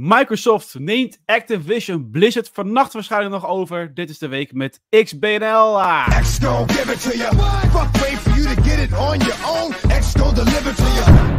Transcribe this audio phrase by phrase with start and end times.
[0.00, 3.94] Microsoft neemt Activision Blizzard vannacht waarschijnlijk nog over.
[3.94, 5.76] Dit is de week met XBNL.
[6.20, 7.34] X gon' give it to you.
[7.70, 9.72] Fuck wait for you to get it on your own.
[10.00, 11.36] X gon' deliver to you.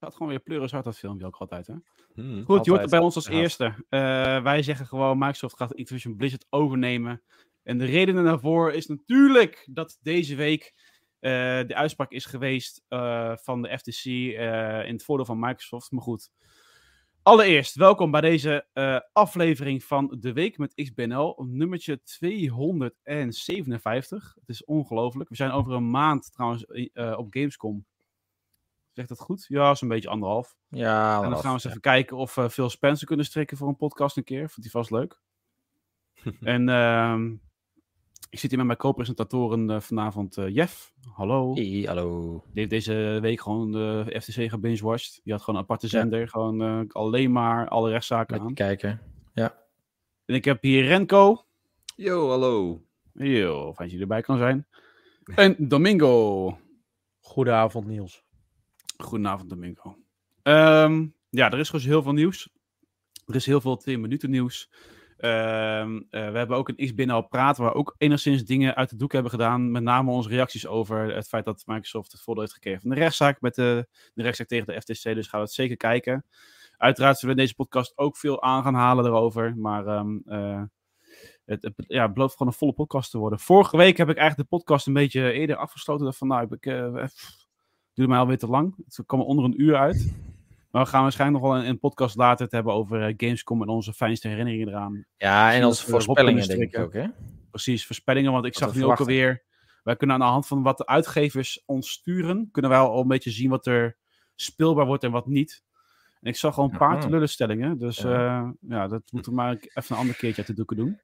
[0.00, 1.74] gaat gewoon weer pleuren hard dat filmpje ook altijd, hè?
[2.14, 3.32] Hmm, Goed, je hoort het bij ons als Ja.
[3.32, 3.64] eerste.
[3.88, 7.22] Eh, wij zeggen gewoon, Microsoft gaat Activision Blizzard overnemen.
[7.62, 10.74] En de reden daarvoor is natuurlijk dat deze week
[11.66, 15.90] de uitspraak is geweest eh, van de FTC eh, in het voordeel van Microsoft.
[15.90, 16.30] Maar goed,
[17.22, 24.36] allereerst welkom bij deze eh, aflevering van De Week met XBNL, nummertje 257.
[24.40, 25.28] Het is ongelooflijk.
[25.28, 27.84] We zijn over een maand trouwens eh, op Gamescom.
[28.92, 29.44] Zegt dat goed?
[29.48, 30.56] Ja, zo'n beetje anderhalf.
[30.68, 33.68] Ja, En dan gaan we eens even kijken of we Phil Spencer kunnen strikken voor
[33.68, 34.50] een podcast een keer.
[34.50, 35.20] Vond hij vast leuk.
[36.40, 37.34] en ehm,
[38.36, 40.36] ik zit hier met mijn co-presentatoren eh, vanavond.
[40.36, 41.54] eh, Jeff, hallo.
[41.54, 42.30] Hey, hallo.
[42.44, 45.20] Die heeft deze week gewoon de FTC gebingewatcht.
[45.24, 46.28] Die had gewoon een aparte zender.
[46.28, 48.54] Gewoon eh, alleen maar alle rechtszaken Lekker aan.
[48.54, 49.00] kijken.
[49.34, 49.58] Ja.
[50.24, 51.44] En ik heb hier Renko.
[51.96, 52.82] Yo, hallo.
[53.12, 54.66] Yo, fijn dat je erbij kan zijn.
[55.34, 56.58] En Domingo.
[57.20, 58.24] Goedenavond, Niels.
[58.96, 59.96] Goedenavond, Domingo.
[60.42, 62.48] Ehm, ja, er is gewoon heel veel nieuws.
[63.26, 64.70] Er is heel veel twee minuten nieuws.
[65.16, 68.90] Ehm, eh, we hebben ook een X-Binnen al praten, waar we ook enigszins dingen uit
[68.90, 69.70] de doek hebben gedaan.
[69.70, 72.96] Met name onze reacties over het feit dat Microsoft het voordeel heeft gekregen van de
[72.96, 75.02] rechtszaak met de, de rechtszaak tegen de FTC.
[75.02, 76.24] Dus gaan we het zeker kijken.
[76.76, 79.56] Uiteraard zullen we in deze podcast ook veel aan gaan halen erover.
[79.56, 80.62] Maar ehm, eh,
[81.44, 83.38] het, ja, belooft gewoon een volle podcast te worden.
[83.38, 86.04] Vorige week heb ik eigenlijk de podcast een beetje eerder afgesloten.
[86.04, 86.60] Dacht van, nou, heb ik,
[87.04, 87.46] pff,
[87.92, 88.74] duurde mij alweer te lang.
[88.84, 90.14] Het kwam er onder een uur uit.
[90.76, 93.62] Maar we gaan waarschijnlijk nog wel een, een podcast later het hebben over eh, Gamescom
[93.62, 95.04] en onze fijnste herinneringen eraan.
[95.16, 97.06] Ja, en onze voorspellingen denk ik ook, hè?
[97.50, 98.32] Precies, voorspellingen.
[98.32, 99.44] Want ik Wat zag nu ook alweer...
[99.82, 102.48] Wij kunnen aan de hand van wat de uitgevers ons sturen...
[102.52, 103.96] kunnen wij al een beetje zien wat er
[104.34, 105.62] speelbaar wordt en wat niet.
[106.20, 107.00] En ik zag gewoon een paar Aha.
[107.00, 107.78] teleurstellingen.
[107.78, 108.10] Dus Ja.
[108.10, 108.54] ja.
[108.60, 111.00] ja, dat moeten we maar even een ander keertje uit de doeken doen.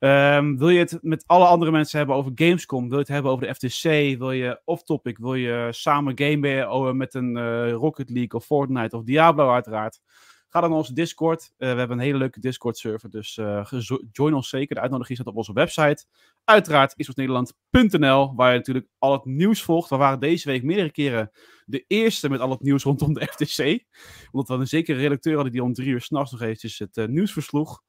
[0.00, 2.82] Ehm, wil je het met alle andere mensen hebben over Gamescom?
[2.82, 3.82] Wil je het hebben over de FTC?
[4.18, 5.18] Wil je off-topic?
[5.18, 10.00] Wil je samen gamen oh, met een eh, Rocket League of Fortnite of Diablo uiteraard?
[10.48, 11.52] Ga dan naar onze Discord.
[11.56, 13.70] Eh, we hebben een hele leuke Discord-server, dus eh,
[14.12, 14.74] join ons zeker.
[14.74, 16.04] De uitnodiging staat op onze website.
[16.44, 19.90] Uiteraard isosnederland.nl, waar je natuurlijk al het nieuws volgt.
[19.90, 21.30] We waren deze week meerdere keren
[21.64, 23.84] de eerste met al het nieuws rondom de FTC.
[24.30, 27.32] Omdat we een zekere redacteur hadden die om drie uur s'nachts nog eventjes het nieuws
[27.32, 27.82] versloeg.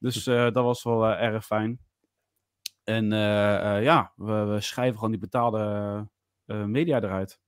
[0.00, 1.80] Dus eh, dat was wel eh, erg fijn.
[2.84, 6.08] En eh, ja, we, we schrijven gewoon die betaalde
[6.46, 7.40] media eruit.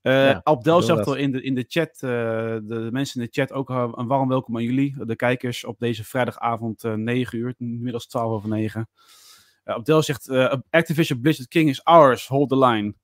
[0.00, 3.40] Eh Ja, Abdel zegt al in de, in de chat, de, de mensen in de
[3.40, 7.54] chat ook een warm welkom aan jullie, de kijkers, op deze vrijdagavond eh 9 uur,
[7.58, 8.88] inmiddels 12 over 9.
[9.64, 10.28] Eh, Abdel zegt,
[10.70, 12.94] Activision Blizzard King is ours, hold the line.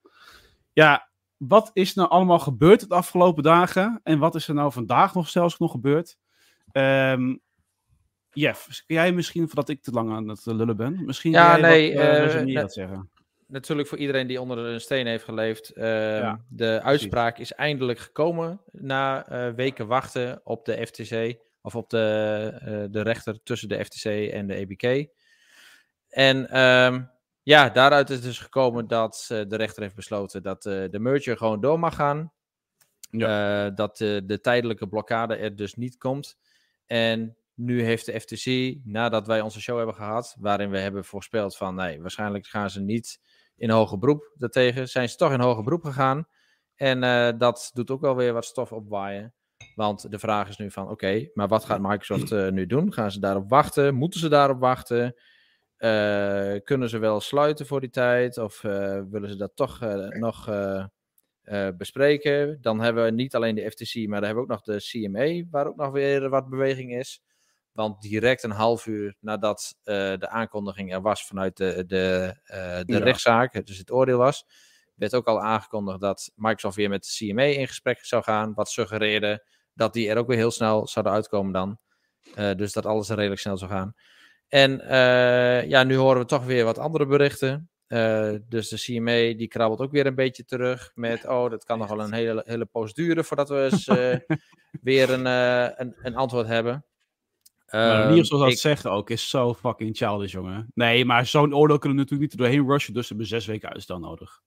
[0.72, 4.00] Ja, wat is nou allemaal gebeurd de afgelopen dagen?
[4.02, 6.18] En wat is er nou vandaag nog zelfs nog gebeurd?
[6.72, 7.34] Ehm
[8.32, 11.94] Jeff, kun jij misschien, voordat ik te lang aan het lullen ben, misschien Ja, nee,
[11.94, 13.10] wat, eh, eh, net- zeggen?
[13.46, 15.70] Natuurlijk voor iedereen die onder een steen heeft geleefd.
[15.70, 21.36] ehm, Ja, de uitspraak is eindelijk gekomen na eh, weken wachten op de FTC.
[21.62, 25.08] Of op de, eh, de rechter tussen de FTC en de EBK.
[26.08, 27.02] En ehm,
[27.42, 31.36] ja, daaruit is dus gekomen dat eh, de rechter heeft besloten dat eh, de merger
[31.36, 32.32] gewoon door mag gaan.
[33.10, 36.38] Eh, dat eh, de tijdelijke blokkade er dus niet komt.
[36.86, 41.56] En nu heeft de FTC, nadat wij onze show hebben gehad, waarin we hebben voorspeld
[41.56, 43.20] van nee, waarschijnlijk gaan ze niet
[43.56, 46.26] in hoger beroep daartegen, zijn ze toch in hoger beroep gegaan.
[46.74, 49.34] En eh, dat doet ook wel weer wat stof opwaaien.
[49.74, 52.92] Want de vraag is nu van, oké, maar wat gaat Microsoft eh, nu doen?
[52.92, 53.94] Gaan ze daarop wachten?
[53.94, 55.14] Moeten ze daarop wachten?
[55.76, 58.38] Eh, kunnen ze wel sluiten voor die tijd?
[58.38, 58.60] Of
[59.10, 60.50] willen ze dat toch nog
[61.76, 62.58] bespreken?
[62.60, 65.44] Dan hebben we niet alleen de FTC, maar dan hebben we ook nog de CMA,
[65.50, 67.22] waar ook nog weer wat beweging is.
[67.72, 72.80] Want direct een half uur nadat eh, de aankondiging er was vanuit de, de, eh,
[72.84, 72.98] de Ja.
[72.98, 74.44] rechtszaak, dus het oordeel was,
[74.94, 78.54] werd ook al aangekondigd dat Microsoft weer met de CMA in gesprek zou gaan.
[78.54, 81.78] Wat suggereerde dat die er ook weer heel snel zouden uitkomen dan.
[82.34, 83.94] Eh, dus dat alles redelijk snel zou gaan.
[84.48, 84.76] En
[85.68, 87.70] ja, nu horen we toch weer wat andere berichten.
[88.48, 91.88] Dus de CMA die krabbelt ook weer een beetje terug met, oh, dat kan nog
[91.88, 93.86] wel een hele, hele poos duren voordat we eens
[94.88, 95.26] weer een,
[95.80, 96.84] een, een antwoord hebben.
[97.72, 100.70] Maar de Ehm, manier zoals dat ik- zeggen ook is zo fucking childish, jongen.
[100.74, 103.68] Nee, maar zo'n oordeel kunnen we natuurlijk niet doorheen rushen, dus ze hebben zes weken
[103.72, 104.40] uitstel nodig.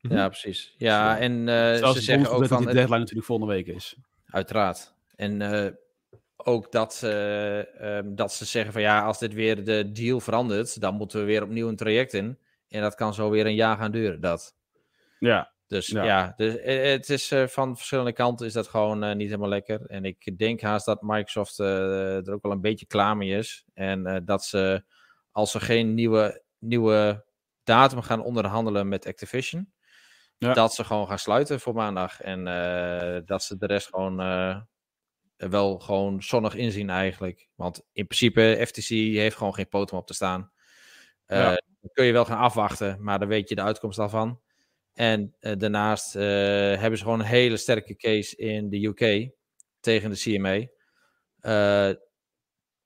[0.00, 0.74] Ja, precies.
[0.76, 2.56] Ja, en eh, Zelfs ze zeggen ook dat van...
[2.58, 3.96] die het- deadline natuurlijk volgende week is.
[4.26, 4.94] Uiteraard.
[5.16, 5.72] En eh,
[6.36, 10.80] ook dat, eh, ehm, dat ze zeggen van ja, als dit weer de deal verandert,
[10.80, 12.38] dan moeten we weer opnieuw een traject in.
[12.68, 14.20] En dat kan zo weer een jaar gaan duren.
[14.20, 14.54] Dat.
[15.18, 15.49] Ja.
[15.70, 16.04] Dus Ja.
[16.04, 19.48] ja, dus, eh, het is eh, van verschillende kanten is dat gewoon eh, niet helemaal
[19.48, 19.86] lekker.
[19.86, 23.64] En ik denk haast dat Microsoft eh, er ook wel een beetje klaar mee is.
[23.74, 24.84] En eh, dat ze,
[25.30, 27.24] als ze geen nieuwe, nieuwe
[27.64, 29.72] datum gaan onderhandelen met Activision,
[30.38, 30.52] Ja.
[30.52, 32.20] dat ze gewoon gaan sluiten voor maandag.
[32.20, 34.60] En eh, dat ze de rest gewoon eh,
[35.36, 37.48] wel gewoon zonnig inzien eigenlijk.
[37.54, 40.52] Want in principe, FTC heeft gewoon geen poten op te staan.
[41.26, 41.60] Eh, Ja.
[41.92, 44.40] Kun je wel gaan afwachten, maar dan weet je de uitkomst al van.
[45.00, 46.22] En eh, daarnaast eh,
[46.80, 49.30] hebben ze gewoon een hele sterke case in de UK
[49.80, 50.66] tegen de CMA.
[51.40, 51.88] Eh,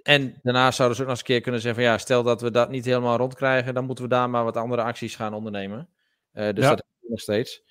[0.03, 2.41] en daarnaast zouden ze ook nog eens een keer kunnen zeggen van ja, stel dat
[2.41, 5.89] we dat niet helemaal rondkrijgen, dan moeten we daar maar wat andere acties gaan ondernemen.
[6.33, 6.75] Dus Ja.
[6.75, 7.63] dat we nog steeds.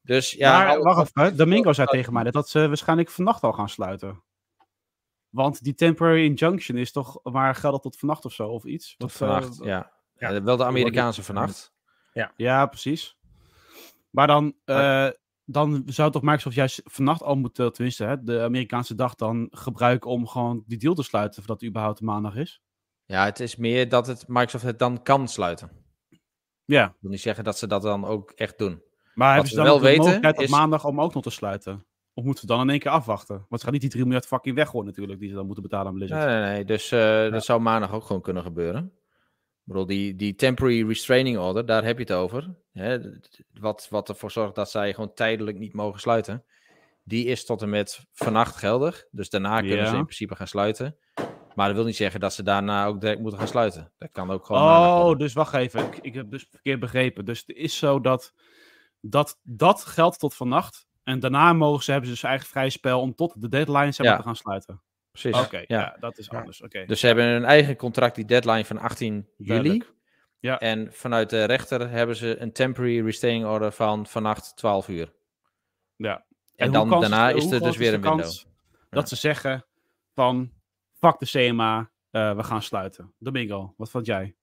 [0.00, 3.68] Dus ja, maar wacht even, Domingo zei tegen mij dat ze waarschijnlijk vannacht al gaan
[3.68, 4.22] sluiten.
[5.28, 8.94] Want die temporary injunction is toch maar geldig tot vannacht of zo, of iets?
[8.96, 9.92] tot vannacht, ja.
[10.16, 10.42] ja.
[10.42, 11.72] Wel de Amerikaanse vannacht.
[12.36, 13.16] Ja, precies.
[14.14, 15.08] Maar dan, eh,
[15.44, 20.10] dan zou toch Microsoft juist vannacht al moeten, tenminste, hè, de Amerikaanse dag dan gebruiken
[20.10, 22.60] om gewoon die deal te sluiten, voordat het überhaupt maandag is.
[23.04, 25.70] Ja, het is meer dat het Microsoft het dan kan sluiten.
[26.64, 28.82] Ja, Ik wil niet zeggen dat ze dat dan ook echt doen.
[29.14, 31.14] maar hebben ze we dan wel ook de weten mogelijkheid op is- maandag om ook
[31.14, 31.86] nog te sluiten?
[32.14, 33.34] Of moeten we dan in één keer afwachten?
[33.48, 35.86] Want ze gaan niet die 3 miljard fucking weggooien natuurlijk, die ze dan moeten betalen
[35.86, 36.24] aan Blizzard.
[36.26, 36.64] Nee, nee, nee.
[36.64, 38.92] Dus eh, dat zou maandag ook gewoon kunnen gebeuren.
[39.66, 42.54] Ik bedoel, die, die temporary restraining order, daar heb je het over.
[42.72, 42.98] Hè,
[43.52, 46.44] wat, wat ervoor zorgt dat zij gewoon tijdelijk niet mogen sluiten.
[47.04, 49.04] Die is tot en met vannacht geldig.
[49.10, 49.86] Dus daarna kunnen Ja.
[49.90, 50.96] ze in principe gaan sluiten.
[51.54, 53.92] Maar dat wil niet zeggen dat ze daarna ook direct moeten gaan sluiten.
[53.98, 55.86] Dat kan ook gewoon Oh, dus wacht even.
[55.86, 57.24] Ik, ik heb dus verkeerd begrepen.
[57.24, 58.32] Dus het is zo dat,
[59.00, 60.86] dat dat geldt tot vannacht.
[61.02, 63.98] En daarna mogen ze, hebben ze dus eigen vrij spel om tot de deadline zeg
[64.06, 64.16] maar, Ja.
[64.16, 64.82] te gaan sluiten.
[65.20, 65.40] Precies.
[65.44, 65.64] Oké, ja.
[65.66, 65.96] ja.
[66.00, 66.38] dat is Ja.
[66.38, 66.62] anders.
[66.62, 66.84] Oké.
[66.84, 69.82] Dus ze hebben hun eigen contract, die deadline van 18 juli.
[70.40, 70.58] Ja.
[70.58, 75.12] En vanuit de rechter hebben ze een temporary restraining order van vannacht 12 uur.
[75.96, 76.24] Ja.
[76.56, 78.20] En, dan kans daarna is er dus weer een window.
[78.20, 78.46] kans
[78.90, 79.66] Dat ze zeggen
[80.14, 80.52] van,
[80.98, 83.14] fuck de CMA, eh, we gaan sluiten.
[83.18, 84.34] Domingo, wat vond jij?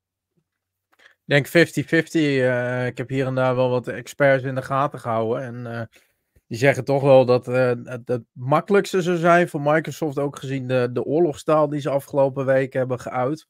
[0.97, 2.41] Ik denk 50-50.
[2.41, 5.43] eh, ik heb hier en daar wel wat experts in de gaten gehouden.
[5.43, 5.85] En eh,
[6.51, 7.71] die zeggen toch wel dat eh,
[8.05, 12.79] het makkelijkste zou zijn voor Microsoft, ook gezien de, de oorlogstaal die ze afgelopen weken
[12.79, 13.47] hebben geuit.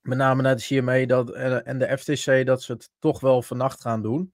[0.00, 3.80] Met name naar de CMA dat, en de FTC, dat ze het toch wel vannacht
[3.80, 4.32] gaan doen.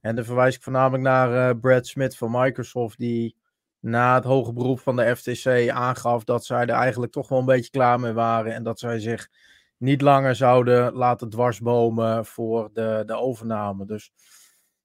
[0.00, 3.36] En dan verwijs ik voornamelijk naar eh, Brad Smith van Microsoft, die
[3.80, 7.44] na het hoge beroep van de FTC aangaf dat zij er eigenlijk toch wel een
[7.44, 8.54] beetje klaar mee waren.
[8.54, 9.28] En dat zij zich
[9.76, 13.86] niet langer zouden laten dwarsbomen voor de, de overname.
[13.86, 14.12] Dus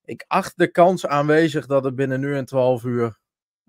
[0.07, 3.19] ik acht de kans aanwezig dat het binnen nu en 12 uur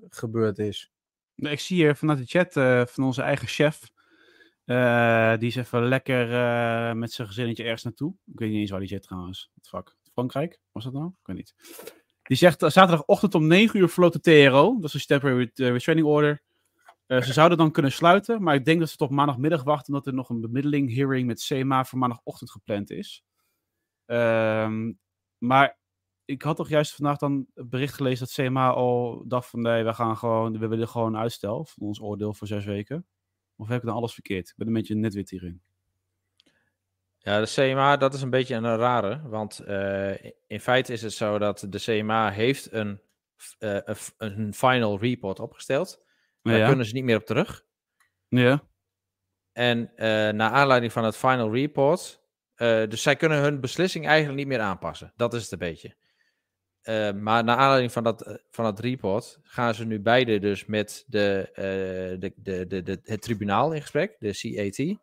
[0.09, 0.91] gebeurd is.
[1.35, 3.91] Ik zie hier vanuit de chat eh, van onze eigen chef.
[4.65, 8.15] eh, die is even lekker eh, met zijn gezinnetje ergens naartoe.
[8.25, 9.51] Ik weet niet eens waar die zit trouwens.
[9.55, 9.97] Wat fuck?
[10.13, 10.61] Frankrijk?
[10.73, 11.07] Was dat nou?
[11.07, 11.55] Ik weet niet.
[12.23, 14.77] Die zegt zaterdagochtend om 9 uur floot de TRO.
[14.81, 16.43] Dat is een temporary restraining order.
[17.07, 20.15] Ze zouden dan kunnen sluiten, maar ik denk dat ze tot maandagmiddag wachten, omdat er
[20.15, 23.25] nog een bemiddeling hearing met CMA voor maandagochtend gepland is.
[24.07, 24.93] Ehm,
[25.39, 25.79] maar
[26.29, 29.85] ik had toch juist vandaag dan het bericht gelezen dat CMA al dacht van nee,
[29.85, 33.07] we gaan gewoon, we willen gewoon uitstel van ons oordeel voor zes weken.
[33.57, 34.49] Of heb ik dan alles verkeerd?
[34.49, 35.63] Ik ben een beetje netwit hierin.
[37.19, 39.29] Ja, de CMA, dat is een beetje een rare.
[39.29, 43.01] Want eh, in feite is het zo dat de CMA heeft een,
[43.59, 46.03] eh, een, een final report opgesteld.
[46.43, 46.67] Daar ja.
[46.67, 47.65] kunnen ze niet meer op terug.
[48.29, 48.63] ja.
[49.53, 52.23] En eh naar aanleiding van het final report.
[52.89, 55.13] dus zij kunnen hun beslissing eigenlijk niet meer aanpassen.
[55.17, 55.97] Dat is het een beetje.
[56.89, 60.67] Eh, maar naar aanleiding van dat, eh, van dat report gaan ze nu beide dus
[60.67, 64.97] met de, eh, de, de, de, de, het tribunaal in gesprek, de CAT.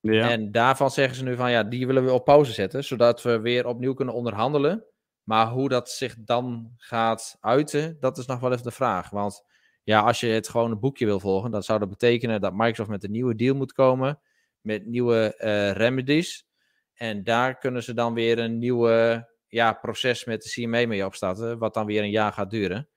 [0.00, 0.30] ja.
[0.30, 3.40] En daarvan zeggen ze nu van ja, die willen we op pauze zetten, zodat we
[3.40, 4.84] weer opnieuw kunnen onderhandelen.
[5.22, 9.10] Maar hoe dat zich dan gaat uiten, dat is nog wel even de vraag.
[9.10, 9.44] Want
[9.82, 12.90] ja, als je het gewoon een boekje wil volgen, dan zou dat betekenen dat Microsoft
[12.90, 14.20] met een nieuwe deal moet komen,
[14.60, 15.34] met nieuwe
[15.76, 16.46] remedies.
[16.94, 21.58] En daar kunnen ze dan weer een nieuwe ja, proces met de CMA mee opstarten,
[21.58, 22.88] wat dan weer een jaar gaat duren.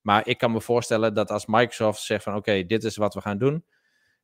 [0.00, 3.20] Maar ik kan me voorstellen dat als Microsoft zegt van oké, dit is wat we
[3.20, 3.64] gaan doen,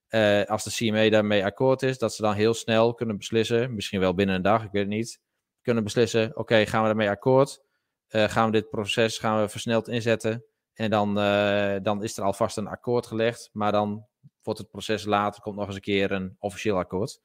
[0.09, 4.01] eh, als de CMA daarmee akkoord is, dat ze dan heel snel kunnen beslissen, misschien
[4.01, 5.21] wel binnen een dag, ik weet het niet,
[5.63, 7.61] kunnen beslissen, oké, gaan we daarmee akkoord?
[8.09, 10.45] Eh, gaan we dit proces gaan we versneld inzetten?
[10.75, 14.07] En dan, eh, dan is er alvast een akkoord gelegd, maar dan
[14.43, 17.21] wordt het proces later, komt nog eens een keer een officieel akkoord.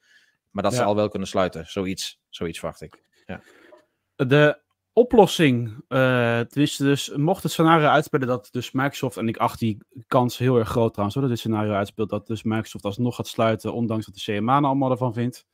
[0.51, 0.77] Maar dat Ja.
[0.77, 3.03] ze al wel kunnen sluiten, zoiets, zoiets verwacht ik.
[4.15, 4.62] De
[4.93, 9.77] oplossing, tenminste dus, mocht het scenario uitspelen dat dus Microsoft, en ik acht die
[10.08, 13.27] kans heel erg groot trouwens, hoor, dat dit scenario uitspeelt, dat dus Microsoft alsnog gaat
[13.27, 15.46] sluiten, ondanks wat de CMA nou allemaal ervan vindt.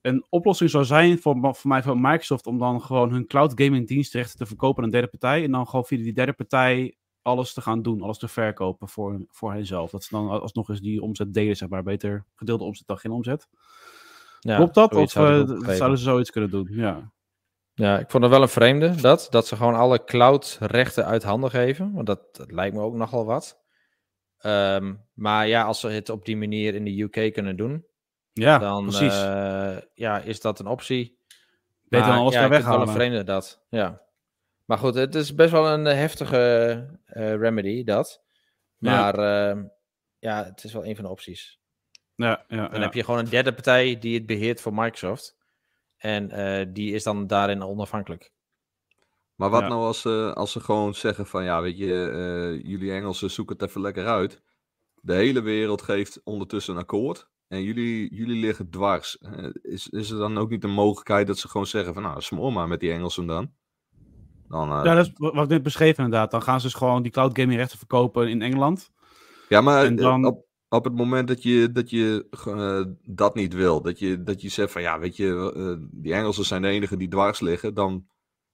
[0.00, 3.86] een oplossing zou zijn voor, voor mij voor Microsoft om dan gewoon hun cloud gaming
[3.88, 5.44] dienstrechten te verkopen aan een derde partij.
[5.44, 9.26] En dan gewoon via die derde partij alles te gaan doen, alles te verkopen voor,
[9.28, 9.90] voor henzelf.
[9.90, 11.82] Dat ze dan alsnog eens die omzet delen, zeg maar.
[11.82, 13.48] Beter gedeelde omzet dan geen omzet.
[14.40, 14.94] Ja, Klopt dat?
[14.94, 16.68] Of zou ik eh, zouden ze zoiets kunnen doen?
[16.70, 17.12] Ja.
[17.78, 21.50] Ja, ik vond het wel een vreemde dat, dat ze gewoon alle cloud-rechten uit handen
[21.50, 21.92] geven.
[21.92, 23.58] Want dat, dat lijkt me ook nogal wat.
[24.38, 27.86] Ehm, maar ja, als ze het op die manier in de UK kunnen doen,
[28.32, 29.22] Ja, dan precies.
[29.22, 31.18] eh, ja, is dat een optie.
[31.82, 32.88] Beter dan alles ja, daar het wel weghalen.
[32.88, 33.64] een vreemde dat.
[33.68, 34.02] Ja.
[34.64, 36.38] Maar goed, het is best wel een eh, heftige
[37.04, 38.22] eh, remedy, dat.
[38.78, 38.90] Ja.
[38.90, 39.14] Maar
[39.48, 39.64] ehm,
[40.18, 41.60] ja, het is wel een van de opties.
[42.14, 42.84] Ja, ja, Dan ja.
[42.84, 45.35] heb je gewoon een derde partij die het beheert voor Microsoft.
[45.96, 48.30] En eh, die is dan daarin onafhankelijk.
[49.34, 49.68] Maar wat Ja.
[49.68, 53.56] nou als, ze als ze gewoon zeggen van ja, weet je, eh, jullie Engelsen zoeken
[53.58, 54.42] het even lekker uit.
[54.94, 57.28] De hele wereld geeft ondertussen een akkoord.
[57.48, 59.18] En jullie, jullie liggen dwars.
[59.18, 62.20] Eh, is, is er dan ook niet een mogelijkheid dat ze gewoon zeggen van nou,
[62.20, 63.52] smoor maar met die Engelsen dan?
[64.48, 66.30] Dan, eh, Ja, dat is wa- wat ik net beschreven inderdaad.
[66.30, 68.90] Dan gaan ze dus gewoon die cloud gaming rechten verkopen in Engeland.
[69.48, 70.45] Ja, maar En dan- op,
[70.76, 74.48] op het moment dat je, dat, je eh, dat niet wil, dat je, dat je
[74.48, 78.06] zegt van ja, weet je, eh, die Engelsen zijn de enigen die dwars liggen, dan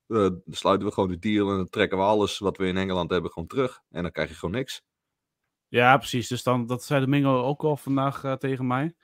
[0.06, 3.10] eh, sluiten we gewoon de deal en dan trekken we alles wat we in Engeland
[3.10, 3.80] hebben gewoon terug.
[3.90, 4.82] En dan krijg je gewoon niks.
[5.68, 6.28] Ja, precies.
[6.28, 8.94] Dus dan, dat zei de Mingo ook al vandaag tegen mij.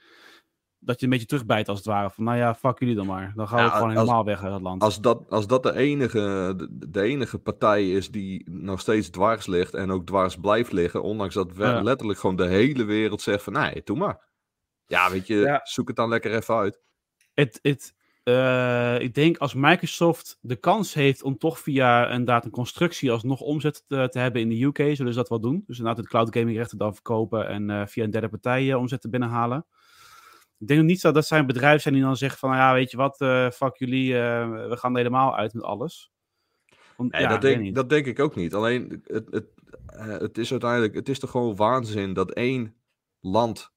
[0.88, 2.10] Dat je een beetje terugbijt als het ware.
[2.10, 3.32] Van nou ja, fuck jullie dan maar.
[3.34, 4.82] Dan gaan we Ja, gewoon als- helemaal weg uit het land.
[4.82, 9.46] Als dat, als dat de, enige, de, de enige partij is die nog steeds dwars
[9.46, 11.82] ligt en ook dwars blijft liggen, ondanks dat we Ja.
[11.82, 14.26] letterlijk gewoon de hele wereld zegt van nee, doe maar.
[14.86, 15.60] Ja, weet je, Ja.
[15.64, 16.80] zoek het dan lekker even uit.
[17.34, 22.50] Het, het, eh, ik denk als Microsoft de kans heeft om toch via inderdaad een
[22.50, 25.62] constructie alsnog omzet te, te hebben in de UK, zullen ze dat wel doen.
[25.66, 28.78] Dus inderdaad de cloud gaming rechten dan verkopen en eh, via een derde partij eh,
[28.78, 29.66] omzet te binnenhalen.
[30.58, 32.60] Ik denk ook niet zo dat zij een bedrijf zijn die dan zegt van, nou
[32.62, 36.10] ja, weet je wat, eh, fuck jullie, eh, we gaan er helemaal uit met alles.
[36.96, 38.54] Want, Nee, ja, dat, denk, dat denk ik ook niet.
[38.54, 39.46] Alleen, het, het,
[39.86, 42.74] eh, het is uiteindelijk, het is toch gewoon waanzin dat één
[43.20, 43.72] land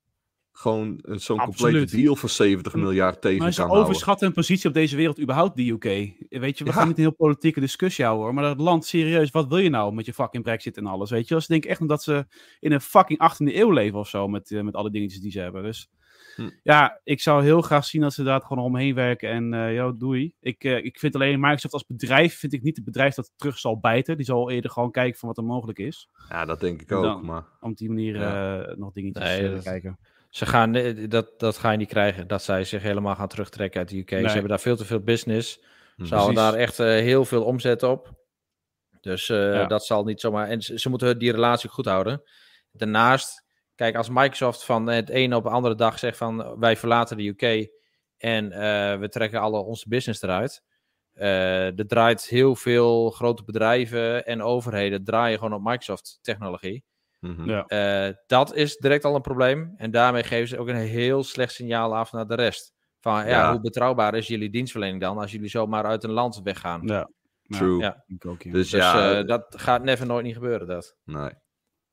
[0.52, 4.74] gewoon een- zo'n complete deal van 70 miljard tegen Maar ze overschatten hun positie op
[4.74, 5.84] deze wereld überhaupt, de UK.
[6.30, 6.76] Weet je, we Ja.
[6.76, 8.34] gaan niet een heel politieke discussie houden hoor.
[8.34, 11.10] Maar dat land, serieus, wat wil je nou met je fucking brexit en alles?
[11.10, 12.26] Weet je, ze denken echt dat ze
[12.60, 14.28] in een fucking 18e eeuw leven of zo.
[14.28, 15.64] Met, met alle dingetjes die ze hebben.
[15.64, 15.90] Dus
[16.36, 16.50] Hm.
[16.64, 19.30] ja, ik zou heel graag zien dat ze daar gewoon omheen werken.
[19.30, 20.34] En eh yo, doei.
[20.40, 23.58] Ik, eh, ik vind alleen Microsoft als bedrijf, vind ik niet het bedrijf dat terug
[23.58, 24.18] zal bijten.
[24.18, 26.10] Die zal eerder gewoon kijken van wat er mogelijk is.
[26.30, 27.04] Ja, dat denk ik ook.
[27.04, 28.62] dan- Maar Om op die manier Ja.
[28.62, 30.00] eh, nog dingetjes Nee, te dat- kijken.
[30.30, 30.76] Ze gaan,
[31.10, 34.12] dat, dat ga je niet krijgen, dat zij zich helemaal gaan terugtrekken uit de UK.
[34.12, 34.22] Nee.
[34.24, 35.60] Ze hebben daar veel te veel business.
[35.96, 36.06] hm.
[36.06, 36.52] Ze halen Precies.
[36.52, 38.20] daar echt heel veel omzet op.
[39.02, 39.66] Dus eh, Ja.
[39.66, 40.48] dat zal niet zomaar...
[40.48, 42.22] En ze, ze moeten die relatie goed houden.
[42.72, 43.40] Daarnaast,
[43.82, 46.60] kijk, als Microsoft van het ene op de andere dag zegt van...
[46.60, 47.70] wij verlaten de UK
[48.18, 50.64] en eh, we trekken alle onze business eruit...
[51.14, 56.84] eh, er draait heel veel grote bedrijven en overheden draaien gewoon op Microsoft-technologie.
[57.20, 57.50] Mhm.
[57.50, 57.66] Ja.
[57.66, 59.74] Eh, dat is direct al een probleem.
[59.78, 62.74] En daarmee geven ze ook een heel slecht signaal af naar de rest.
[63.00, 63.52] Van ja, Ja.
[63.52, 66.82] hoe betrouwbaar is jullie dienstverlening dan als jullie zomaar uit een land weggaan?
[66.86, 67.10] Ja.
[67.42, 67.80] Ja, True.
[67.80, 68.04] Ja.
[68.08, 70.68] Dus, Dus ja, eh, dat gaat never nooit niet gebeuren.
[70.68, 70.96] Dat.
[71.04, 71.32] nee.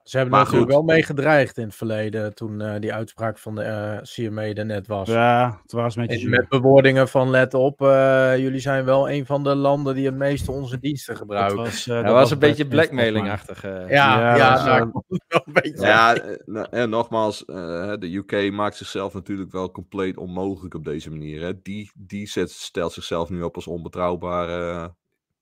[0.09, 0.87] Ze hebben Maar er natuurlijk goed.
[0.87, 4.67] wel mee gedreigd in het verleden, toen eh, die uitspraak van de eh, CMA er
[4.67, 5.09] net was.
[5.09, 9.27] ja, het was een beetje met bewoordingen van let op, eh, jullie zijn wel een
[9.27, 11.57] van de landen die het meeste onze diensten Dat gebruiken.
[11.57, 13.65] was, eh, dat dat was een beetje blackmailing-achtig.
[13.65, 13.71] eh.
[13.73, 15.87] ja, Ja, ja, dat nou, een beetje.
[15.87, 21.11] Ja, nou, en nogmaals, eh, de UK maakt zichzelf natuurlijk wel compleet onmogelijk op deze
[21.11, 21.41] manier.
[21.43, 21.63] Hè.
[21.63, 24.95] Die, die zet, stelt zichzelf nu op als onbetrouwbare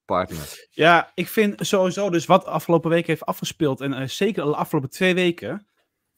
[0.07, 0.69] partner.
[0.71, 4.91] Ja, ik vind sowieso dus wat afgelopen week heeft afgespeeld, en eh, zeker de afgelopen
[4.91, 5.67] twee weken,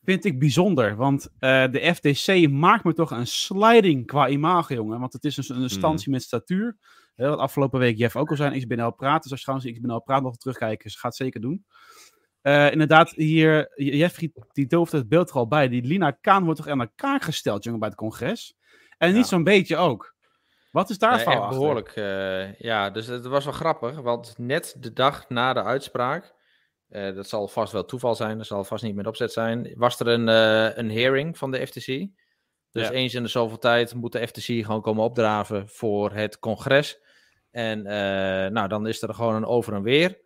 [0.02, 0.96] vind ik bijzonder.
[0.96, 5.00] Want eh, de FTC maakt me toch een sliding qua imago, jongen.
[5.00, 6.76] Want het is een, een instantie met statuur.
[7.14, 9.22] Wat afgelopen week Jeff ook al zei, XBNL praat.
[9.22, 11.64] Dus als je trouwens XBNL praat nog terugkijken, ze gaat het zeker doen.
[12.40, 14.18] Eh, inderdaad, hier, Jeff
[14.52, 15.68] die, dooft het beeld er al bij.
[15.68, 18.56] Die Lina Kaan wordt toch aan elkaar gesteld, jongen, bij het congres.
[18.98, 20.16] En niet zo'n beetje ook.
[20.70, 21.58] Wat is daar Nee, fout echt achter?
[21.58, 21.88] behoorlijk.
[21.88, 24.00] eh, ja, dus het was wel grappig.
[24.00, 26.34] Want net de dag na de uitspraak,
[26.88, 30.00] eh, dat zal vast wel toeval zijn, dat zal vast niet met opzet zijn, was
[30.00, 31.86] er een, eh, een hearing van de FTC.
[32.70, 32.90] Dus Ja.
[32.90, 37.00] eens in de zoveel tijd moet de FTC gewoon komen opdraven voor het congres.
[37.50, 40.20] En eh, nou, dan is er gewoon een over en weer.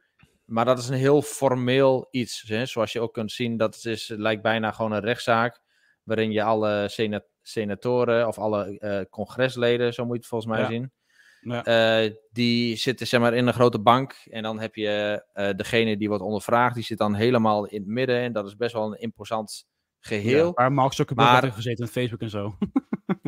[0.45, 2.43] Maar dat is een heel formeel iets.
[2.47, 2.67] Hè?
[2.67, 5.61] Zoals je ook kunt zien, dat is, lijkt bijna gewoon een rechtszaak.
[6.03, 10.61] Waarin je alle sena- senatoren of alle eh, congresleden, zo moet je het volgens mij
[10.61, 10.67] Ja.
[10.69, 10.93] zien.
[11.41, 11.65] Ja.
[12.05, 14.15] eh, die zitten zeg maar in een grote bank.
[14.31, 17.89] En dan heb je eh, degene die wordt ondervraagd, die zit dan helemaal in het
[17.89, 18.17] midden.
[18.17, 19.65] En dat is best wel een imposant
[20.01, 20.47] geheel.
[20.47, 22.55] Ja, waar Mark Zuckerberg Maar- in gezeten in Facebook en zo.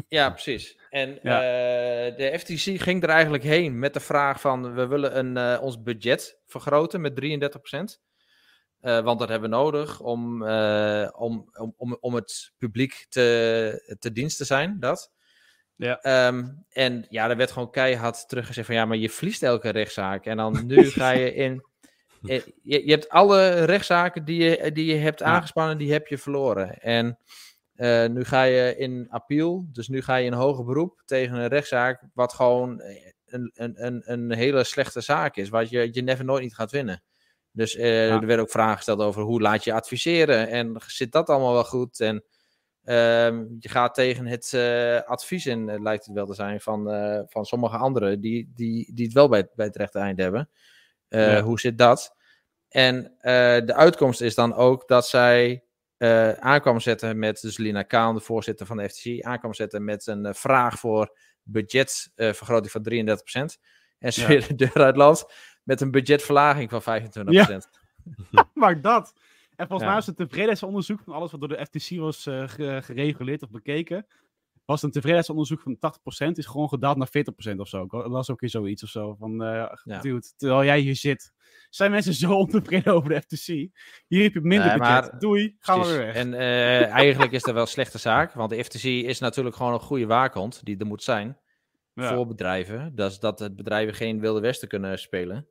[0.08, 0.78] Ja, precies.
[0.90, 1.40] En Ja.
[2.10, 6.40] de FTC ging er eigenlijk heen met de vraag van we willen een, ons budget
[6.46, 8.00] vergroten met 33%.
[8.84, 13.96] Eh, want dat hebben we nodig om, eh, om, om, om, om het publiek te,
[13.98, 14.76] te dienst te zijn.
[14.80, 15.12] Dat.
[15.76, 16.00] Ja.
[16.00, 20.26] Ehm, en ja, er werd gewoon keihard teruggezegd van ja, maar je verliest elke rechtszaak.
[20.26, 21.64] En dan nu ga je in.
[22.26, 26.18] eh, Je, je hebt alle rechtszaken die je, die je hebt aangespannen, die heb je
[26.18, 26.78] verloren.
[26.80, 27.18] En
[28.12, 32.02] nu ga je in appeal, dus nu ga je in hoger beroep tegen een rechtszaak,
[32.14, 32.82] wat gewoon
[33.26, 36.70] een, een, een, een hele slechte zaak is, wat je, je never nooit niet gaat
[36.70, 37.02] winnen.
[37.56, 38.14] Dus eh, Ja.
[38.14, 41.64] er werden ook vragen gesteld over hoe laat je adviseren en zit dat allemaal wel
[41.64, 42.00] goed?
[42.00, 42.24] En
[42.84, 46.84] ehm, je gaat tegen het eh, advies in, eh, lijkt het wel te zijn, van,
[47.28, 50.50] van sommige anderen die, die, die het wel bij, bij het rechte eind hebben.
[51.08, 51.42] Ja.
[51.42, 52.14] Hoe zit dat?
[52.68, 53.14] En
[53.66, 55.64] de uitkomst is dan ook dat zij
[56.38, 60.34] aankwam zetten met, dus Lina Kaan, de voorzitter van de FTC, aankwam zetten met een
[60.34, 63.58] vraag voor budgetvergroting van 33%.
[63.98, 64.26] En ze Ja.
[64.26, 65.24] weer de deur uit land
[65.64, 66.84] met een budgetverlaging van 25%.
[68.54, 69.12] Maak dat.
[69.56, 69.86] En volgens Ja.
[69.86, 73.50] mij was het tevredenheidsonderzoek van alles wat door de FTC was eh, ge- gereguleerd of
[73.50, 74.06] bekeken.
[74.64, 77.86] Was een tevredenheidsonderzoek van 80%, is gewoon gedaald naar 40% of zo.
[77.86, 79.14] Dat was ook weer zoiets of zo.
[79.18, 80.00] Van, eh Ja.
[80.00, 81.32] dude, terwijl jij hier zit,
[81.70, 83.46] zijn mensen zo ontevreden over de FTC.
[84.06, 85.10] Hier heb je minder Nee, budget.
[85.10, 86.14] maar- Doei, gaan we weer weg.
[86.14, 89.72] En eh, eigenlijk is dat wel een slechte zaak, want de FTC is natuurlijk gewoon
[89.72, 91.38] een goede waakhond die er moet zijn
[91.94, 92.14] Ja.
[92.14, 92.94] voor bedrijven.
[92.94, 95.48] Dat is dat het bedrijven geen wilde westen kunnen spelen.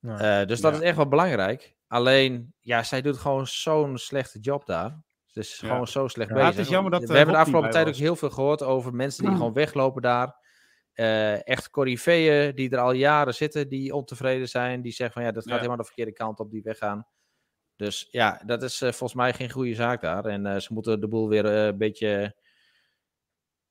[0.00, 0.78] Eh, dus dat Ja.
[0.78, 1.76] is echt wel belangrijk.
[1.86, 5.02] Alleen, ja, zij doet gewoon zo'n slechte job daar.
[5.26, 5.68] Ze is Ja.
[5.68, 6.48] gewoon zo slecht bezig.
[6.48, 8.94] het is jammer dat, We eh, hebben de afgelopen tijd ook heel veel gehoord over
[8.94, 10.38] mensen die gewoon weglopen daar.
[10.92, 14.82] Eh, echt coryfeeën die er al jaren zitten, die ontevreden zijn.
[14.82, 15.56] Die zeggen van ja, dat gaat Ja.
[15.58, 17.06] helemaal de verkeerde kant op, die weggaan.
[17.76, 20.24] Dus ja, dat is volgens mij geen goede zaak daar.
[20.24, 22.36] En ze moeten de boel weer een beetje...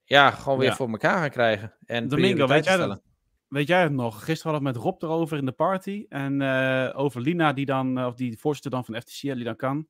[0.04, 0.76] Ja, gewoon weer Ja.
[0.76, 1.76] voor elkaar gaan krijgen.
[1.86, 3.02] En Domingo, weet jij dat?
[3.50, 4.24] Weet jij het nog?
[4.26, 6.06] Gisteren hadden we het met Rob erover in de party.
[6.10, 9.88] En eh, over Lina, die dan, eh, of die voorzitter dan van FTC, Lina Kan.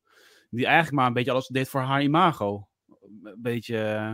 [0.50, 2.68] Die eigenlijk maar een beetje alles deed voor haar imago.
[3.24, 3.78] Een beetje.
[3.82, 4.14] eh,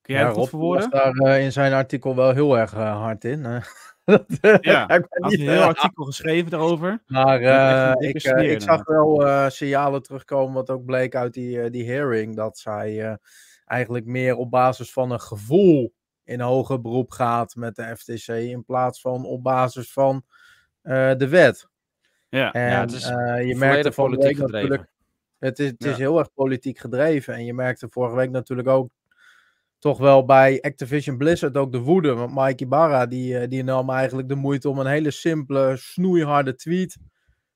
[0.00, 0.90] Kun jij Ja, dat goed Rob was verwoorden?
[0.90, 3.42] daar eh, in zijn artikel wel heel erg hard in.
[4.04, 4.24] Dat,
[4.60, 7.02] Ja, Hij had niet, een heel artikel geschreven daarover.
[7.06, 7.40] Maar
[7.98, 13.18] ik, ik zag wel signalen terugkomen, wat ook bleek uit die, die hearing, dat zij
[13.64, 15.94] eigenlijk meer op basis van een gevoel
[16.30, 20.24] in hoger beroep gaat met de FTC, in plaats van op basis van
[20.82, 21.68] eh, de wet.
[22.28, 24.68] Ja, En Ja, het is eh, je merkte politiek week gedreven.
[24.68, 24.90] natuurlijk,
[25.38, 27.34] het is, het is heel erg politiek gedreven.
[27.34, 28.90] En je merkte vorige week natuurlijk ook
[29.78, 32.14] toch wel bij Activision Blizzard ook de woede.
[32.14, 36.54] Want Mike Ibarra die, eh, die nam eigenlijk de moeite om een hele simpele, snoeiharde
[36.54, 36.96] tweet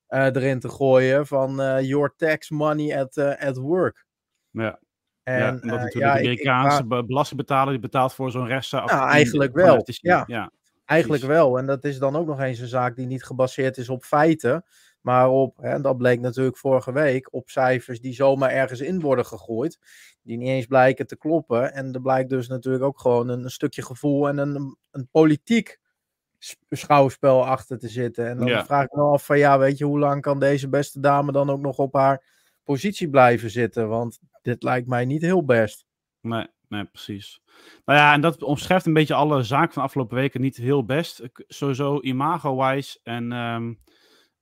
[0.09, 4.07] erin te gooien van your tax money at, at work.
[4.51, 4.79] ja.
[5.25, 8.91] En ja, omdat eh, natuurlijk de ik- ik Amerikaanse belastingbetaler die betaalt voor zo'n rechtszaak.
[8.91, 10.25] Eigenlijk wel, ja.
[10.27, 10.51] ja.
[10.85, 11.39] Eigenlijk Precies.
[11.41, 11.59] wel.
[11.59, 14.65] En dat is dan ook nog eens een zaak die niet gebaseerd is op feiten.
[15.01, 19.27] Maar op, hè, dat bleek natuurlijk vorige week, op cijfers die zomaar ergens in worden
[19.27, 19.79] gegooid.
[20.23, 21.73] Die niet eens blijken te kloppen.
[21.73, 25.79] En er blijkt dus natuurlijk ook gewoon een, een stukje gevoel en een, een politiek
[26.71, 28.29] schouwspel achter te zitten.
[28.29, 28.65] En dan Ja.
[28.65, 31.51] vraag ik me af van ja, weet je, hoe lang kan deze beste dame dan
[31.51, 32.23] ook nog op haar
[32.65, 33.89] positie blijven zitten?
[33.89, 35.87] Want dit lijkt mij niet heel best.
[36.21, 37.43] Nee, nee, precies.
[37.85, 40.85] Nou ja, en dat omschrijft een beetje alle zaken van de afgelopen weken niet heel
[40.85, 41.23] best.
[41.33, 43.73] Sowieso imago-wise en ehm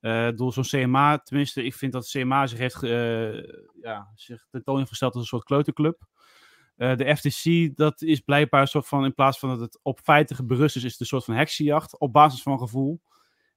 [0.03, 3.33] eh, door zo'n CMA, tenminste, ik vind dat CMA zich heeft eh,
[3.81, 6.07] ja, zich tentoon heeft gesteld als een soort kleuterclub.
[6.75, 9.99] Eh, de FTC, dat is blijkbaar een soort van, in plaats van dat het op
[9.99, 13.01] feiten berust is, is het een soort van heksenjacht op basis van gevoel.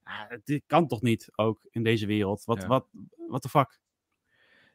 [0.03, 2.43] Ja, dit kan toch niet ook in deze wereld?
[2.45, 2.67] Wat, Ja.
[2.67, 2.87] wat,
[3.27, 3.79] what the fuck?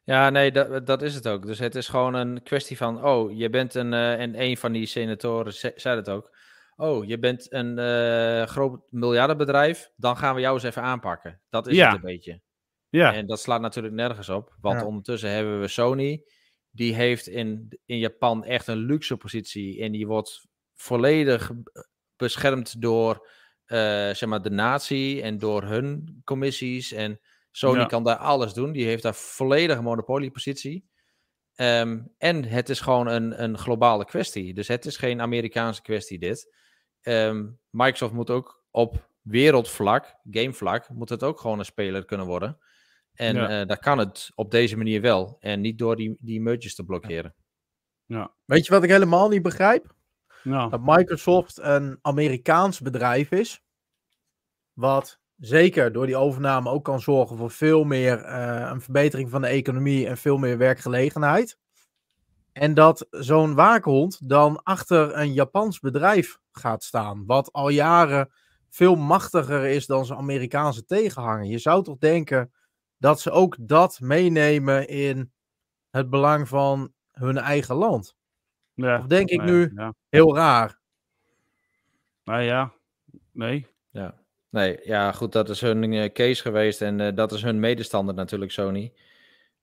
[0.03, 1.45] Ja, nee, dat, dat is het ook.
[1.45, 4.71] Dus het is gewoon een kwestie van, oh, je bent een, eh, en een van
[4.71, 6.35] die senatoren ze- zei het ook.
[6.75, 11.41] Oh, je bent een eh, groot miljardenbedrijf, dan gaan we jou eens even aanpakken.
[11.49, 11.85] Dat is Ja.
[11.87, 12.41] het een beetje.
[12.89, 14.85] Ja, En dat slaat natuurlijk nergens op, want Ja.
[14.85, 16.23] ondertussen hebben we Sony.
[16.71, 21.51] Die heeft in, in Japan echt een luxe positie en die wordt volledig
[22.15, 23.27] beschermd door
[23.65, 23.77] eh,
[24.13, 26.91] zeg maar de natie en door hun commissies.
[26.91, 27.19] En
[27.55, 27.85] Sony Ja.
[27.85, 28.71] kan daar alles doen.
[28.71, 30.89] Die heeft daar volledige monopoliepositie.
[31.55, 34.53] Ehm, en het is gewoon een, een globale kwestie.
[34.53, 36.55] Dus het is geen Amerikaanse kwestie dit.
[37.01, 42.57] Ehm, Microsoft moet ook op wereldvlak, gamevlak, moet het ook gewoon een speler kunnen worden.
[43.13, 43.61] En Ja.
[43.61, 45.37] eh daar kan het op deze manier wel.
[45.39, 47.35] En niet door die, die merges te blokkeren.
[48.45, 49.93] Weet je wat ik helemaal niet begrijp?
[50.43, 53.61] nou, dat Microsoft een Amerikaans bedrijf is.
[54.73, 59.41] Wat zeker door die overname ook kan zorgen voor veel meer eh, een verbetering van
[59.41, 61.57] de economie en veel meer werkgelegenheid.
[62.51, 67.25] En dat zo'n waakhond dan achter een Japans bedrijf gaat staan.
[67.25, 68.31] Wat al jaren
[68.69, 71.45] veel machtiger is dan zijn Amerikaanse tegenhanger.
[71.45, 72.51] Je zou toch denken
[72.97, 75.31] dat ze ook dat meenemen in
[75.89, 78.15] het belang van hun eigen land.
[78.73, 79.93] Ja, Of denk ik nu Ja.
[80.09, 80.79] heel raar.
[82.23, 82.73] Nou ja,
[83.31, 83.67] nee.
[83.89, 84.22] Ja.
[84.53, 88.15] Nee, ja, goed, dat is hun eh, case geweest en eh, dat is hun medestander
[88.15, 88.93] natuurlijk, Sony.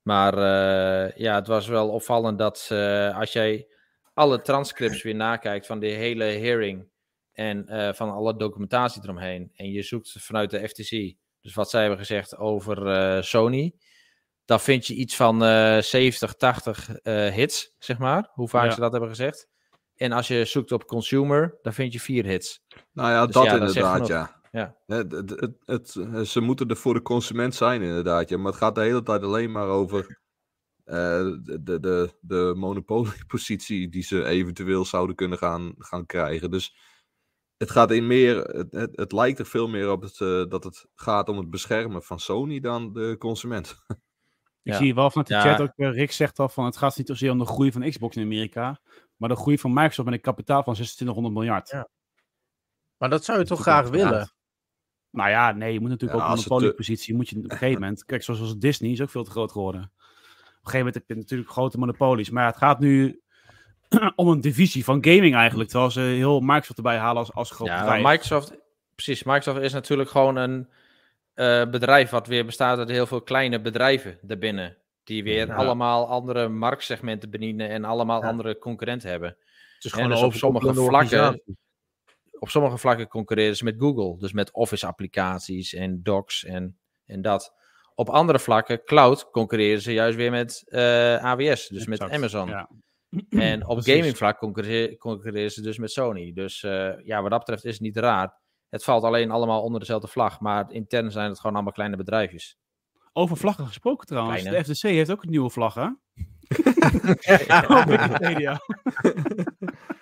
[0.02, 2.68] Maar eh, ja, het was wel opvallend dat
[3.14, 3.68] als jij
[4.14, 6.88] alle transcripts weer nakijkt van de hele hearing
[7.32, 11.98] en van alle documentatie eromheen en je zoekt vanuit de FTC, dus wat zij hebben
[11.98, 13.74] gezegd over Sony,
[14.44, 18.70] dan vind je iets van eh 70, 80 eh, hits, zeg maar, hoe vaak Ja.
[18.70, 19.48] ze dat hebben gezegd.
[19.96, 22.62] En als je zoekt op consumer, dan vind je vier hits.
[22.92, 24.39] Nou ja, Dus dat ja, inderdaad, ja.
[24.50, 24.76] Ja.
[24.86, 25.30] Het, het,
[25.64, 28.28] het, het- ze moeten er voor de consument zijn, inderdaad.
[28.28, 28.36] Ja.
[28.36, 30.20] Maar het gaat de hele tijd alleen maar over
[30.84, 30.94] eh,
[31.42, 36.50] de, de, de, monopoliepositie die ze eventueel zouden kunnen gaan, gaan krijgen.
[36.50, 36.76] Dus
[37.56, 40.64] het gaat in meer, het, het, het lijkt er veel meer op het, eh, dat
[40.64, 43.74] het gaat om het beschermen van Sony dan de consument.
[44.62, 44.78] Ik Ja.
[44.78, 45.40] zie wel vanuit de Ja.
[45.42, 47.90] chat ook, eh, Rick zegt al van het gaat niet zozeer om de groei van
[47.90, 48.80] Xbox in Amerika,
[49.16, 51.68] maar de groei van Microsoft met een kapitaal van 2600 miljard.
[51.68, 51.88] Ja.
[52.96, 54.32] Maar dat zou je toch Dat graag willen?
[55.10, 57.80] Nou ja, nee, je moet natuurlijk Ja, ook een monopoliepositie, moet je op een gegeven
[57.80, 59.80] moment, kijk, zoals als Disney is ook veel te groot geworden.
[59.82, 59.86] Op
[60.66, 63.20] een gegeven moment heb je natuurlijk grote monopolies, maar ja, het gaat nu
[64.16, 67.68] om een divisie van gaming eigenlijk, terwijl ze heel Microsoft erbij halen als, als groot
[67.68, 68.02] Ja, bedrijf.
[68.04, 68.54] Microsoft,
[68.94, 69.22] precies.
[69.22, 70.68] Microsoft is natuurlijk gewoon een
[71.34, 74.76] eh, bedrijf wat weer bestaat uit heel veel kleine bedrijven daarbinnen.
[75.04, 75.54] Die weer Ja.
[75.54, 78.28] allemaal andere marktsegmenten bedienen en allemaal Ja.
[78.28, 79.28] andere concurrenten hebben.
[79.28, 81.42] Het is En gewoon dus op sommige vlakken- organisatie.
[82.40, 84.18] Op sommige vlakken concurreren ze met Google.
[84.18, 87.54] Dus met Office applicaties en docs en, en dat.
[87.94, 91.68] Op andere vlakken, cloud, concurreren ze juist weer met eh, AWS.
[91.68, 92.48] Dus met Amazon.
[92.48, 92.68] Ja.
[93.28, 96.32] En op gamingvlak concurre- concurreren ze dus met Sony.
[96.32, 98.38] Dus eh, ja, wat dat betreft is het niet raar.
[98.68, 100.40] Het valt alleen allemaal onder dezelfde vlag.
[100.40, 102.58] Maar intern zijn het gewoon allemaal kleine bedrijfjes.
[103.12, 104.64] Over vlaggen gesproken trouwens, Kleine.
[104.64, 105.88] de FTC heeft ook een nieuwe vlag, hè?
[107.46, 108.58] Ja, Op Wikipedia.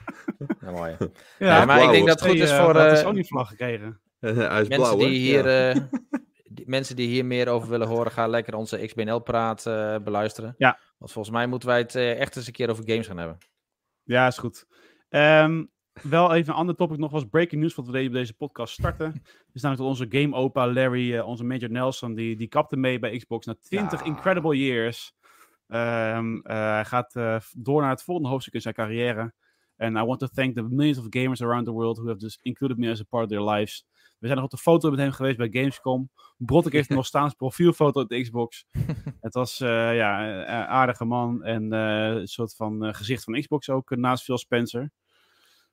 [0.73, 0.97] mooi.
[1.39, 4.01] Ja, Ja, maar ik denk dat het goed is voor, de eh, Sony-vlag gekregen.
[4.21, 5.71] Hij is Mensen blauw, die, hier, Ja.
[5.73, 5.81] eh,
[6.45, 10.55] die, mensen die hier meer over willen horen, gaan lekker onze XBNL-praat eh, beluisteren.
[10.59, 10.79] Ja.
[10.99, 13.39] Want volgens mij moeten wij het eh, echt eens een keer over games gaan hebben.
[14.03, 14.67] Ja, is goed.
[15.09, 15.65] Ehm,
[16.03, 18.73] wel even een ander topic nog was breaking news, wat we deden op deze podcast
[18.73, 19.23] starten.
[19.53, 22.99] is namelijk dat onze game opa Larry, eh, onze Major Nelson, die, die kapte mee
[22.99, 24.07] bij Xbox na 20 Ja.
[24.07, 25.17] incredible years.
[25.69, 29.35] Ehm, eh, hij gaat eh, door naar het volgende hoofdstuk in zijn carrière.
[29.79, 32.39] And I want to thank the millions of gamers around the world who have just
[32.43, 33.87] included me as a part of their lives.
[34.19, 36.11] We zijn nog op de foto met hem geweest bij Gamescom.
[36.37, 38.67] Brottek heeft nog staan profielfoto op de Xbox.
[39.21, 43.25] Het was eh, ja, een een aardige man en eh, een soort van eh, gezicht
[43.25, 44.91] van Xbox ook, eh, naast Phil Spencer.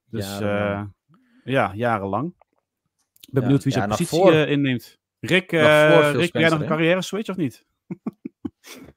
[0.09, 0.83] Dus eh,
[1.43, 2.33] ja, jarenlang.
[3.19, 4.99] Ik ben Ja, benieuwd wie ja, zijn nog positie eh, inneemt.
[5.19, 7.65] Rick, eh, Phil Rick jij nog een carrière switch of niet?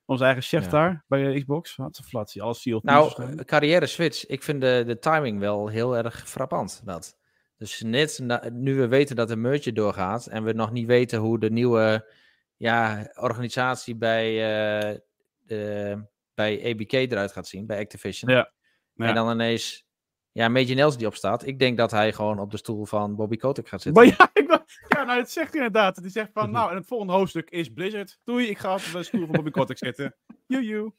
[0.09, 0.71] Onze eigen chef Ja.
[0.71, 1.77] daar bij eh, Xbox.
[1.77, 4.27] Had ze flat, alles viel Nou, carrière switch.
[4.27, 6.81] Ik vind de, de timing wel heel erg frappant.
[6.85, 7.17] Dat.
[7.57, 11.19] Dus net na- nu we weten dat de merger doorgaat en we nog niet weten
[11.19, 12.11] hoe de nieuwe
[12.57, 14.27] ja, organisatie bij,
[14.91, 14.99] eh,
[15.47, 16.03] de,
[16.35, 18.31] bij ABK eruit gaat zien, bij Activision.
[18.31, 18.53] Ja.
[18.95, 19.07] Ja.
[19.07, 19.87] En dan ineens,
[20.39, 21.47] ja, Major Nelson die opstaat.
[21.47, 24.05] Ik denk dat hij gewoon op de stoel van Bobby Kotick gaat zitten.
[24.05, 26.03] Maar ja, ik, ja, nou, het zegt hij inderdaad.
[26.03, 28.19] Die zegt van, nou, en het volgende hoofdstuk is Blizzard.
[28.25, 30.15] Doei, ik ga op de stoel van Bobby Kotick zitten.
[30.47, 30.93] Joejoe.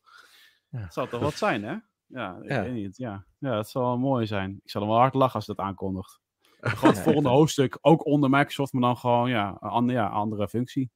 [0.70, 0.80] Ja.
[0.82, 1.76] Dat zou toch wat zijn, hè?
[2.06, 2.62] Ja, ik Ja.
[2.64, 2.98] weet niet.
[2.98, 3.26] Ja.
[3.38, 4.60] ja, dat zal wel mooi zijn.
[4.64, 6.20] Ik zal hem wel hard lachen als dat aankondigt.
[6.62, 10.50] Gewoon het Ja, volgende hoofdstuk, ook onder Microsoft, maar dan gewoon, ja, een ja, andere
[10.50, 10.92] functie.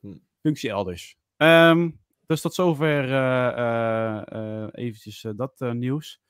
[0.00, 0.16] Hm.
[0.40, 1.16] Functie elders.
[1.36, 1.90] Ehm,
[2.26, 4.22] dus tot zover eh, eh,
[4.62, 6.20] eh, eventjes dat nieuws.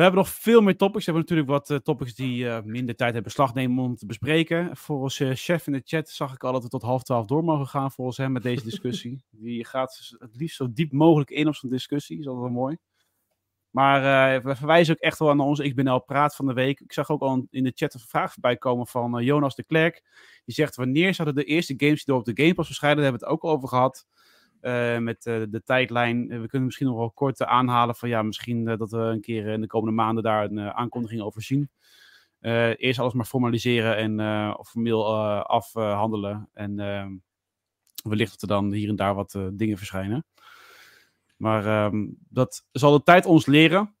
[0.00, 1.04] We hebben nog veel meer topics.
[1.04, 4.06] We hebben natuurlijk wat eh, topics die eh, minder tijd hebben beslag nemen om te
[4.06, 4.76] bespreken.
[4.76, 7.66] Volgens chef in de chat zag ik al dat we tot half twaalf door mogen
[7.66, 9.24] gaan volgens hem met deze discussie.
[9.30, 12.18] die gaat het liefst zo diep mogelijk in op zo'n discussie.
[12.18, 12.76] Is altijd wel mooi.
[13.70, 16.52] Maar eh, we verwijzen ook echt wel naar onze Ik Ben Al Praat van de
[16.52, 16.80] week.
[16.80, 20.02] Ik zag ook al in de chat een vraag voorbij komen van Jonas de Klerk.
[20.44, 23.02] Die zegt, wanneer zouden de eerste games die door op de Game Pass verschijnen?
[23.02, 24.06] Daar hebben we het ook over gehad.
[24.60, 26.30] Eh, met eh, de tijdlijn.
[26.30, 29.46] Eh, we kunnen misschien nog wel kort aanhalen van ja, misschien dat we een keer
[29.46, 31.70] in de komende maanden daar een aankondiging over zien.
[32.76, 36.48] Eerst alles maar formaliseren en formeel afhandelen.
[36.52, 36.76] En
[38.02, 40.24] wellicht dat er dan hier en daar wat dingen verschijnen.
[41.36, 43.94] Maar ehm, dat zal de tijd ons leren.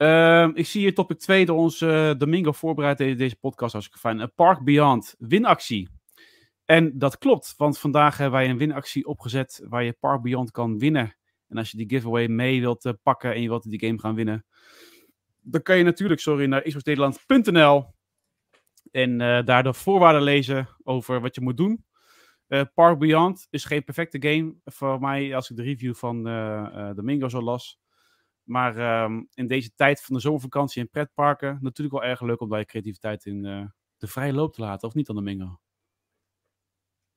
[0.00, 3.86] Ehm, ik zie hier topic 2 door ons eh, Domingo voorbereid deze, deze podcast als
[3.86, 4.32] ik fijn.
[4.34, 5.88] Park Beyond winactie.
[6.70, 10.78] En dat klopt, want vandaag hebben wij een winactie opgezet waar je Park Beyond kan
[10.78, 11.16] winnen
[11.48, 14.14] En als je die giveaway mee wilt eh, pakken en je wilt die game gaan
[14.14, 14.44] winnen,
[15.40, 17.94] dan kan je natuurlijk, sorry, naar xboxnederland.nl
[18.90, 21.84] en eh, daar de voorwaarden lezen over wat je moet doen.
[22.46, 26.24] Eh, Park Beyond is geen perfecte game voor mij als ik de review van
[26.94, 27.80] Domingo zo las.
[28.42, 32.48] Maar ehm, in deze tijd van de zomervakantie en pretparken natuurlijk wel erg leuk om
[32.48, 33.42] daar je creativiteit in
[33.96, 34.88] de vrije loop te laten.
[34.88, 35.60] Of niet Domingo?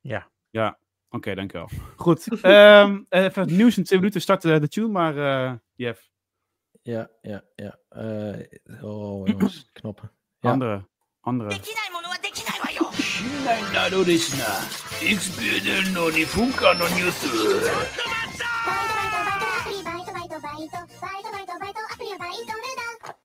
[0.03, 0.31] Ja.
[0.51, 1.69] Ja, oké, dankjewel.
[1.97, 6.11] Goed, ehm, even het nieuws in twee minuten starten de tune, maar eh Jeff,
[6.83, 7.79] Ja, ja, ja.
[7.89, 10.11] Eh, oh, jongens, knoppen.
[10.41, 10.51] Ja.
[10.51, 10.89] andere,
[11.21, 11.49] andere.
[11.51, 12.91] できないものはできないわよ
[13.45, 14.45] ないなのですな。
[15.11, 17.27] いつベルの2分間のニュース。
[17.27, 23.17] バイトバイトバイトアプリバイトバイトバイトバイトバイトバイトアプリはバイトルだ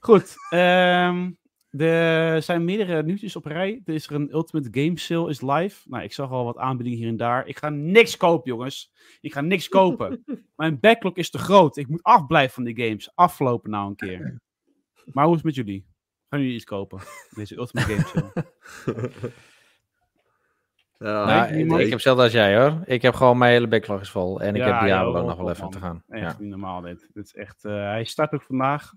[0.00, 1.36] Goed, ehm,
[1.77, 3.81] er zijn meerdere nieuwtjes op rij.
[3.85, 5.89] Er is er een Ultimate Game Sale is live.
[5.89, 7.47] Nou, ik zag al wat aanbiedingen hier en daar.
[7.47, 8.91] Ik ga niks kopen, jongens.
[9.21, 10.23] Ik ga niks kopen.
[10.55, 11.77] Mijn backlog is te groot.
[11.77, 13.11] Ik moet afblijven van die games.
[13.15, 14.41] Aflopen nou een keer.
[15.05, 15.85] Maar hoe is het met jullie?
[16.29, 16.99] Gaan jullie iets kopen?
[17.35, 18.45] Deze Ultimate Game Sale.
[20.97, 22.81] Ja, Nee, ik, heb hetzelfde als jij hoor.
[22.85, 24.41] Ik heb gewoon mijn hele backlog is vol.
[24.41, 25.71] En ik Ja, heb Diablo joh, nog wel even man.
[25.71, 26.03] te gaan.
[26.07, 26.35] Echt Ja.
[26.39, 27.09] niet normaal dit.
[27.13, 28.93] dit is echt, eh, hij start ook vandaag,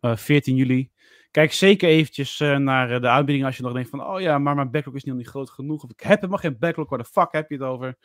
[0.00, 0.90] eh, 14 juli.
[1.32, 4.38] Kijk zeker eventjes eh, naar eh, de aanbieding als je nog denkt van, oh ja,
[4.38, 5.82] maar mijn backlog is niet, niet groot genoeg.
[5.82, 7.96] Of ik heb helemaal geen backlog, waar de fuck heb je het over?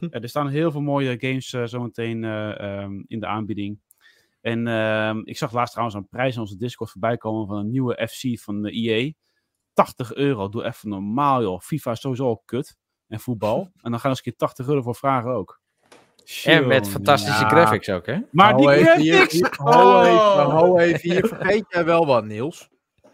[0.00, 3.78] Eh, er staan heel veel mooie games eh, zometeen eh, ehm, in de aanbieding.
[4.40, 7.70] En ehm, ik zag laatst trouwens een prijs in onze Discord voorbij komen van een
[7.70, 9.12] nieuwe FC van de EA.
[9.72, 11.60] 80 euro, doe even normaal joh.
[11.60, 12.76] FIFA is sowieso al kut.
[13.08, 13.70] En voetbal.
[13.82, 15.60] En dan gaan ze een keer 80 euro voor vragen ook.
[16.44, 17.48] En met fantastische Ja.
[17.48, 18.18] graphics ook, hè?
[18.30, 19.32] Maar Hou die graphics!
[19.32, 20.48] hier- hou even, Oh!
[20.48, 22.68] hou even, hier vergeet jij wel wat, Niels.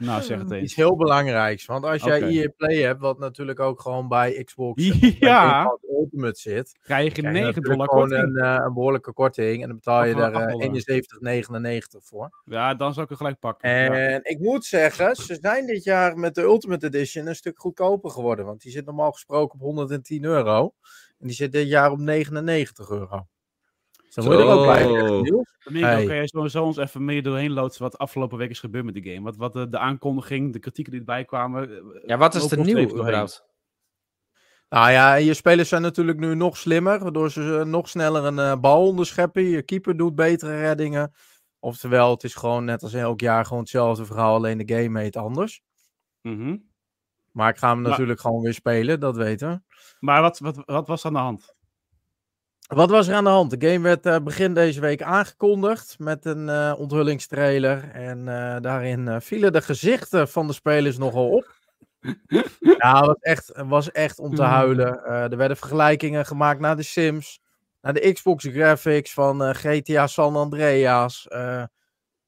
[0.04, 0.62] Nou, zeg het eens.
[0.62, 1.66] Iets heel belangrijks.
[1.66, 2.26] Want als jij Oké.
[2.26, 4.82] EA Play hebt, wat natuurlijk ook gewoon bij Xbox
[5.18, 5.62] Ja.
[5.62, 8.36] bij Ultimate zit, Krijg je krijg je 9 natuurlijk dollar gewoon korting.
[8.36, 9.62] een, eh, een behoorlijke korting.
[9.62, 10.60] En dan betaal je er acht eh, dollar.
[10.60, 12.30] 71,99 voor.
[12.44, 13.70] Ja, dan zou ik hem gelijk pakken.
[13.70, 13.92] Ja.
[13.92, 18.10] En ik moet zeggen, ze zijn dit jaar met de Ultimate Edition een stuk goedkoper
[18.10, 18.44] geworden.
[18.44, 20.74] Want die zit normaal gesproken op 110 euro.
[21.18, 23.26] En die zit dit jaar op 99 euro.
[24.14, 25.42] Dan moet je er ook bij Zo.
[25.62, 26.06] Hey.
[26.06, 29.12] kan jij sowieso ons even mee doorheen loodsen wat afgelopen week is gebeurd met die
[29.12, 29.22] game?
[29.24, 31.70] Wat, wat de, de aankondiging, de kritieken die erbij kwamen.
[31.70, 33.44] eh, Ja, wat is er nieuw überhaupt?
[34.68, 38.38] Nou ja, je spelers zijn natuurlijk nu nog slimmer, waardoor ze eh, nog sneller een
[38.38, 39.42] eh, bal onderscheppen.
[39.42, 41.12] Je keeper doet betere reddingen.
[41.58, 45.16] Oftewel, het is gewoon net als elk jaar gewoon hetzelfde verhaal, alleen de game heet
[45.16, 45.62] anders.
[46.20, 46.56] Mhm.
[47.30, 49.60] Maar ik ga hem Maar- natuurlijk gewoon weer spelen, dat weten we.
[50.00, 51.54] Maar wat, wat, wat was er aan de hand?
[52.74, 53.60] Wat was er aan de hand?
[53.60, 57.90] De game werd eh, begin deze week aangekondigd met een eh, onthullingstrailer.
[57.90, 61.54] En eh, daarin vielen de gezichten van de spelers nogal op.
[62.78, 64.50] ja, het was echt, was echt om te Hmm.
[64.50, 65.04] huilen.
[65.04, 67.40] Er werden vergelijkingen gemaakt naar de Sims,
[67.80, 71.26] naar de Xbox graphics van GTA San Andreas.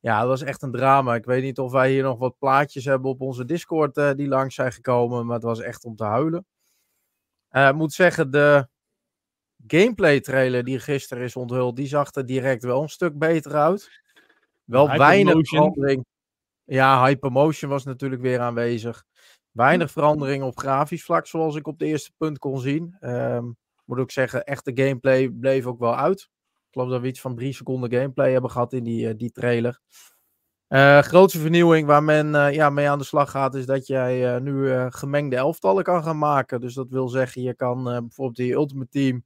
[0.00, 1.14] Ja, dat was echt een drama.
[1.14, 4.54] Ik weet niet of wij hier nog wat plaatjes hebben op onze Discord die langs
[4.54, 6.46] zijn gekomen, maar het was echt om te huilen.
[7.50, 8.68] Ik moet zeggen, de
[9.66, 14.02] gameplay trailer die gisteren is onthuld, die zag er direct wel een stuk beter uit.
[14.64, 16.04] Wel weinig verandering.
[16.64, 19.04] Ja, Hypermotion was natuurlijk weer aanwezig.
[19.50, 22.96] Weinig verandering op grafisch vlak, zoals ik op de eerste punt kon zien.
[23.00, 23.44] Ehm,
[23.84, 26.20] moet ook zeggen, echte gameplay bleef ook wel uit.
[26.20, 29.30] Ik geloof dat we iets van drie seconden gameplay hebben gehad in die, eh, die
[29.30, 29.80] trailer.
[30.66, 34.38] Eh grootste vernieuwing waar men eh, ja, mee aan de slag gaat, is dat jij
[34.38, 36.60] nu gemengde elftallen kan gaan maken.
[36.60, 39.24] Dus dat wil zeggen, je kan bijvoorbeeld die Ultimate Team,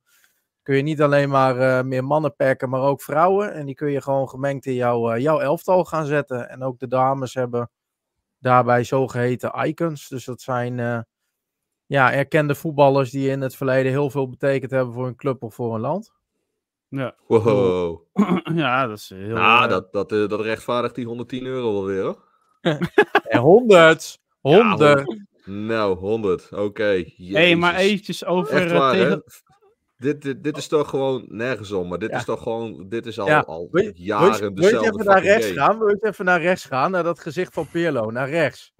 [0.69, 3.53] kun je niet alleen maar eh, meer mannen pakken, maar ook vrouwen.
[3.53, 6.49] En die kun je gewoon gemengd in jouw, eh, jouw elftal gaan zetten.
[6.49, 7.71] En ook de dames hebben
[8.39, 10.09] daarbij zogeheten icons.
[10.09, 11.01] Dus dat zijn eh,
[11.87, 15.55] ja, erkende voetballers die in het verleden heel veel betekend hebben voor een club of
[15.55, 16.13] voor een land.
[16.89, 18.01] Ja, Wow.
[18.55, 19.35] ja dat is heel...
[19.35, 22.25] Nou, eh, dat, dat, dat rechtvaardigt die 110 euro wel weer, hoor.
[23.23, 24.21] En 100!
[24.41, 25.27] 100!
[25.45, 26.53] Nou, 100.
[26.53, 27.05] Oké.
[27.17, 28.55] hey, maar eventjes over...
[28.55, 29.23] Echt waar, tegen-?
[29.99, 32.17] Dit, dit, dit is toch gewoon nergens om, maar dit Ja.
[32.17, 33.41] is toch gewoon, dit is al, Ja.
[33.41, 35.59] al je- jaren je, wil je dezelfde even naar rechts game.
[35.59, 35.79] gaan?
[35.79, 36.91] Wil je even naar rechts gaan?
[36.91, 38.11] Naar dat gezicht van Pirlo.
[38.11, 38.73] Naar rechts.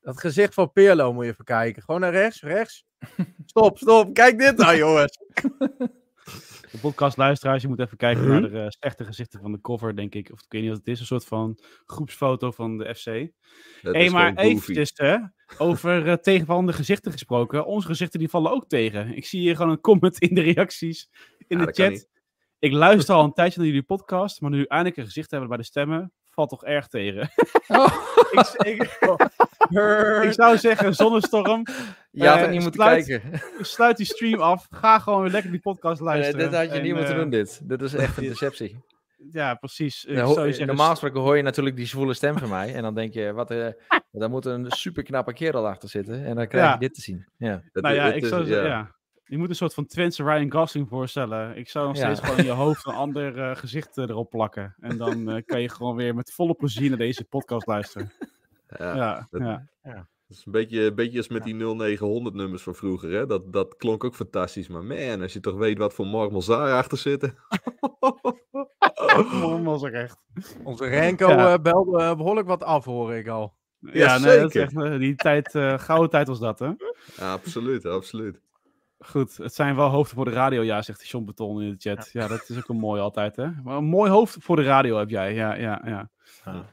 [0.00, 1.82] Dat gezicht van Pirlo moet je even kijken.
[1.82, 2.84] Gewoon naar rechts, rechts.
[3.46, 4.14] Stop, stop.
[4.14, 5.18] Kijk dit nou, jongens.
[6.72, 10.14] De podcastluisteraars, je moet even kijken naar de eh, slechte gezichten van de cover, denk
[10.14, 10.30] ik.
[10.32, 13.04] Of ik weet niet wat het is, een soort van groepsfoto van de FC.
[13.04, 13.30] Het
[13.82, 15.16] Hé, is maar eventjes, hè,
[15.58, 17.66] over uh, tegenvallende gezichten gesproken.
[17.66, 19.16] Onze gezichten die vallen ook tegen.
[19.16, 21.08] Ik zie hier gewoon een comment in de reacties,
[21.48, 22.06] in Ja, de chat.
[22.58, 25.48] Ik luister al een tijdje naar jullie podcast, maar nu u eindelijk een gezicht hebben
[25.48, 27.30] bij de stemmen, valt toch erg tegen.
[27.68, 27.86] Oh.
[28.60, 28.82] ik, ik,
[30.24, 31.62] ik zou zeggen, zonnestorm.
[32.10, 33.40] Je had Eh, niet moeten sluit- kijken.
[33.60, 34.66] Sluit die stream af.
[34.70, 36.38] Ga gewoon weer lekker die podcast Nee, luisteren.
[36.50, 37.60] dit had je En, niet moeten eh, doen, dit.
[37.68, 38.80] Dit is echt een deceptie.
[39.30, 40.04] Ja, precies.
[40.04, 42.74] Ik Nou, je zeggen, normaal gesproken hoor je natuurlijk die zwoele stem van mij.
[42.74, 43.66] En dan denk je, wat, eh
[44.12, 46.24] daar moet een super knappe kerel achter zitten.
[46.24, 46.72] En dan krijg Ja.
[46.72, 47.26] je dit te zien.
[47.36, 47.62] Ja.
[47.72, 48.46] Het- Nou ja, het ik is- zou ja.
[48.48, 48.94] zeggen, ja.
[49.24, 51.56] Je moet een soort van Twentse Ryan Gosling voorstellen.
[51.56, 52.02] Ik zou nog Ja.
[52.02, 54.74] steeds gewoon in je hoofd een ander eh, gezicht eh, erop plakken.
[54.80, 58.12] En dan eh, kan je gewoon weer met volle plezier naar deze podcast luisteren.
[58.78, 59.40] Ja, Ja, dat-
[59.82, 60.08] ja.
[60.32, 63.10] Is een beetje, een beetje als met die 0900 nummers van vroeger.
[63.12, 63.26] Hè?
[63.26, 64.68] Dat, dat klonk ook fantastisch.
[64.68, 67.34] Maar man, als je toch weet wat voor marmels daar achter zitten.
[69.66, 70.16] Ook echt.
[70.64, 71.52] Onze Renko Ja.
[71.52, 73.54] eh, belde eh, behoorlijk wat af, hoor ik al.
[73.80, 74.62] Ja, nee, dat is zeker.
[74.62, 76.66] echt, eh, die tijd, eh, gouden tijd was dat, hè?
[77.16, 78.40] Ja, absoluut, absoluut.
[78.98, 82.10] Goed, het zijn wel hoofden voor de radio, ja, zegt John Beton in de chat.
[82.12, 83.46] Ja, dat is ook een mooi altijd, hè?
[83.64, 86.10] Maar een mooi hoofd voor de radio heb jij, ja, ja, ja.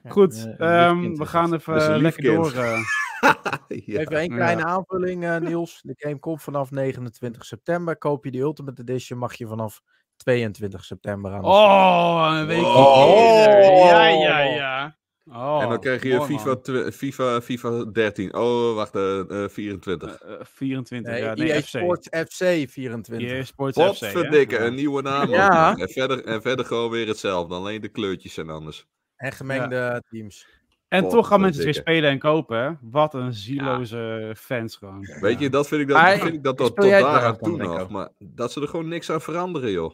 [0.07, 2.35] Goed, Eh, ehm, we gaan even eh, lekker kind.
[2.35, 2.53] door.
[3.21, 3.33] eh.
[3.85, 3.99] ja.
[3.99, 4.67] Even een kleine Ja.
[4.67, 5.79] aanvulling, eh, Niels.
[5.81, 7.97] De game komt vanaf 29 september.
[7.97, 9.81] Koop je de Ultimate Edition, mag je vanaf
[10.17, 11.41] 22 september aan.
[11.41, 12.31] de slag.
[12.31, 13.45] Oh, een week Oh.
[13.89, 14.97] Ja, ja, ja.
[15.31, 18.33] Oh, en dan krijg je mooi, FIFA, FIFA, FIFA 13.
[18.35, 20.21] Oh, wacht, eh, eh, 24.
[20.21, 21.27] Eh, eh, 24, Nee, ja.
[21.29, 21.67] EA Nee, FC.
[21.67, 23.29] Sports FC 24.
[23.29, 24.59] EA Sports FC, Ja.
[24.59, 25.29] een nieuwe naam.
[25.29, 25.75] Ja.
[25.77, 27.55] En, verder, en verder gewoon weer hetzelfde.
[27.55, 28.85] Alleen de kleurtjes zijn anders.
[29.15, 30.47] En gemengde teams.
[30.89, 32.71] En toch gaan mensen het weer spelen en kopen, hè?
[32.81, 35.05] Wat een zieloze fans gewoon.
[35.19, 37.37] Weet je, dat vind ik dat, Maar vind ik dat tot, speel tot daar aan
[37.37, 37.89] toe nog.
[37.89, 39.93] Maar dat ze er gewoon niks aan veranderen, joh.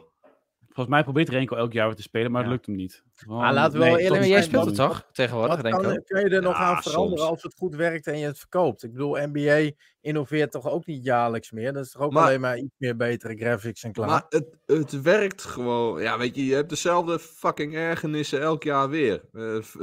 [0.76, 2.46] Volgens mij probeert Renko elk jaar weer te spelen, maar Ja.
[2.46, 3.02] het lukt hem niet.
[3.14, 5.06] Gewoon- Maar laten we wel eerlijk maar jij zijn, speelt het toch?
[5.12, 5.82] Tegenwoordig, Wat denk ik.
[5.82, 7.30] kan, kun je er nog Ja, aan veranderen soms.
[7.30, 8.82] als het goed werkt en je het verkoopt?
[8.82, 11.72] Ik bedoel, NBA innoveert toch ook niet jaarlijks meer?
[11.72, 14.08] Dat is toch ook Maar- alleen maar iets meer betere graphics en klaar?
[14.08, 16.02] Maar het, het werkt gewoon.
[16.02, 19.22] Ja, weet je, je hebt dezelfde fucking ergernissen elk jaar weer.
[19.32, 19.42] Eh,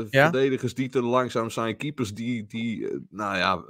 [0.09, 0.23] Ja?
[0.23, 3.63] Verdedigers die te langzaam zijn, keepers die, die eh, nou ja,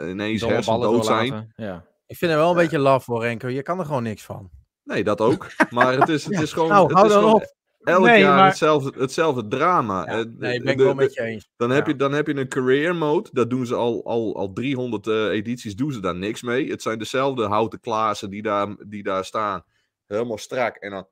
[0.00, 1.28] eh, ineens hersendood zijn.
[1.28, 1.52] doorlaten.
[1.56, 1.84] Ja.
[2.06, 2.62] Ik vind er wel een Ja.
[2.62, 3.48] beetje laf voor, Renko.
[3.48, 4.50] Je kan er gewoon niks van.
[4.84, 5.46] Nee, dat ook.
[5.70, 7.54] Maar het is, het is gewoon, Nou, het hou is gewoon op.
[7.80, 10.00] elk Nee, jaar maar- hetzelfde, hetzelfde drama.
[10.00, 11.50] Ja, Eh, nee, ik ben ik de- wel met je eens.
[11.56, 13.28] Dan heb, je, dan heb je een career mode.
[13.32, 16.70] Dat doen ze al, al, al 300 eh, edities, doen ze daar niks mee.
[16.70, 19.64] Het zijn dezelfde houten klaassen die daar, die daar staan.
[20.06, 20.76] Helemaal strak.
[20.76, 21.06] En dan,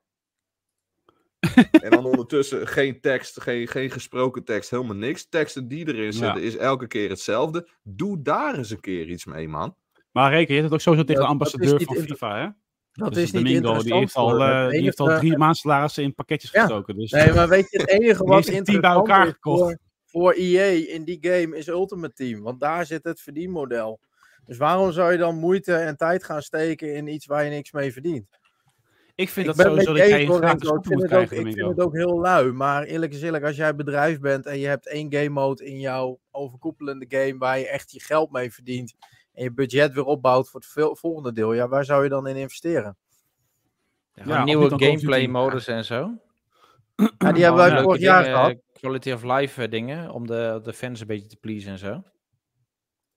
[1.83, 5.29] en dan ondertussen geen tekst, geen, geen gesproken tekst, helemaal niks.
[5.29, 7.69] Teksten die erin zitten is elke keer hetzelfde.
[7.83, 9.77] Doe daar eens een keer iets mee, man.
[10.11, 12.49] Maar Reken, je hebt het ook sowieso tegen Ja, de ambassadeur van FIFA, hè?
[12.93, 13.85] Dat Dus is niet Domingo, interessant.
[13.85, 16.61] die heeft al, eh, die heeft al drie maanden salarissen in pakketjes Ja.
[16.61, 16.97] gestoken.
[16.97, 19.61] Dus, Nee, maar weet je, het enige wat team bij interessant elkaar is gekocht.
[19.61, 22.41] voor, voor EA in die game is Ultimate Team.
[22.43, 24.01] Want daar zit het verdienmodel.
[24.47, 27.73] Dus waarom zou je dan moeite en tijd gaan steken in iets waar je niks
[27.73, 28.27] mee verdient?
[29.15, 31.69] ik vind ik dat sowieso dat jij een gratis moet het ook, krijgen, ik vind
[31.69, 32.53] het ook heel lui.
[32.53, 35.81] Maar eerlijk is eerlijk, als jij bedrijf bent en je hebt één game mode in
[35.81, 38.95] jouw overkoepelende game waar je echt je geld mee verdient
[39.33, 42.37] en je budget weer opbouwt voor het volgende deel, ja, waar zou je dan in
[42.37, 42.97] investeren?
[44.15, 46.19] Ja, nieuwe gameplay modus en zo.
[47.19, 48.57] Ja, die hebben wij ja, vorig jaar dingen, gehad.
[48.73, 52.03] Quality of life eh, dingen, om de, de fans een beetje te pleasen en zo.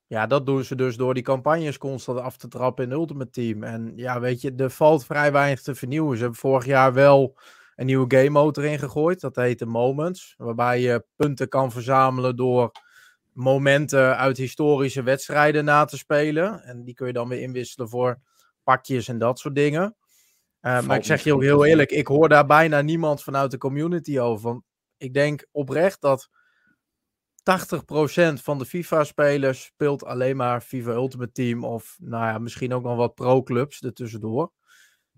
[0.07, 3.63] Ja, dat doen ze dus door die campagnes constant af te trappen in Ultimate Team.
[3.63, 6.15] En ja, weet je, er valt vrij weinig te vernieuwen.
[6.15, 7.37] Ze hebben vorig jaar wel
[7.75, 9.21] een nieuwe game mode erin gegooid.
[9.21, 10.33] Dat heet de Moments.
[10.37, 12.71] Waarbij je punten kan verzamelen door
[13.35, 16.63] momenten uit historische wedstrijden na te spelen.
[16.63, 18.19] En die kun je dan weer inwisselen voor
[18.63, 19.95] pakjes en dat soort dingen.
[20.59, 23.57] Eh, maar ik zeg je ook heel eerlijk, ik hoor daar bijna niemand vanuit de
[23.57, 24.43] community over.
[24.43, 24.63] Want
[24.97, 26.29] ik denk oprecht dat
[27.43, 32.83] 80% van de FIFA-spelers speelt alleen maar FIFA Ultimate Team of nou ja, misschien ook
[32.83, 34.51] nog wat pro-clubs ertussendoor.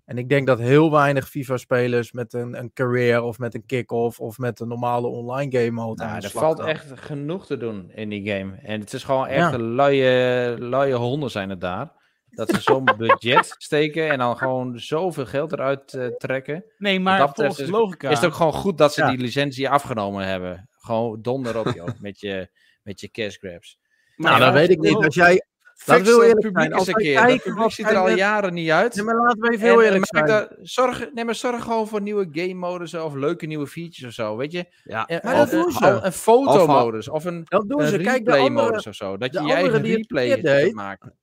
[0.08, 4.20] En ik denk dat heel weinig FIFA-spelers met een, een career of met een kick-off
[4.20, 8.10] of met een normale online game mode Nou, er valt echt genoeg te doen in
[8.10, 8.56] die game.
[8.64, 9.54] En het is gewoon echt Ja.
[9.54, 11.92] een luie, luie honden zijn het daar.
[12.30, 16.66] Dat ze zo'n budget steken en dan gewoon zoveel geld eruit eh, trekken.
[16.78, 18.10] Nee, maar dat volgens de logica...
[18.10, 19.10] Is het ook gewoon goed dat ze Ja.
[19.10, 20.70] die licentie afgenomen hebben.
[20.72, 22.50] Gewoon donder op joh, met je,
[22.84, 23.80] met je cash grabs.
[24.16, 24.96] Nou, Maar dat weet ik niet.
[24.96, 25.46] Als jij...
[25.86, 26.74] Dat wil dat eerlijk publiek zijn.
[26.74, 27.22] Als een keer.
[27.22, 28.96] Kijken publiek ziet er al jaren niet uit.
[28.96, 30.26] Nee, maar laten we even En, heel eh, eerlijk zijn.
[30.26, 34.14] daar- zorg, nee, maar zorg gewoon voor nieuwe game modus of leuke nieuwe features of
[34.14, 34.36] zo.
[34.38, 34.66] Weet je?
[34.84, 36.00] Ja, Eh, Maar eh, dat doen een- ze.
[36.04, 37.98] Een fotomodus of een, Dat doen een ze.
[37.98, 39.18] Kijk, de andere, of zo.
[39.18, 41.16] Dat je je eigen replay maken.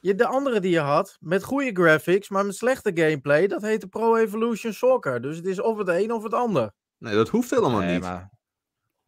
[0.00, 3.80] je, de andere die je had, met goede graphics, maar met slechte gameplay, dat heet
[3.80, 5.20] de Pro Evolution Soccer.
[5.22, 6.70] Dus het is of het een of het ander.
[6.98, 8.02] Nee, dat hoeft helemaal Nee, niet.
[8.02, 8.30] maar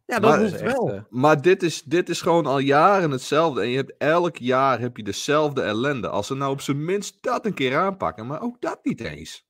[0.09, 0.91] Ja, dat Maar- hoeft echt, wel.
[0.93, 3.61] eh, Maar dit is, dit is gewoon al jaren hetzelfde.
[3.61, 6.09] En je hebt elk jaar heb je dezelfde ellende.
[6.09, 8.27] Als ze nou op zijn minst dat een keer aanpakken.
[8.27, 9.47] Maar ook dat niet eens.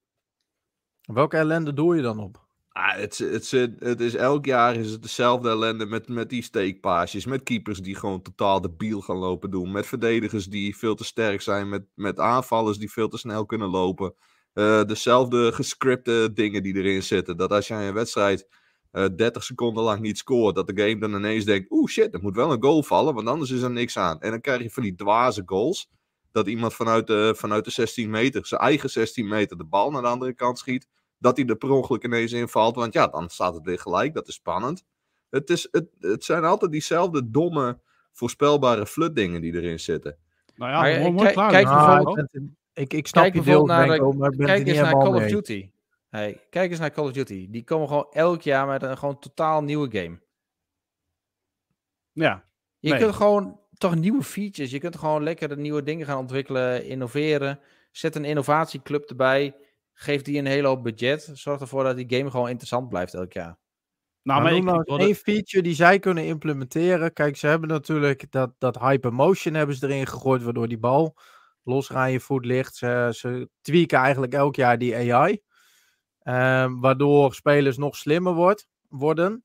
[1.02, 2.48] Welke ellende doe je dan op?
[2.70, 6.44] Ah, het, het, het, het is elk jaar is het dezelfde ellende met, met die
[6.44, 7.26] steekpaasjes.
[7.26, 9.72] Met keepers die gewoon totaal debiel gaan lopen doen.
[9.72, 11.70] Met verdedigers die veel te sterk zijn.
[11.70, 14.14] Met, met aanvallers die veel te snel kunnen lopen.
[14.54, 17.38] Eh, dezelfde gescripte dingen die erin zitten.
[17.38, 18.48] Dat als jij een wedstrijd
[18.92, 20.56] eh 30 seconden lang niet scoort.
[20.56, 21.72] Dat de game dan ineens denkt.
[21.72, 23.14] Oeh shit, er moet wel een goal vallen.
[23.16, 24.22] Want anders is er niks aan.
[24.22, 25.90] En dan krijg je van die dwaze goals.
[26.32, 30.02] Dat iemand vanuit de, vanuit de 16 meter, zijn eigen 16 meter, de bal naar
[30.02, 30.88] de andere kant schiet
[31.18, 32.76] dat hij er per ongeluk ineens invalt.
[32.76, 34.14] Want ja, dan staat het weer gelijk.
[34.14, 34.84] Dat is spannend.
[35.30, 37.80] Het, is, het, het zijn altijd diezelfde domme,
[38.14, 40.18] voorspelbare flutdingen die erin zitten.
[40.56, 43.42] Nou ja, Maar, mooi, eh, mooi kijk- bijvoorbeeld- ik, het- ik, ik snap Kijk je
[43.42, 45.30] bijvoorbeeld deel, naar, Benko, de- maar ik ben het kijk er eens naar Call of.
[45.30, 45.70] Duty.
[46.10, 47.48] Hey, kijk eens naar Call of Duty.
[47.50, 50.20] Die komen gewoon elk jaar met een gewoon totaal nieuwe game.
[52.12, 52.44] Ja,
[52.80, 53.00] Je Nee.
[53.00, 54.72] kunt gewoon toch nieuwe features.
[54.72, 57.60] Je kunt gewoon lekker de nieuwe dingen gaan ontwikkelen, innoveren.
[57.92, 59.56] Zet een innovatieclub erbij.
[59.94, 61.30] Geef die een hele hoop budget.
[61.34, 63.58] Zorg ervoor dat die game gewoon interessant blijft elk jaar.
[64.22, 67.14] nou, maar ik, nou ik één feature die zij kunnen implementeren.
[67.14, 71.16] Kijk, ze hebben natuurlijk dat, dat hypermotion hebben ze erin gegooid, waardoor die bal
[71.64, 72.76] los aan je voet ligt.
[72.76, 75.42] Ze, ze tweaken eigenlijk elk jaar die AI.
[76.34, 79.44] Ehm, waardoor spelers nog slimmer wordt, worden.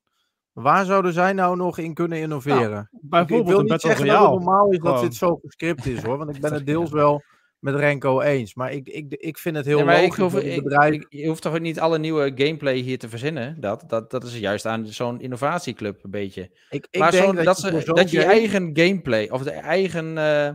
[0.51, 2.89] Waar zouden zij nou nog in kunnen innoveren?
[2.91, 6.03] Ik- ik, bijvoorbeeld wil niet zeggen dat het normaal is dat dit zo gescript is
[6.03, 6.17] hoor.
[6.17, 7.23] Want ik ben het deels wel
[7.59, 8.53] met Renko eens.
[8.55, 10.93] Maar ik, ik, ik vind het heel Ja, logisch hoef, ik- bedrijf...
[10.93, 13.59] ik- je hoeft toch niet alle nieuwe gameplay hier te verzinnen.
[13.61, 16.41] Dat, dat, dat is juist aan zo'n innovatieclub een beetje.
[16.69, 20.17] ik, ik maar denk dat, dat, je ze, dat je eigen gameplay, of de eigen,
[20.17, 20.51] eh,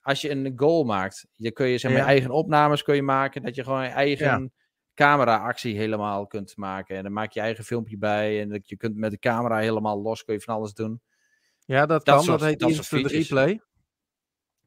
[0.00, 2.06] als je een goal maakt, je kun je zeg maar Ja.
[2.06, 4.52] eigen opnames kun je maken, dat je gewoon je eigen
[5.04, 6.96] camera-actie helemaal kunt maken.
[6.96, 10.02] En dan maak je eigen filmpje bij en dat je kunt met de camera helemaal
[10.02, 11.00] los, kun je van alles doen.
[11.64, 12.24] Ja, dat, Dat kan.
[12.24, 13.28] soort- dat heet dat soort instant features.
[13.28, 13.60] replay.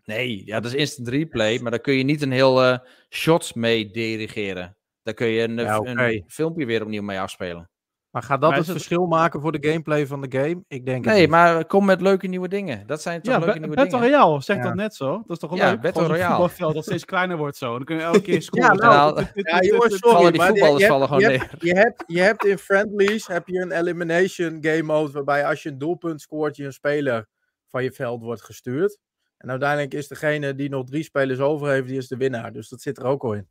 [0.05, 2.77] Nee, ja, dat is instant replay, maar daar kun je niet een heel eh,
[3.09, 4.77] shots mee dirigeren.
[5.03, 7.69] Daar kun je een, Ja, een filmpje weer opnieuw mee afspelen.
[8.13, 10.63] Maar gaat dat Maar het verschil maken voor de gameplay van de game?
[10.67, 11.29] Ik denk het Nee, niet.
[11.29, 12.87] maar kom met leuke nieuwe dingen.
[12.87, 14.13] Dat zijn toch Ja, leuke nieuwe Battle dingen.
[14.13, 14.63] Royale, zeg Ja.
[14.63, 15.11] dat net zo.
[15.11, 15.81] Dat is toch wel Ja, leuk?
[15.81, 16.27] Battle Royale.
[16.29, 17.65] voetbalveld dat steeds kleiner wordt zo.
[17.71, 18.65] En dan kun je elke keer scoren.
[18.67, 20.15] Ja, nou, Ja, jongens, sorry.
[20.15, 21.73] vallen die maar voetballers je, vallen hebt, gewoon je, hebt, neer.
[21.73, 25.69] je, hebt, je hebt in friendlies heb je een elimination game mode waarbij als je
[25.69, 27.27] een doelpunt scoort, je een speler
[27.67, 28.97] van je veld wordt gestuurd.
[29.37, 32.53] En uiteindelijk is degene die nog drie spelers over heeft, die is de winnaar.
[32.53, 33.47] Dus dat zit er ook al in.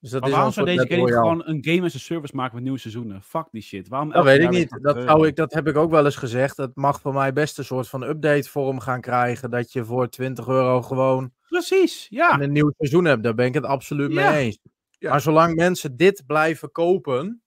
[0.00, 2.54] Dus dat Maar is waarom zou deze game gewoon een game as a service maken
[2.54, 3.22] met nieuwe seizoenen?
[3.22, 3.88] Fuck die shit.
[3.88, 4.78] Waarom Dat weet ik niet.
[4.82, 6.56] Dat, zou ik, dat heb ik ook wel eens gezegd.
[6.56, 9.50] Dat mag voor mij best een soort van update vorm gaan krijgen.
[9.50, 12.40] Dat je voor 20 euro gewoon Precies, ja.
[12.40, 13.22] een nieuw seizoen hebt.
[13.22, 14.30] Daar ben ik het absoluut Ja.
[14.30, 14.58] mee eens.
[14.90, 15.10] Ja.
[15.10, 17.42] Maar zolang mensen dit blijven kopen,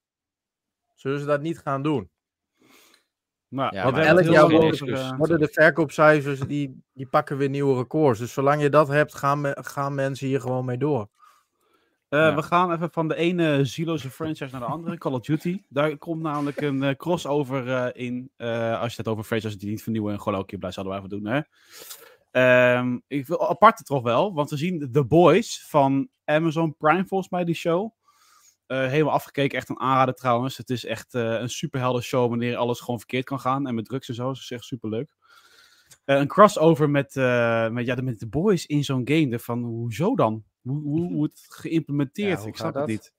[0.95, 2.09] zullen ze dat niet gaan doen.
[3.47, 7.77] Maar, Ja, want elk jaar worden- eh, Worden de verkoopcijfers, die, die pakken weer nieuwe
[7.77, 8.19] records.
[8.19, 11.09] Dus zolang je dat hebt, gaan, me- gaan mensen hier gewoon mee door.
[12.11, 12.35] Eh, Ja.
[12.35, 15.61] We gaan even van de ene zieloze franchise naar de andere, Call of Duty.
[15.69, 18.31] Daar komt namelijk een eh, crossover eh, in.
[18.79, 21.17] als je het over franchises die niet vernieuwen en gewoon elke keer blij zouden blijven
[21.23, 21.33] doen.
[21.33, 21.41] Hè?
[22.31, 27.29] Ehm, ik wil apart toch wel, want we zien The Boys van Amazon Prime volgens
[27.29, 27.91] mij, die show.
[28.67, 30.57] Helemaal afgekeken, echt een aanrader trouwens.
[30.57, 33.67] Het is echt eh, een superhelden show wanneer alles gewoon verkeerd kan gaan.
[33.67, 35.15] En met drugs en zo, dat is echt superleuk.
[36.05, 37.15] Eh een crossover met,
[37.71, 39.39] met, ja, de- met The Boys in zo'n game.
[39.39, 40.43] Van, hoezo dan?
[40.61, 42.29] Hoe, hoe, hoe het geïmplementeerd?
[42.29, 42.87] Ja, hoe ik snap het dat?
[42.87, 43.13] niet.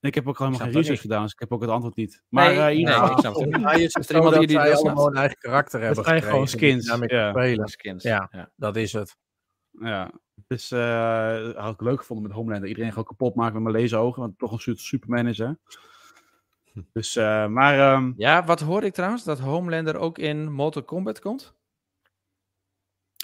[0.00, 1.10] Ik heb ook helemaal geen dat research niet.
[1.10, 2.22] gedaan, dus ik heb ook het antwoord niet.
[2.28, 3.44] Maar Nee, eh, nee, ik snap het
[4.10, 7.30] iemand dat die dat allemaal een eigen karakter hebben gewoon gekregen die skins, ja.
[7.30, 7.68] spelen.
[7.68, 8.02] Skins.
[8.02, 8.28] Ja.
[8.30, 8.50] ja.
[8.56, 9.16] Dat is het.
[9.70, 10.10] ja.
[10.46, 12.68] Dus eh had ik leuk gevonden met Homelander.
[12.68, 15.50] Iedereen gewoon kapot maken met mijn lezerogen, want het toch een soort Superman is, hè.
[16.92, 19.24] Dus, eh, maar ehm, Ja, wat hoorde ik trouwens?
[19.24, 21.54] Dat Homelander ook in Mortal Kombat komt?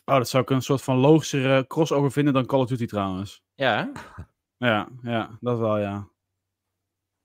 [0.04, 3.42] Oh, dat zou ik een soort van logischere crossover vinden dan Call of Duty trouwens.
[3.54, 3.92] Ja,
[4.62, 6.08] Ja, ja, dat wel, ja.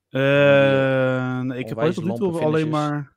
[0.08, 3.16] Eh, nee, ik heb ooit Onwijs tot nu toe lompe alleen maar...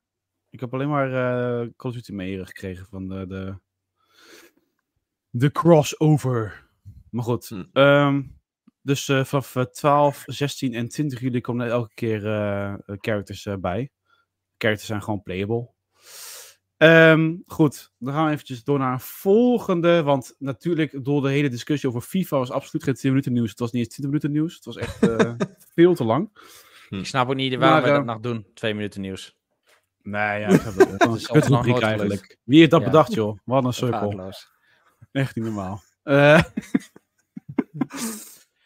[0.49, 3.55] Ik heb alleen maar eh Call of Duty meegekregen van de, de...
[5.30, 6.70] De crossover.
[7.09, 7.47] Maar goed.
[7.47, 7.64] Hm.
[7.74, 8.22] ehm,
[8.82, 12.22] dus eh, vanaf eh, 12, 16 en 20 juli komen er elke keer
[12.86, 13.91] characters bij.
[14.57, 15.70] Characters zijn gewoon playable.
[16.82, 20.04] Ehm, goed, dan gaan we eventjes door naar een volgende.
[20.04, 23.50] Want natuurlijk, door de hele discussie over FIFA was absoluut geen 10 minuten nieuws.
[23.50, 24.56] Het was niet eens 20 minuten nieuws.
[24.56, 25.32] Het was echt eh,
[25.76, 26.30] veel te lang.
[26.90, 28.46] ik snap ook niet waarom Maar, wij dat nog doen.
[28.54, 29.38] Twee minuten nieuws.
[30.02, 31.00] Nee, ja, ik heb het.
[31.00, 32.38] Dat is is een eigenlijk.
[32.44, 32.86] Wie heeft dat Ja.
[32.86, 33.38] bedacht, joh?
[33.46, 34.00] Wat een sukkel.
[34.00, 34.52] Waardeloos.
[35.12, 35.82] Echt niet normaal.
[36.04, 36.44] Eh, eh,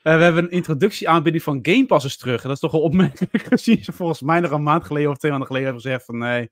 [0.02, 2.42] we hebben een introductieaanbieding van Game Pass is terug.
[2.42, 5.18] En dat is toch wel opmerkelijk gezien ze volgens mij nog een maand geleden of
[5.18, 6.52] twee maanden geleden hebben gezegd van nee,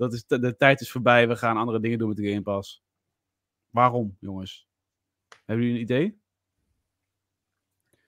[0.00, 1.28] dat is de, tijd is voorbij.
[1.28, 2.82] We gaan andere dingen doen met de Game Pass.
[3.70, 4.68] Waarom, jongens?
[5.44, 6.18] Hebben jullie een idee?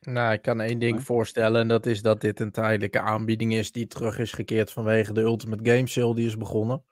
[0.00, 1.04] Nou, ik kan één ding Nee?
[1.04, 5.12] voorstellen en dat is dat dit een tijdelijke aanbieding is die terug is gekeerd vanwege
[5.12, 6.84] de Ultimate Game Sale die is begonnen.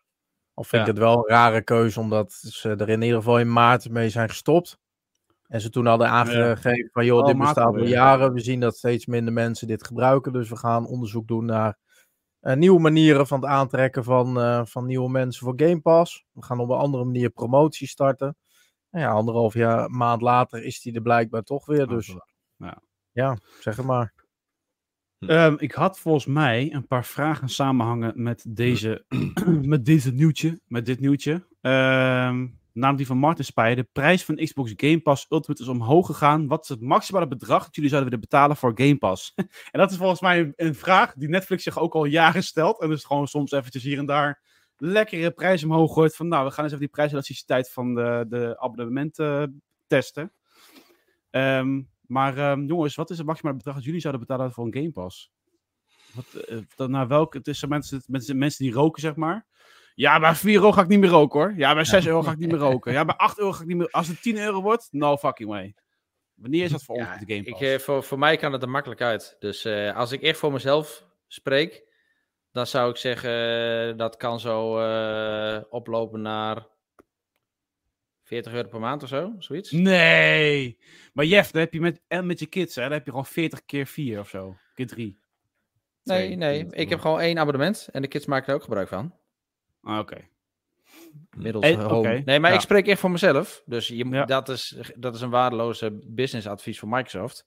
[0.55, 0.89] Al vind Ja.
[0.89, 4.09] ik het wel een rare keuze, omdat ze er in ieder geval in maart mee
[4.09, 4.79] zijn gestopt.
[5.47, 8.33] En ze toen hadden aangegeven van, joh, Oh, dit bestaat al jaren.
[8.33, 11.79] We zien dat steeds minder mensen dit gebruiken, dus we gaan onderzoek doen naar
[12.41, 16.27] eh, nieuwe manieren van het aantrekken van, eh, van nieuwe mensen voor Game Pass.
[16.33, 18.37] We gaan op een andere manier promotie starten.
[18.91, 22.15] Nou ja, anderhalf jaar, maand later is die er blijkbaar toch weer, dus
[22.57, 22.83] Ja.
[23.13, 24.15] ja, zeg het maar.
[25.19, 29.05] Ehm, ik had volgens mij een paar vragen samenhangen met deze,
[29.63, 31.47] met deze nieuwtje, met dit nieuwtje.
[31.61, 33.77] Ehm, namelijk die van Martin Speijer.
[33.77, 36.47] De prijs van Xbox Game Pass Ultimate is omhoog gegaan.
[36.47, 39.33] Wat is het maximale bedrag dat jullie zouden willen betalen voor Game Pass?
[39.73, 42.81] en dat is volgens mij een, vraag die Netflix zich ook al jaren stelt.
[42.81, 44.43] En dus gewoon soms eventjes hier en daar
[44.77, 46.17] lekkere prijzen omhoog gooit.
[46.17, 50.33] Van nou, we gaan eens even die prijselasticiteit van de, de abonnementen testen.
[51.31, 54.75] Ehm, maar ehm, jongens, wat is het maximale bedrag dat jullie zouden betalen voor een
[54.75, 55.31] Game Pass?
[56.15, 57.41] Wat, eh, naar welke?
[57.43, 59.47] Is mensen, mensen, mensen die roken, zeg maar.
[60.01, 61.55] Ja, bij 4 euro ga ik niet meer roken hoor.
[61.57, 62.93] Ja, bij 6 euro ga ik niet meer roken.
[62.93, 63.91] Ja, bij 8 euro ga ik niet meer.
[63.91, 65.75] Als het 10 euro wordt, no fucking way.
[66.35, 67.63] Wanneer is dat voor ons Ja, de Game ik, Pass?
[67.63, 69.37] eh, voor, voor mij kan het er makkelijk uit.
[69.39, 71.85] Dus eh, als ik echt voor mezelf spreek,
[72.53, 73.31] dan zou ik zeggen
[73.91, 74.73] eh, dat kan zo
[75.69, 76.67] oplopen naar
[78.23, 79.71] 40 euro per maand of zo, zoiets.
[79.71, 80.79] Nee!
[81.13, 83.27] Maar Jeff, dan heb je met, en met je kids, hè, dan heb je gewoon
[83.27, 84.57] 40 keer 4 of zo.
[84.75, 85.19] Keer 3.
[86.03, 89.20] Nee, nee, ik heb gewoon één abonnement en de kids maken er ook gebruik van.
[89.83, 90.29] Ah, oké.
[91.37, 92.57] Middels Eh, Nee, maar ja.
[92.57, 93.63] ik spreek echt voor mezelf.
[93.65, 94.25] Dus je, Ja.
[94.25, 97.47] dat, is, dat is een waardeloze businessadvies voor Microsoft.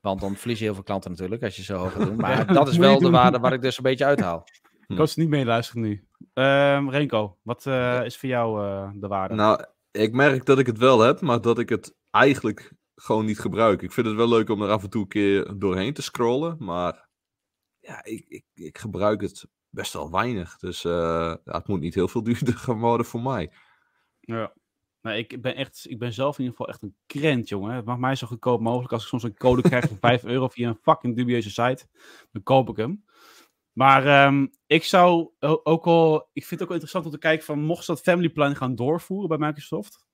[0.00, 2.16] Want dan verlies je heel veel klanten natuurlijk als je zo hoog gaat doen.
[2.16, 3.12] Maar Ja, dat is wel de doen.
[3.12, 4.44] waarde waar ik dus een beetje uithaal.
[4.88, 6.06] Ik kan ze niet meeluisteren nu.
[6.34, 9.34] Ehm Renko, wat eh, is voor jou eh, de waarde?
[9.34, 13.38] Nou, ik merk dat ik het wel heb, maar dat ik het eigenlijk gewoon niet
[13.38, 13.82] gebruik.
[13.82, 16.56] Ik vind het wel leuk om er af en toe een keer doorheen te scrollen,
[16.58, 17.08] maar
[17.78, 20.58] ja, ik, ik, ik gebruik het best wel weinig.
[20.58, 23.52] Dus eh, het moet niet heel veel duurder gaan worden voor mij.
[24.20, 24.52] Ja.
[25.02, 27.74] Nou, ik ben echt, ik ben zelf in ieder geval echt een krent, jongen.
[27.74, 28.92] Het mag mij zo goedkoop mogelijk.
[28.92, 31.86] Als ik soms een code krijg van 5 euro via een fucking dubieuze site,
[32.32, 33.04] dan koop ik hem.
[33.72, 37.44] Maar ehm, ik zou ook al, ik vind het ook wel interessant om te kijken
[37.44, 40.06] van, mocht ze dat family plan gaan doorvoeren bij Microsoft,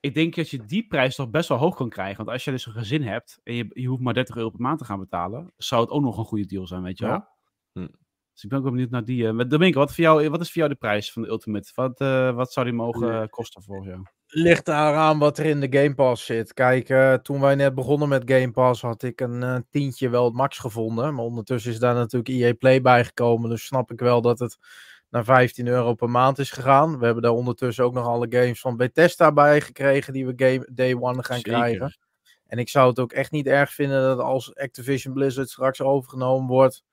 [0.00, 2.16] ik denk dat je die prijs toch best wel hoog kan krijgen.
[2.16, 4.60] Want als je dus een gezin hebt en je, je hoeft maar 30 euro per
[4.60, 7.14] maand te gaan betalen, zou het ook nog een goede deal zijn, weet je wel?
[7.14, 7.28] Ja.
[7.72, 7.88] Hm.
[8.36, 9.22] Dus ik ben ook wel benieuwd naar die.
[9.22, 11.70] Uh, Domingo, wat, voor jou, wat is voor jou de prijs van de Ultimate?
[11.74, 14.02] Wat, eh, wat zou die mogen kosten voor jou?
[14.26, 16.52] Ligt eraan wat er in de Game Pass zit.
[16.52, 20.34] Kijk, eh, toen wij net begonnen met Game Pass had ik een tientje wel het
[20.34, 21.14] max gevonden.
[21.14, 23.50] Maar ondertussen is daar natuurlijk EA Play bijgekomen.
[23.50, 24.58] Dus snap ik wel dat het
[25.10, 26.98] naar 15 euro per maand is gegaan.
[26.98, 30.68] We hebben daar ondertussen ook nog alle games van Bethesda bij gekregen die we game,
[30.72, 31.52] Day One gaan Zeker.
[31.52, 31.98] krijgen.
[32.46, 36.48] En ik zou het ook echt niet erg vinden dat als Activision Blizzard straks overgenomen
[36.48, 36.84] wordt.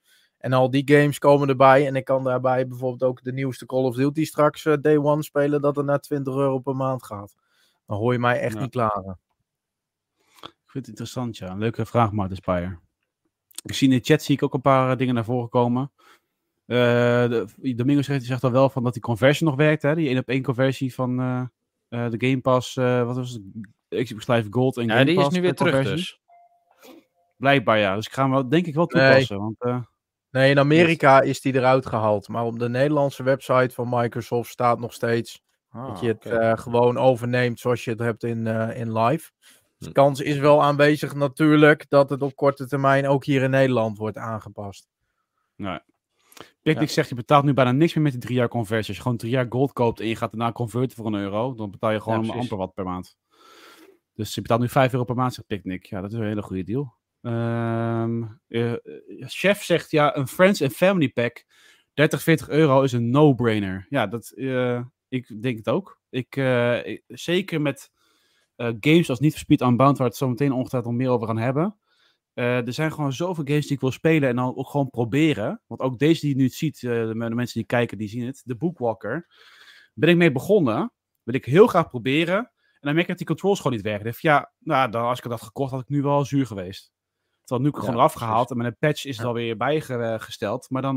[0.43, 1.87] En al die games komen erbij.
[1.87, 5.23] En ik kan daarbij bijvoorbeeld ook de nieuwste Call of Duty straks eh, Day One
[5.23, 5.61] spelen.
[5.61, 7.35] Dat het naar 20 euro per maand gaat.
[7.85, 8.59] Dan hoor je mij echt Ja.
[8.61, 9.19] niet klagen.
[10.41, 11.49] Ik vind het interessant, ja.
[11.49, 12.77] Een leuke vraag, Martin Spire.
[13.63, 15.91] Ik zie in de chat zie ik ook een paar eh, dingen naar voren komen.
[16.65, 19.95] Eh, de, Domingo zegt, zegt al wel van dat die conversion nog werkt, hè?
[19.95, 21.41] Die 1 op 1 conversie van eh,
[22.05, 23.41] eh, de Game Pass, eh, wat was het?
[24.03, 25.97] Xbox Live Gold en Ja, Game die is Pass nu weer terug conversie.
[25.97, 26.21] dus.
[27.37, 27.95] Blijkbaar, ja.
[27.95, 29.03] Dus ik ga hem wel, denk ik wel Nee.
[29.09, 29.37] toepassen.
[29.37, 29.81] Want, eh,
[30.33, 32.27] Nee, in Amerika is die eruit gehaald.
[32.27, 36.57] Maar op de Nederlandse website van Microsoft staat nog steeds Ah, dat je het eh,
[36.57, 39.31] gewoon overneemt zoals je het hebt in, eh, in live.
[39.77, 39.91] De Hm.
[39.91, 44.17] kans is wel aanwezig natuurlijk dat het op korte termijn ook hier in Nederland wordt
[44.17, 44.87] aangepast.
[46.61, 46.93] Picnic Ja.
[46.93, 48.87] zegt, je betaalt nu bijna niks meer met die drie jaar conversie.
[48.87, 51.53] Als je gewoon drie jaar gold koopt en je gaat daarna converten voor een euro,
[51.53, 53.17] dan betaal je gewoon Ja, amper wat per maand.
[54.13, 55.85] Dus je betaalt nu 5 euro per maand, zegt Picnic.
[55.85, 56.93] Ja, dat is een hele goede deal.
[57.23, 58.79] Ehm, eh, eh,
[59.17, 61.45] chef zegt, ja, een Friends and Family Pack,
[61.93, 63.85] 30, 40 euro is een no-brainer.
[63.89, 66.01] Ja, dat, eh, ik denk het ook.
[66.09, 66.33] Ik,
[67.07, 67.91] zeker met
[68.57, 71.37] games als Need for Speed Unbound, waar we het zo meteen ongetwijfeld meer over gaan
[71.37, 71.77] hebben.
[72.33, 75.61] Er zijn gewoon zoveel games die ik wil spelen en dan ook gewoon proberen.
[75.67, 78.41] Want ook deze die je nu ziet, de, mensen die kijken, die zien het.
[78.45, 79.27] De Bookwalker.
[79.93, 80.93] Ben ik mee begonnen.
[81.23, 82.37] Wil ik heel graag proberen.
[82.37, 84.13] En dan merk ik dat die controls gewoon niet werken.
[84.17, 86.93] Ja, nou, dan, als ik het had gekocht, had ik nu wel zuur geweest.
[87.43, 88.51] Terwijl nu gewoon eraf gehaald.
[88.51, 90.69] En met een patch is het alweer bijgesteld.
[90.69, 90.93] Maar dan,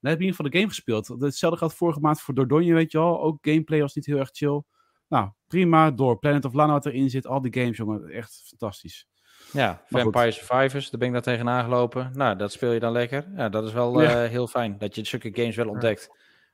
[0.00, 1.08] dan heb je in ieder geval de game gespeeld.
[1.08, 3.20] Hetzelfde geldt vorige maand voor Dordogne, weet je wel.
[3.22, 4.62] Ook gameplay was niet heel erg chill.
[5.08, 5.90] Nou, prima.
[5.90, 7.26] Door Planet of Lana wat erin zit.
[7.26, 8.08] Al die games, jongen.
[8.08, 9.06] Echt fantastisch.
[9.52, 10.12] Ja, Maar goed.
[10.12, 12.10] Vampire Survivors, daar ben ik daar tegenaan gelopen.
[12.14, 13.26] Nou, dat speel je dan lekker.
[13.36, 14.24] Ja, dat is wel Ja.
[14.24, 16.08] eh, heel fijn, dat je zulke games wel ontdekt.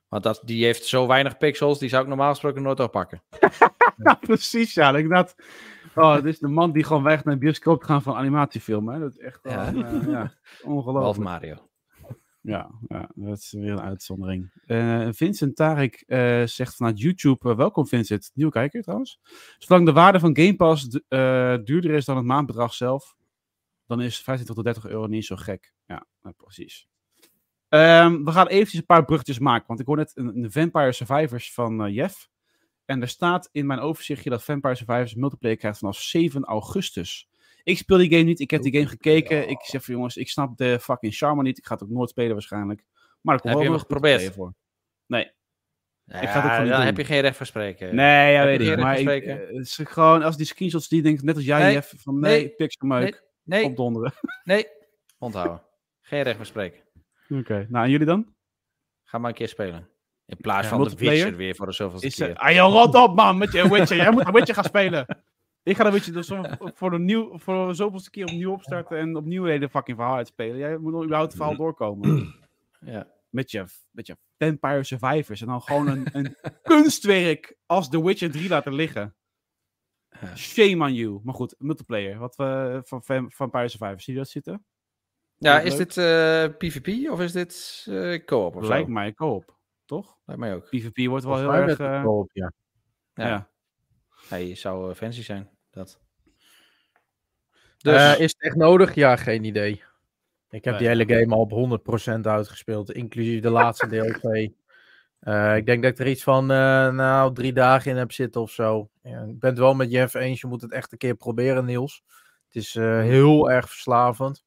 [0.08, 3.22] Want dat, die heeft zo weinig pixels, die zou ik normaal gesproken nooit oppakken.
[3.96, 4.74] Ja, precies.
[4.74, 5.34] Ja, inderdaad.
[5.94, 8.88] Oh, dit is de man die gewoon weg naar een bioscoop te gaan van animatiefilm.
[8.88, 8.98] Hè?
[8.98, 9.66] Dat is echt Ja.
[9.66, 10.32] eh, ja, Behalve
[10.64, 11.28] ongelooflijk.
[11.28, 11.70] Mario.
[12.40, 14.52] Ja, ja, dat is weer een uitzondering.
[14.66, 19.20] Eh, Vincent Tarik eh, zegt vanuit YouTube, welkom Vincent, nieuwe kijker trouwens.
[19.58, 21.02] Zolang de waarde van Game Pass du-
[21.64, 23.16] duurder is dan het maandbedrag zelf,
[23.86, 25.74] dan is 25 tot 30 euro niet zo gek.
[25.86, 26.88] Ja, nou, precies.
[27.68, 30.92] Ehm, we gaan eventjes een paar bruggetjes maken, want ik hoor net een, een Vampire
[30.92, 32.28] Survivors van Jeff.
[32.92, 37.28] En er staat in mijn overzichtje dat Vampire Survivors multiplayer krijgt vanaf 7 augustus.
[37.62, 39.48] Ik speel die game niet, ik heb die game gekeken.
[39.48, 41.58] Ik zeg van jongens, ik snap de fucking charme niet.
[41.58, 42.84] Ik ga het ook nooit spelen waarschijnlijk.
[43.20, 44.34] Maar komt Heb je wel hem nog geprobeerd?
[44.34, 44.54] Voor.
[45.06, 45.30] Nee.
[46.04, 46.86] Ja, Ik ga het ook niet dan doen.
[46.86, 47.94] heb je geen recht van spreken.
[47.94, 48.78] Nee, ja, heb weet je ik.
[48.78, 51.62] Maar ik, eh, het is gewoon als die screenshots die denk ik net als jij,
[51.62, 51.72] Nee.
[51.72, 52.48] Jeff, van nee, Nee.
[52.48, 54.12] pixelmeuk, Nee, opdonderen.
[54.44, 54.66] nee.
[55.18, 55.62] Onthouden.
[56.00, 56.80] Geen recht van spreken.
[57.28, 58.34] Oké, nou en jullie dan?
[59.04, 59.88] Ga maar een keer spelen.
[60.26, 60.94] In plaats Ja, van de?
[60.96, 62.28] Witcher weer voor de zoveelste Is keer.
[62.30, 62.36] er...
[62.36, 63.96] Ah joh, rot op man, met je Witcher.
[63.96, 65.24] Jij moet een Witcher gaan spelen.
[65.62, 66.32] Ik ga dan Witcher dus
[66.74, 70.56] voor, de nieuw, voor de zoveelste keer opnieuw opstarten en opnieuw hele fucking verhaal uitspelen.
[70.58, 72.34] Jij moet nog überhaupt het verhaal doorkomen.
[72.84, 73.06] Ja.
[73.30, 75.40] met je, met je Vampire Survivors.
[75.40, 79.14] En dan gewoon een, een kunstwerk als The Witcher 3 laten liggen.
[80.36, 81.20] Shame on you.
[81.24, 82.18] Maar goed, multiplayer.
[82.18, 84.04] Wat we van Vam- Vampire Survivors.
[84.04, 84.64] Zie je dat zitten?
[85.36, 85.64] Ja, Leuk.
[85.64, 88.68] is dit eh, PvP of is dit eh co-op of zo?
[88.68, 89.60] Lijkt mij co-op.
[89.84, 90.16] Toch?
[90.24, 90.68] Lijkt mij ook.
[90.68, 91.78] PvP wordt wel heel erg...
[91.78, 92.52] eh, co-op, ja.
[93.14, 93.26] Ja.
[93.26, 93.48] ja.
[94.28, 95.50] Hij zou eh, fancy zijn.
[95.70, 96.00] Dat.
[97.78, 98.94] Dus, Dus, is het echt nodig?
[98.94, 99.82] Ja, geen idee.
[100.50, 100.78] Ik heb Nee.
[100.78, 103.86] die hele game al op 100% uitgespeeld, inclusief de laatste
[104.22, 104.50] DLC.
[105.20, 108.40] Eh, ik denk dat ik er iets van eh, nou, drie dagen in heb zitten
[108.40, 108.90] of zo.
[109.02, 111.64] Ja, ik ben het wel met Jeff eens, je moet het echt een keer proberen,
[111.64, 112.02] Niels.
[112.46, 114.44] Het is eh, heel erg verslavend.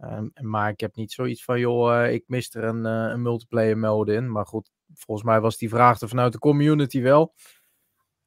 [0.00, 3.22] Ehm, maar ik heb niet zoiets van, joh, eh, ik mis er een, eh, een
[3.22, 4.32] multiplayer mode in.
[4.32, 7.34] Maar goed, volgens mij was die vraag er vanuit de community wel.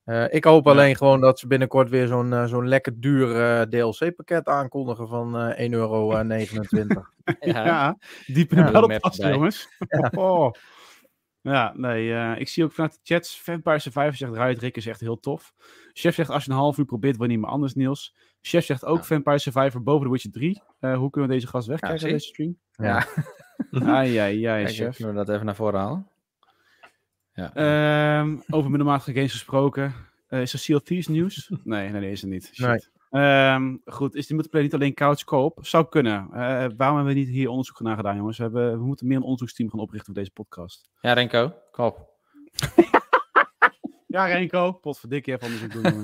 [0.04, 5.08] Eh, ik hoop alleen gewoon dat ze binnenkort weer zo'n zo'n lekker duur DLC-pakket aankondigen
[5.08, 7.06] van eh 1,29 euro.
[7.40, 7.98] Ja, ja.
[8.26, 9.32] diep in de Ja, erbij.
[9.32, 9.68] jongens.
[10.12, 10.52] Oh.
[11.44, 14.86] Ja, nee, eh, ik zie ook vanuit de chats, Vampire Survivor zegt, Riot Rick is
[14.86, 15.54] echt heel tof.
[15.94, 18.16] Chef zegt, als je een half uur probeert, wordt niet meer anders, Niels.
[18.46, 19.04] Chef zegt ook Ja.
[19.04, 20.62] Vampire Survivor boven The Witcher 3.
[20.80, 22.58] Eh, hoe kunnen we deze gast wegkrijgen uit deze stream?
[22.72, 23.06] ja.
[23.96, 24.96] Ai, ai, ai, Kijk, chef.
[24.96, 26.08] kunnen we dat even naar voren halen?
[27.34, 27.54] Ja.
[27.54, 29.94] Ehm, over middelmatige games gesproken.
[30.28, 31.50] Eh, is er Sea of Thieves nieuws?
[31.64, 32.50] Nee, nee, nee, is er niet.
[32.54, 32.66] Shit.
[33.10, 33.24] Nee.
[33.24, 35.60] Ehm, goed, is die multiplayer niet alleen couch co-op?
[35.62, 36.24] Zou kunnen.
[36.24, 36.30] Eh,
[36.78, 38.38] waarom hebben we niet hier onderzoek naar gedaan, jongens?
[38.38, 40.90] We, hebben, we moeten meer een onderzoeksteam gaan oprichten voor deze podcast.
[41.02, 42.10] ja, Renko, kom op.
[44.08, 44.72] Ja, Renko.
[44.72, 46.04] Potverdikke, even onderzoek doen.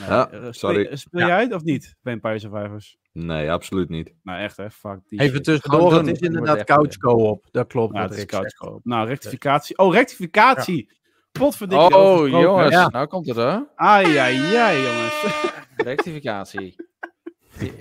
[0.00, 0.84] Nee, Ja, eh, speel- sorry.
[0.86, 2.96] eh, Speel jij uit of niet, Vampire Survivors?
[3.12, 4.14] Nee, absoluut niet.
[4.22, 5.44] Nou, echt hè, fuck die Even shit.
[5.44, 6.08] tussendoor, doen.
[6.08, 7.46] is inderdaad echt, couch eh, co-op.
[7.50, 7.94] Dat klopt.
[7.94, 8.56] Ja, het is Rick couch zegt.
[8.56, 8.84] co-op.
[8.84, 9.78] Nou, rectificatie.
[9.78, 11.00] Oh, rectificatie!
[11.32, 11.84] Potverdikke.
[11.84, 12.48] Oh, over gesproken.
[12.48, 12.70] jongens.
[12.74, 12.88] Ja.
[12.88, 13.68] Nou komt het hoor.
[13.74, 15.24] Ai, ai, ai, jongens.
[15.76, 16.76] Rectificatie.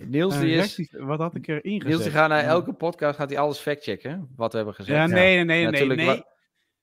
[0.05, 0.88] Niels, die is...
[0.91, 1.88] Wat had ik erin gezet?
[1.88, 2.49] Niels die gaat naar Ja.
[2.49, 4.30] elke podcast gaat hij alles factchecken.
[4.36, 4.97] Wat we hebben gezegd.
[4.97, 5.66] Ja, nee, nee, nee, nee.
[5.72, 6.24] Natuurlijk, Nee,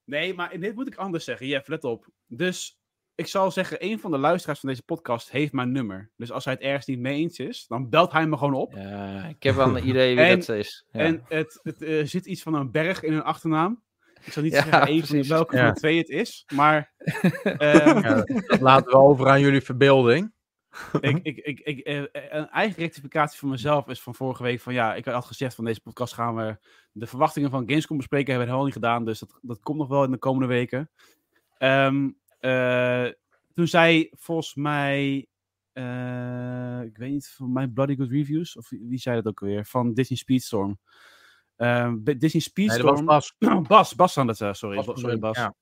[0.04, 1.46] nee maar dit moet ik anders zeggen.
[1.46, 2.08] Jeff, let op.
[2.26, 2.77] Dus
[3.18, 6.10] ik zal zeggen, een van de luisteraars van deze podcast heeft mijn nummer.
[6.16, 8.72] Dus als hij het ergens niet mee eens is, dan belt hij me gewoon op.
[8.72, 10.86] Ja, ik heb wel een idee wie En- dat is.
[10.92, 11.00] Ja.
[11.00, 13.82] En het, het eh, zit iets van een berg in hun achternaam.
[14.24, 15.28] Ik zal niet Ja, zeggen één van precies.
[15.28, 15.64] welke Ja.
[15.64, 16.92] van de twee het is, maar
[17.42, 20.32] ehm, Ja, dat laten we over aan jullie verbeelding.
[21.00, 24.74] ik, ik, ik, ik, eh, een eigen rectificatie van mezelf is van vorige week van
[24.74, 26.56] ja, ik had gezegd van deze podcast gaan we
[26.92, 29.88] de verwachtingen van Gamescom bespreken, hebben we helemaal niet gedaan, dus dat, dat komt nog
[29.88, 30.90] wel in de komende weken.
[31.58, 32.10] Ehm, eh,
[33.54, 35.26] toen zei volgens mij,
[35.72, 39.64] eh, ik weet niet, van mij Bloody Good Reviews, of wie, zei dat ook weer,
[39.64, 40.78] van Disney Speedstorm.
[41.56, 43.04] Ehm, Disney Nee, Speedstorm...
[43.04, 43.62] was Bas.
[43.68, 45.36] Bas, Bas aan het, eh, sorry, Bas sorry Bas.
[45.36, 45.54] ja.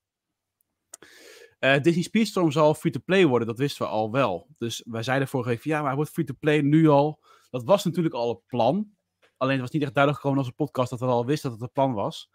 [1.59, 4.49] Eh, Disney Speedstorm zal free-to-play worden, dat wisten we al wel.
[4.59, 7.24] Dus wij zeiden vorige week van ja, maar hij wordt free-to-play nu al.
[7.51, 8.91] Dat was natuurlijk al het plan.
[9.37, 11.59] Alleen het was niet echt duidelijk gewoon als een podcast dat we al wisten dat
[11.59, 12.31] het het plan was.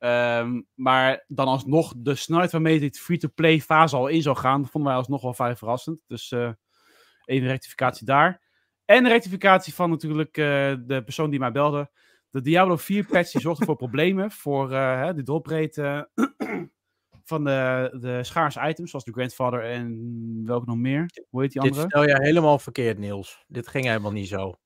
[0.00, 4.90] Ehm, maar dan alsnog de snelheid waarmee dit free-to-play fase al in zou gaan, vonden
[4.90, 6.00] wij alsnog wel vrij verrassend.
[6.06, 6.50] Dus eh,
[7.24, 8.42] even rectificatie daar.
[8.84, 10.44] En rectificatie van natuurlijk eh,
[10.86, 11.90] de persoon die mij belde.
[12.30, 16.02] De Diablo 4 patch die zorgde voor problemen voor eh, de eh,
[17.24, 21.10] van de, de schaarse items, zoals de Grandfather en welke nog meer.
[21.28, 21.88] Hoe heet die Dit andere?
[21.88, 23.44] stel jij helemaal verkeerd, Niels.
[23.48, 24.58] Dit ging helemaal niet zo.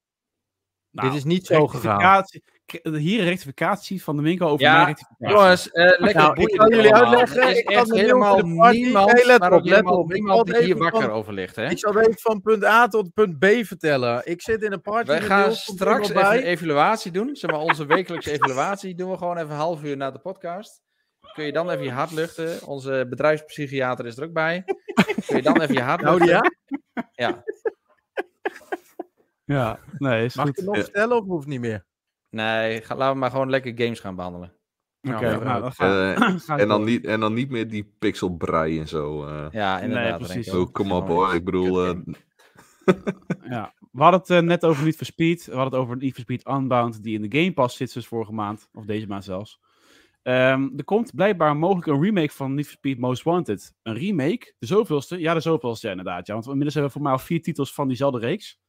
[0.90, 2.24] Nou, Dit is niet zo gegaan.
[2.82, 5.36] Hier een rectificatie van de winkel over Ja, mijn rectificatie.
[5.36, 7.18] Jongens, eh, lekker Nou, ik kan jullie allemaal.
[7.18, 9.52] uitleggen, is ik kan helemaal Niels de party- niemand, Nee, let op,
[9.86, 10.10] op.
[10.10, 11.56] Ik niemand die hier wakker van- over ligt.
[11.56, 11.68] Hè?
[11.70, 14.20] Ik zal even van punt A tot punt B vertellen.
[14.24, 15.06] Ik zit in een party.
[15.06, 17.36] Wij met gaan straks even een evaluatie doen.
[17.36, 20.82] Zeg maar onze wekelijkse evaluatie doen we gewoon even een half uur na de podcast.
[21.34, 22.66] Kun je dan even je hart luchten.
[22.66, 24.64] Onze bedrijfspsychiater is er ook bij.
[25.26, 26.52] Kun je dan even je hart Nou, luchten.
[26.94, 27.10] ja?
[27.14, 27.44] Ja,
[29.44, 30.64] Ja, nee, is Mag ik goed.
[30.64, 31.84] het nog vertellen of hoeft niet meer?
[32.34, 34.52] Nee, ga, laten we maar gewoon lekker games gaan behandelen.
[35.08, 38.80] Oké, Ja, nou, Eh, ga ik en, dan niet, en dan niet meer die pixelbrei
[38.80, 39.26] en zo.
[39.26, 39.46] eh.
[39.50, 40.18] Ja, inderdaad.
[40.18, 40.46] precies.
[40.46, 40.60] Renko.
[40.62, 41.34] Oh, kom op hoor.
[41.34, 41.96] Ik bedoel, eh,
[43.48, 43.74] Ja.
[43.92, 45.44] We hadden het net over Need for Speed.
[45.44, 48.06] We hadden het over Need for Speed Unbound, die in de Game Pass zit sinds
[48.08, 48.68] vorige maand.
[48.72, 49.60] Of deze maand zelfs.
[50.22, 53.74] Ehm, er komt blijkbaar mogelijk een remake van Need for Speed Most Wanted.
[53.82, 54.54] Een remake?
[54.58, 55.18] De zoveelste?
[55.20, 56.26] Ja, de zoveelste ja, inderdaad.
[56.26, 58.60] Ja, want inmiddels hebben we voor mij al vier titels van diezelfde reeks.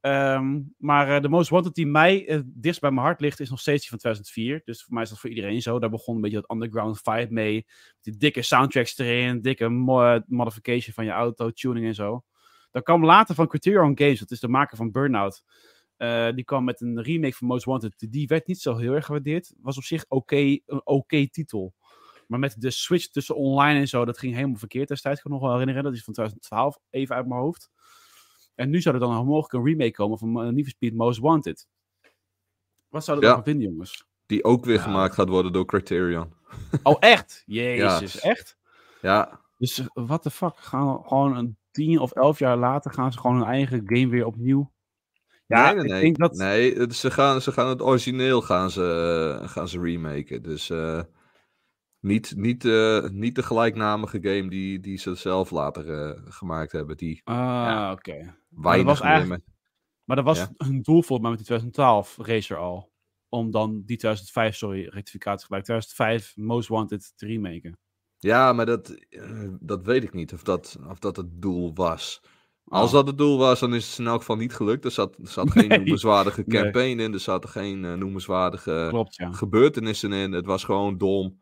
[0.00, 3.50] Ehm, maar eh, de Most Wanted die mij het dichtst bij mijn hart ligt, is
[3.50, 4.60] nog steeds die van 2004.
[4.64, 5.78] Dus voor mij is dat voor iedereen zo.
[5.78, 7.66] Daar begon een beetje dat underground vibe mee.
[8.00, 12.24] Die dikke soundtracks erin, dikke mo- modification van je auto, tuning en zo.
[12.70, 15.42] Dat kwam later van Criterion Games, dat is de maker van Burnout.
[15.96, 18.06] Eh, die kwam met een remake van Most Wanted.
[18.10, 19.54] Die werd niet zo heel erg gewaardeerd.
[19.60, 20.36] Was op zich oké,
[20.66, 21.74] een oké titel.
[22.26, 25.16] Maar met de switch tussen online en zo, dat ging helemaal verkeerd destijds.
[25.18, 25.84] Ik kan me nog wel herinneren.
[25.90, 27.70] Dat is van 2012, even uit mijn hoofd.
[28.56, 31.20] En nu zou er dan nog mogelijk een remake komen van Need for Speed Most
[31.20, 31.66] Wanted.
[32.88, 33.34] Wat zou dat Ja.
[33.34, 34.06] dan vinden, jongens?
[34.26, 34.82] die ook weer Ja.
[34.82, 36.32] gemaakt gaat worden door Criterion.
[36.82, 37.42] Oh, echt?
[37.46, 38.20] Jezus, Ja.
[38.20, 38.56] echt?
[39.02, 40.56] Ja, Dus wat de fuck?
[40.56, 44.26] Gaan gewoon een tien of elf jaar later gaan ze gewoon hun eigen game weer
[44.26, 44.72] opnieuw.
[45.46, 46.00] Ja, nee, nee, ik nee.
[46.00, 46.32] denk dat.
[46.34, 50.42] nee ze, gaan, ze gaan het origineel gaan ze, eh, gaan ze remaken.
[50.42, 51.02] Dus eh,
[52.00, 56.96] niet, niet, eh, niet de gelijknamige game die, die ze zelf later eh, gemaakt hebben.
[56.96, 57.92] Die Ah, Ja.
[57.92, 58.36] oké.
[58.48, 59.44] weinig was meer eigenlijk-
[60.04, 60.50] Maar dat was Ja.
[60.56, 62.92] hun doel volgens mij met die 2012 racer al.
[63.28, 67.78] Om dan die 2005, sorry, rectificatie gelijk, 2005 Most Wanted te remaken.
[68.18, 72.22] Ja, maar dat, eh, dat weet ik niet of dat, of dat het doel was.
[72.64, 72.94] Als Oh.
[72.94, 74.84] dat het doel was, dan is het in elk geval niet gelukt.
[74.84, 75.78] Er zat, er zat geen Nee.
[75.78, 76.62] noemenswaardige Nee.
[76.62, 77.12] campaign in.
[77.12, 79.32] Er zaten geen eh, noemenswaardige Klopt, ja.
[79.32, 80.32] gebeurtenissen in.
[80.32, 81.40] Het was gewoon dom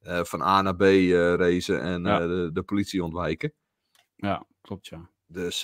[0.00, 2.20] eh, van A naar B eh racen en Ja.
[2.20, 3.52] eh, de, de politie ontwijken.
[4.16, 5.10] Ja, klopt, ja.
[5.26, 5.60] Dus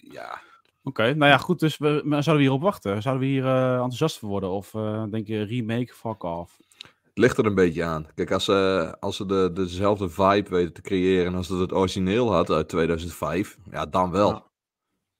[0.00, 0.40] ja,
[0.82, 1.58] Oké, nou ja, goed.
[1.60, 3.02] Dus we, zouden we hierop wachten?
[3.02, 4.50] Zouden we hier enthousiast voor worden?
[4.50, 4.70] Of
[5.10, 6.56] denk je remake, fuck off?
[7.04, 8.06] het ligt er een beetje aan.
[8.14, 12.32] Kijk, als ze, als ze de, dezelfde vibe weten te creëren als dat het origineel
[12.32, 14.28] had uit 2005, ja, dan wel.
[14.30, 14.44] Ja.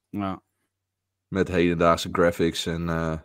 [0.09, 0.43] Ja.
[1.29, 3.21] Met hedendaagse graphics en nou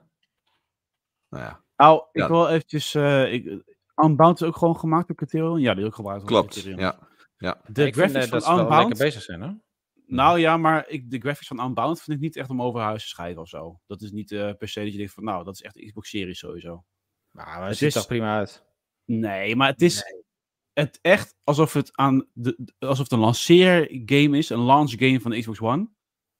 [1.29, 2.27] ja, Nou, ik Ja.
[2.27, 2.95] wil eventjes...
[3.31, 3.63] ik,
[3.95, 5.59] Unbound is ook gewoon gemaakt door Criterion?
[5.59, 6.53] Ja, die is ook gebruikt door klopt.
[6.53, 6.79] Criterion.
[6.79, 7.61] Ja.
[7.67, 8.87] De Ik vind, graphics eh, dat ze van wel Unbound...
[8.87, 9.63] lekker bezig zijn, hoor.
[10.07, 13.01] Nou ja, maar ik, de graphics van Unbound vind ik niet echt om over huis
[13.01, 13.79] te schrijven of zo.
[13.87, 15.85] Dat is niet eh, per se dat je denkt van, nou, dat is echt een
[15.85, 16.85] Xbox-serie sowieso.
[17.31, 18.63] Nou, maar het Het ziet is- toch prima uit.
[19.05, 20.03] Nee, maar het is
[20.73, 25.31] het echt alsof het aan de, alsof het een lanceergame is, een launch game van
[25.31, 25.89] de Xbox One.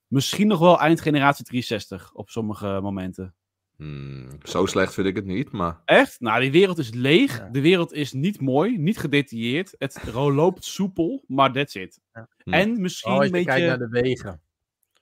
[0.08, 3.36] Misschien nog wel eindgeneratie 360 op sommige momenten.
[3.78, 6.19] Hmm, zo slecht vind ik het niet, maar Echt?
[6.19, 7.38] Nou, die wereld is leeg.
[7.38, 7.49] Ja.
[7.49, 9.76] De wereld is niet mooi, niet gedetailleerd.
[9.78, 11.99] Het ro- loopt soepel, maar that's it.
[12.13, 12.28] Ja.
[12.43, 14.41] En misschien Oh, een beetje naar de wegen.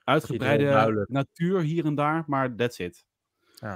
[0.03, 3.05] uitgebreide natuur hier en daar, maar that's it.
[3.55, 3.75] Ja.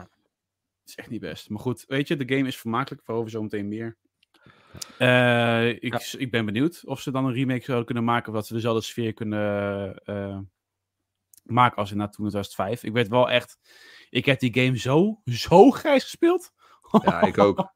[0.79, 1.49] Het is echt niet best.
[1.49, 3.05] Maar goed, weet je, de game is vermakelijk.
[3.05, 3.97] Waarover zometeen meer.
[4.97, 8.29] Eh, ik, ik ben benieuwd of ze dan een remake zouden kunnen maken.
[8.29, 10.39] Of dat ze dezelfde sfeer kunnen eh,
[11.43, 12.83] maken als in toen 2005.
[12.83, 13.57] Ik weet wel echt...
[14.09, 16.51] Ik heb die game zo, zo grijs gespeeld.
[17.03, 17.57] ja, ik ook.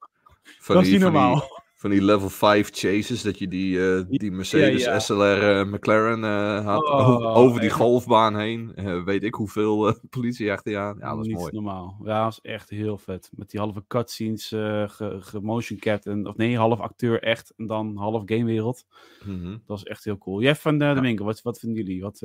[0.60, 1.60] Van dat is die, niet van die- normaal.
[1.76, 5.00] Van die level 5 chases, dat je die, eh, die Mercedes ja.
[5.00, 6.84] SLR eh, McLaren eh, had.
[6.84, 7.78] Oh, over die echt.
[7.78, 8.74] golfbaan heen.
[9.06, 10.98] Weet ik hoeveel politie achter je aan.
[11.00, 11.52] Ja, dat mooi.
[11.54, 12.02] normaal.
[12.04, 13.30] Ja, dat is echt heel vet.
[13.36, 16.06] Met die halve cutscenes, ge, gemotion capped.
[16.06, 17.54] En, of nee, half acteur echt.
[17.58, 18.86] En dan half gamewereld.
[19.26, 19.58] Mhm.
[19.66, 20.42] Dat is echt heel cool.
[20.42, 22.02] Jeff van de Winkel, wat, wat vinden jullie?
[22.02, 22.22] Wat,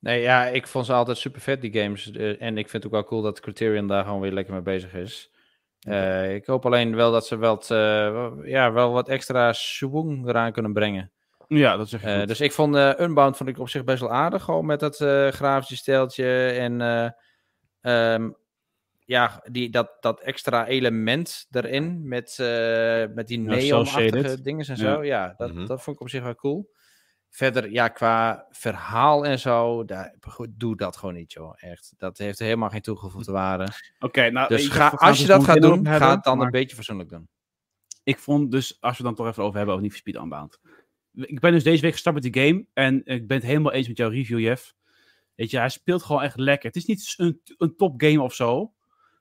[0.00, 2.10] Nee, ja, ik vond ze altijd super vet, die games.
[2.12, 4.62] Eh, en ik vind het ook wel cool dat Criterion daar gewoon weer lekker mee
[4.62, 5.30] bezig is.
[5.80, 10.52] Eh, ik hoop alleen wel dat ze wat, eh, ja, wel wat extra swing eraan
[10.52, 11.10] kunnen brengen.
[11.48, 12.28] Ja, dat zeg je Eh, goed.
[12.28, 14.42] dus ik vond eh, Unbound vond ik op zich best wel aardig.
[14.42, 17.08] Gewoon met dat eh grafische steltje en eh,
[18.14, 18.30] ehm,
[19.04, 24.44] ja, die, dat, dat extra element erin met, eh, met die cel-shaded.
[24.44, 24.94] dingen en Ja.
[24.94, 25.04] zo.
[25.04, 25.66] Ja, dat, Mhm.
[25.66, 26.74] dat vond ik op zich wel cool.
[27.36, 30.14] Verder, ja, qua verhaal en zo, daar,
[30.50, 31.52] doe dat gewoon niet, joh.
[31.56, 31.94] Echt.
[31.96, 33.68] Dat heeft helemaal geen toegevoegde waarde.
[33.98, 36.76] Oké, nou, Dus ga, als je dat gaat doen, ga het dan maar een beetje
[36.76, 37.28] fatsoenlijk doen.
[38.02, 40.58] Ik vond dus, als we dan toch even over hebben, over Need for Speed Unbound.
[41.12, 42.66] Ik ben dus deze week gestart met die game.
[42.72, 44.74] En ik ben het helemaal eens met jouw review, Jeff.
[45.34, 46.66] Weet je, hij speelt gewoon echt lekker.
[46.66, 48.72] Het is niet een, een top game of zo.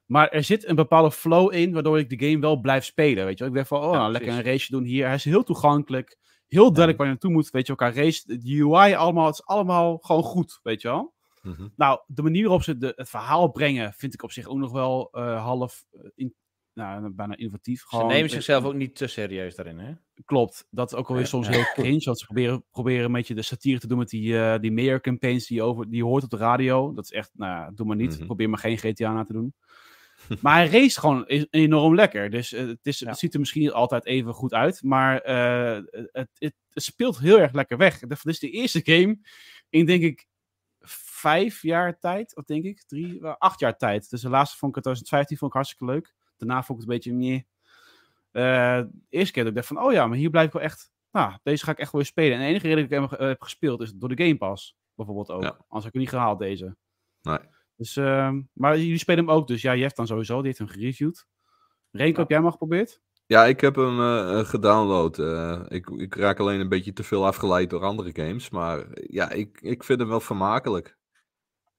[0.05, 3.26] Maar er zit een bepaalde flow in, waardoor ik de game wel blijf spelen.
[3.26, 5.05] Weet je, ik denk van, oh, Ja, nou, lekker een race doen hier.
[5.05, 6.18] Hij is heel toegankelijk.
[6.56, 7.49] Heel duidelijk waar je naartoe moet.
[7.49, 8.38] Weet je, elkaar race.
[8.38, 10.60] De UI allemaal, het is allemaal gewoon goed.
[10.64, 11.14] Weet je wel.
[11.41, 11.68] Mhm.
[11.76, 14.72] Nou, de manier waarop ze de, het verhaal brengen, vind ik op zich ook nog
[14.72, 16.34] wel eh, half, eh, in-
[16.74, 17.80] nou, bijna innovatief.
[17.80, 19.93] Ze Gewoon, nemen eh, zichzelf ook niet te serieus daarin, hè?
[20.26, 20.68] Klopt.
[20.70, 21.30] Dat is ook alweer Ja.
[21.30, 21.53] soms Ja.
[21.56, 22.03] heel cringe.
[22.06, 25.01] Want ze proberen, proberen een beetje de satire te doen met die, eh die mayor
[25.01, 26.93] campaigns die, je over, die je hoort op de radio.
[26.93, 28.16] Dat is echt, nou ja, doe maar niet.
[28.18, 28.26] Mhm.
[28.26, 29.53] Probeer maar geen GTA na te doen.
[30.41, 32.30] maar hij race gewoon e- enorm lekker.
[32.30, 33.09] Dus eh, het, is, Ja.
[33.09, 34.84] het ziet er misschien niet altijd even goed uit.
[34.84, 37.99] Maar eh, het, het, het speelt heel erg lekker weg.
[37.99, 39.19] Dit is de eerste game
[39.69, 40.28] in, denk ik,
[41.26, 42.36] vijf jaar tijd.
[42.36, 44.09] Of denk ik, drie, eh, acht jaar tijd.
[44.09, 46.13] Dus de laatste vond ik in 2015 vond ik hartstikke leuk.
[46.38, 47.43] Daarna vond ik het een beetje meer.
[48.32, 50.61] Eh, de eerste keer dat ik dacht van, oh ja, maar hier blijf ik wel
[50.61, 50.93] echt...
[51.11, 52.34] Nou, deze ga ik echt wel weer spelen.
[52.34, 54.76] En de enige reden dat ik hem heb gespeeld is door de Game Pass.
[54.95, 55.43] Bijvoorbeeld ook.
[55.43, 55.49] Ja.
[55.49, 56.76] Anders had ik hem niet gehaald, deze.
[57.21, 57.38] Nee.
[57.78, 60.57] Dus, ehm, maar jullie spelen hem ook, dus ja, je hebt dan sowieso, die heeft
[60.57, 61.26] hem gereviewd.
[61.91, 63.01] Renko, heb jij hem al geprobeerd?
[63.26, 65.19] Ja, ik heb hem eh, eh, gedownload.
[65.19, 68.49] Eh, ik, ik raak alleen een beetje te veel afgeleid door andere games.
[68.49, 70.97] Maar ja, ik, ik vind hem wel vermakelijk.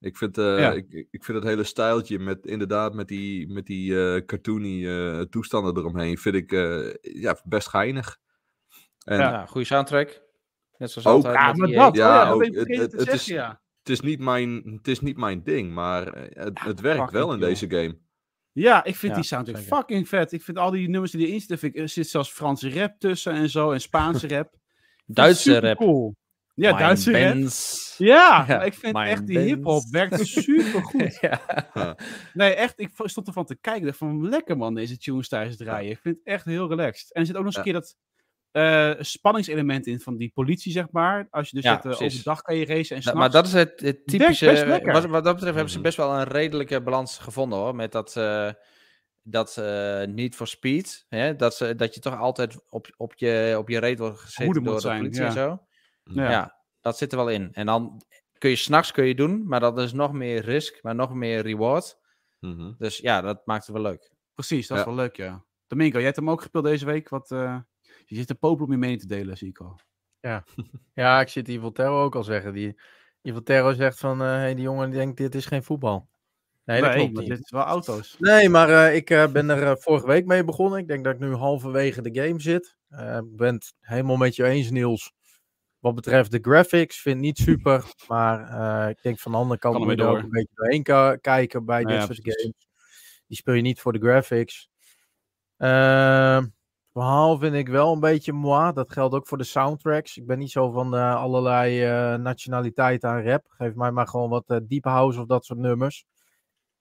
[0.00, 0.72] Ik vind, eh, Ja.
[0.72, 5.20] ik, ik vind het hele stijltje met inderdaad met die, met die eh, cartoony eh,
[5.20, 8.18] toestanden eromheen, vind ik eh, ja, best geinig.
[9.04, 10.22] En Ja, goede soundtrack.
[10.78, 11.14] Net zoals Ook.
[11.14, 11.34] altijd.
[11.34, 12.44] Ja, met maar dat, Ja, oh ja, dat ook.
[12.44, 13.60] Het- het- te het zeggen, is- ja.
[13.88, 17.32] Het, is niet mijn, het is niet mijn ding, maar eh, het, het werkt wel
[17.32, 17.48] in joh.
[17.48, 17.98] deze game.
[18.52, 19.76] Ja, ik vind Ja, die soundtrack zeker.
[19.76, 20.32] fucking vet.
[20.32, 22.98] Ik vind al die nummers die erin zitten, vind ik, er zit zelfs Franse rap
[22.98, 24.54] tussen en zo, en Spaanse rap.
[25.06, 25.76] Duitse Super rap.
[25.76, 26.14] Cool.
[26.54, 27.48] Ja, Mijn Duitse rap.
[28.08, 31.18] Ja, Ja, ik vind echt die hip-hop werkt super goed.
[31.20, 31.96] ja.
[32.32, 33.80] Nee, echt, ik stond ervan te kijken.
[33.82, 35.90] Ik dacht van lekker man, deze tunes thuis draaien.
[35.90, 37.12] Ik vind het echt heel relaxed.
[37.12, 37.96] En er zit ook nog eens een keer dat
[38.56, 41.26] eh, spanningselement in van die politie, zeg maar.
[41.30, 42.12] Als je dus Ja, zegt, eh, precies.
[42.12, 43.20] overdag kan je racen en Nou, s'nachts.
[43.20, 44.80] maar dat is het, het typische.
[44.92, 45.82] Wat, wat dat betreft hebben ze Mhm.
[45.86, 47.74] best wel een redelijke balans gevonden hoor.
[47.74, 48.50] Met dat, eh
[49.22, 51.06] dat eh niet for speed.
[51.08, 51.36] Hè?
[51.36, 54.60] Dat, ze, dat je toch altijd op, op, je, op je reet wordt gezet Goede
[54.60, 55.26] door moet de zijn, politie ja.
[55.26, 55.62] en zo.
[56.04, 56.30] Ja.
[56.30, 56.56] Ja.
[56.80, 57.48] dat zit er wel in.
[57.52, 58.02] En dan
[58.38, 61.40] kun je s'nachts kun je doen, maar dat is nog meer risk, maar nog meer
[61.42, 61.98] reward.
[62.40, 62.72] Mhm.
[62.78, 64.12] Dus ja, dat maakt het wel leuk.
[64.34, 64.90] Precies, dat is Ja.
[64.90, 65.44] wel leuk, ja.
[65.66, 67.08] Domingo, jij hebt hem ook gespeeld deze week.
[67.08, 67.56] Wat, eh,
[68.06, 69.80] je zit de popel om je mening te delen, zie ik al.
[70.94, 72.52] Ja, ik zit Evil Terror ook al zeggen.
[72.52, 72.76] Die,
[73.22, 76.08] Evil Terror zegt van, eh hey, die jongen die denkt, dit is geen voetbal.
[76.64, 77.28] Nee, dat klopt niet.
[77.28, 78.16] dit is wel auto's.
[78.18, 80.78] Nee, maar eh, ik eh, ben er vorige week mee begonnen.
[80.78, 82.76] Ik denk dat ik nu halverwege de game zit.
[82.90, 85.12] Ik ben het helemaal met je eens, Niels.
[85.78, 87.84] Wat betreft de graphics, vind ik niet super.
[88.08, 90.82] Maar ik denk van de andere kant Kan moet je er ook een beetje doorheen
[91.20, 92.42] kijken bij Ja, dit ja, soort precies.
[92.42, 92.68] games.
[93.26, 94.68] Die speel je niet voor de graphics.
[95.56, 96.46] Ehm,
[96.96, 98.72] verhaal vind ik wel een beetje moi.
[98.72, 100.16] Dat geldt ook voor de soundtracks.
[100.16, 103.46] Ik ben niet zo van eh, allerlei eh, nationaliteiten aan rap.
[103.48, 106.04] Geef mij maar gewoon wat eh, deep house of dat soort nummers.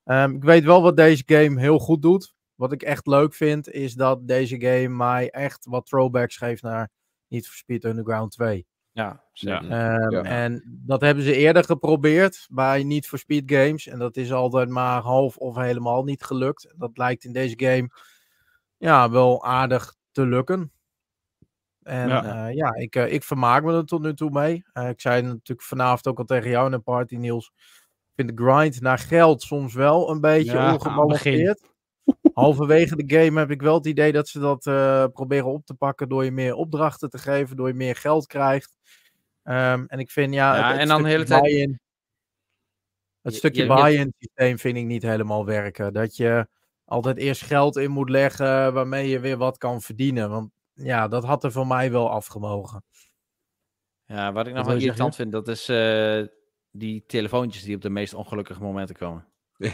[0.04, 2.36] Ehm, ik weet wel wat deze game heel goed doet.
[2.56, 6.90] Wat ik echt leuk vind, is dat deze game mij echt wat throwbacks geeft naar
[7.28, 8.66] Need for Speed Underground 2.
[8.92, 9.70] Ja, zeker.
[9.70, 10.24] Ehm, Ja.
[10.24, 13.88] En dat hebben ze eerder geprobeerd bij Need for Speed games.
[13.88, 16.74] En dat is altijd maar half of helemaal niet gelukt.
[16.78, 17.90] Dat lijkt in deze game
[18.78, 20.72] ja, wel aardig te lukken.
[21.84, 22.24] En Ja.
[22.24, 24.64] ja, ja ik, eh, ik vermaak me er tot nu toe mee.
[24.74, 27.52] Eh, ik zei natuurlijk vanavond ook al tegen jou in een party, Niels.
[27.56, 31.62] Ik vind de grind naar geld soms wel een beetje Ja, ongebalanceerd.
[32.34, 35.74] Halverwege de game heb ik wel het idee dat ze dat eh, proberen op te
[35.74, 38.78] pakken door je meer opdrachten te geven, door je meer geld krijgt.
[39.44, 41.80] Ehm, en ik vind ja, Ja, het, het en dan de stukje hele tijd-
[43.22, 45.94] het Je- stukje je- je- buy-in systeem vind ik niet helemaal werken.
[45.94, 46.48] Dat je
[46.86, 50.30] altijd eerst geld in moet leggen waarmee je weer wat kan verdienen.
[50.30, 52.84] Want ja, dat had er voor mij wel afgemogen.
[54.06, 56.24] Ja, wat ik nog wel je irritant vind, dat is eh,
[56.72, 59.28] die telefoontjes die op de meest ongelukkige momenten komen.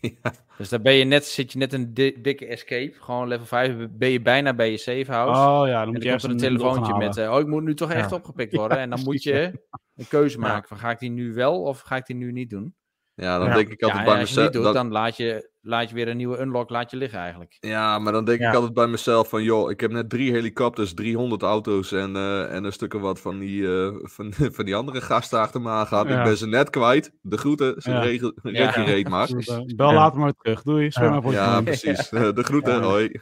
[0.00, 0.32] ja.
[0.58, 3.88] Dus daar ben je net, zit je net een di- dikke escape, gewoon level 5,
[3.90, 5.40] ben je bijna bij je safe house.
[5.40, 7.46] Oh ja, dan en moet dan je komt er een telefoontje met, eh, oh ik
[7.46, 8.78] moet nu toch echt opgepikt worden.
[8.78, 10.46] en dan moet je een keuze Ja.
[10.46, 12.74] maken van ga ik die nu wel of ga ik die nu niet doen.
[13.14, 13.54] Ja, dan Ja.
[13.54, 14.44] denk ik altijd bij als je het mezelf.
[14.44, 17.18] niet doet, dat- dan laat je, laat je weer een nieuwe unlock laat je liggen
[17.18, 17.56] eigenlijk.
[17.60, 18.48] Ja, maar dan denk Ja.
[18.48, 22.54] ik altijd bij mezelf van, joh, ik heb net drie helikopters, 300 auto's en, eh,
[22.54, 25.68] en een stuk of wat van die, eh, van, van die andere gasten achter me
[25.70, 26.08] aangehad.
[26.08, 26.18] Ja.
[26.18, 27.12] Ik ben ze net kwijt.
[27.20, 28.00] De groeten, ze Ja.
[28.00, 29.28] regel, je reet maar.
[29.28, 29.94] Eh, Bel Ja.
[29.94, 30.62] later maar terug.
[30.62, 31.10] Doei, zwem Ja.
[31.12, 32.08] maar voor je Ja, precies.
[32.38, 32.80] De groeten, Ja.
[32.82, 33.20] hoi.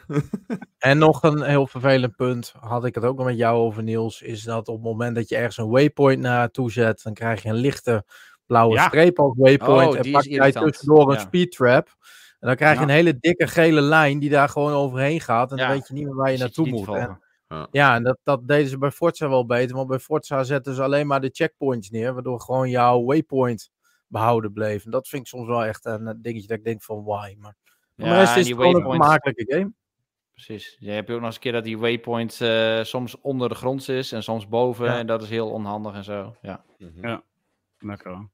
[0.78, 4.22] En nog een heel vervelend punt, had ik het ook al met jou over Niels,
[4.22, 7.48] is dat op het moment dat je ergens een waypoint naartoe zet, dan krijg je
[7.48, 8.04] een lichte
[8.52, 8.86] blauwe Ja.
[8.86, 11.20] streep als waypoint Oh, en pak jij tussendoor een Ja.
[11.20, 11.88] speed trap.
[12.40, 12.82] En dan krijg je Ja.
[12.82, 15.66] een hele dikke gele lijn die daar gewoon overheen gaat en Ja.
[15.66, 16.88] dan weet je niet meer waar je naartoe moet.
[16.88, 17.20] En,
[17.70, 20.82] ja, en dat, dat deden ze bij Forza wel beter, want bij Forza zetten ze
[20.82, 23.70] alleen maar de checkpoints neer, waardoor gewoon jouw waypoint
[24.06, 24.84] behouden bleef.
[24.84, 27.34] En dat vind ik soms wel echt een eh, dingetje dat ik denk van why.
[27.38, 27.56] Maar
[27.96, 29.72] voor de Ja, rest is het gewoon een vermakelijke game.
[30.32, 30.76] Precies.
[30.80, 33.88] Je hebt ook nog eens een keer dat die waypoint eh, soms onder de grond
[33.88, 34.84] is en soms boven.
[34.86, 34.98] Ja.
[34.98, 36.36] En dat is heel onhandig en zo.
[36.42, 36.64] Ja.
[37.78, 38.28] Lekker hoor.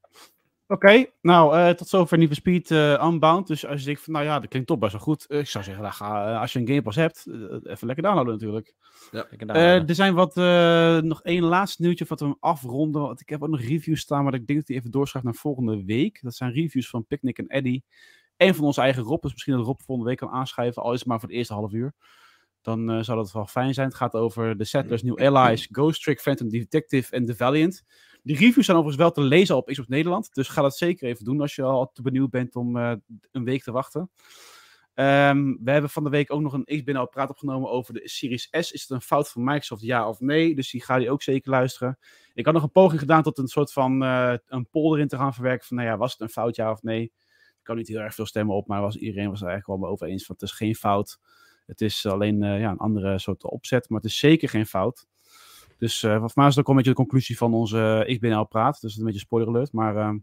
[0.70, 3.46] Oké, nou, eh, tot zover Need for Speed eh, Unbound.
[3.46, 5.26] Dus als je denkt van, nou ja, dat klinkt toch best wel goed.
[5.26, 7.26] Eh, ik zou zeggen, nou, ga, als je een Game Pass hebt,
[7.62, 8.74] even lekker downloaden natuurlijk.
[9.10, 9.86] Lekker Eh, daar.
[9.86, 13.02] er zijn wat, eh, nog één laatste nieuwtje wat we hem afronden.
[13.02, 15.36] Want ik heb ook nog reviews staan, maar ik denk dat die even doorschrijft naar
[15.36, 16.18] volgende week.
[16.22, 17.80] Dat zijn reviews van Picnic en Eddy.
[18.36, 19.22] En van onze eigen Rob.
[19.22, 21.54] Dus misschien dat Rob volgende week kan aanschrijven, al is het maar voor het eerste
[21.54, 21.92] half uur.
[22.62, 23.86] Dan eh, zou dat wel fijn zijn.
[23.88, 27.84] Het gaat over The Settlers, New Allies, Ghost Trick, Phantom Detective en The Valiant.
[28.28, 30.34] Die reviews zijn overigens wel te lezen op Xbox Nederland.
[30.34, 32.92] Dus ga dat zeker even doen als je al te benieuwd bent om eh,
[33.32, 34.10] een week te wachten.
[34.94, 38.48] Ehm, we hebben van de week ook nog een X-Binnen praat opgenomen over de Series
[38.50, 38.72] S.
[38.72, 40.54] Is het een fout van Microsoft, ja of nee?
[40.54, 41.98] Dus die ga je ook zeker luisteren.
[42.34, 45.16] Ik had nog een poging gedaan tot een soort van eh, een poll erin te
[45.16, 45.66] gaan verwerken.
[45.66, 47.02] Van nou ja, was het een fout, ja of nee?
[47.02, 49.90] Ik kan niet heel erg veel stemmen op, maar was, iedereen was er eigenlijk wel
[49.90, 50.28] over eens.
[50.28, 51.18] Het is geen fout.
[51.66, 55.06] Het is alleen eh, ja, een andere soort opzet, maar het is zeker geen fout.
[55.78, 58.44] Dus eh voor mij is het ook een beetje de conclusie van onze uh, XBNL
[58.44, 58.80] praat.
[58.80, 59.72] Dus een beetje spoiler alert.
[59.72, 60.16] Maar ehm,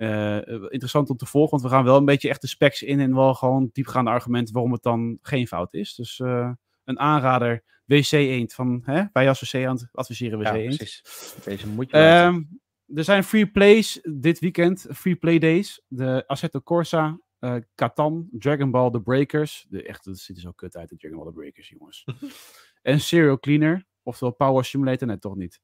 [0.00, 3.00] eh, interessant om te volgen, want we gaan wel een beetje echt de specs in
[3.00, 5.94] en wel gewoon diepgaande argumenten waarom het dan geen fout is.
[5.94, 6.50] Dus eh,
[6.84, 10.76] een aanrader, WC Eend van, hè, als WC aan het adviseren WC ja, Eend.
[10.76, 11.34] precies.
[11.44, 11.96] Deze moet je.
[11.96, 12.42] Ehm,
[12.94, 15.82] er zijn free plays dit weekend, free play days.
[15.88, 19.66] De Assetto Corsa, eh Catan, Dragon Ball The Breakers.
[19.68, 22.04] De, echt, dat ziet er zo kut uit, de Dragon Ball The Breakers, jongens.
[22.82, 25.60] en Serial Cleaner, oftewel Power Simulator, net toch niet.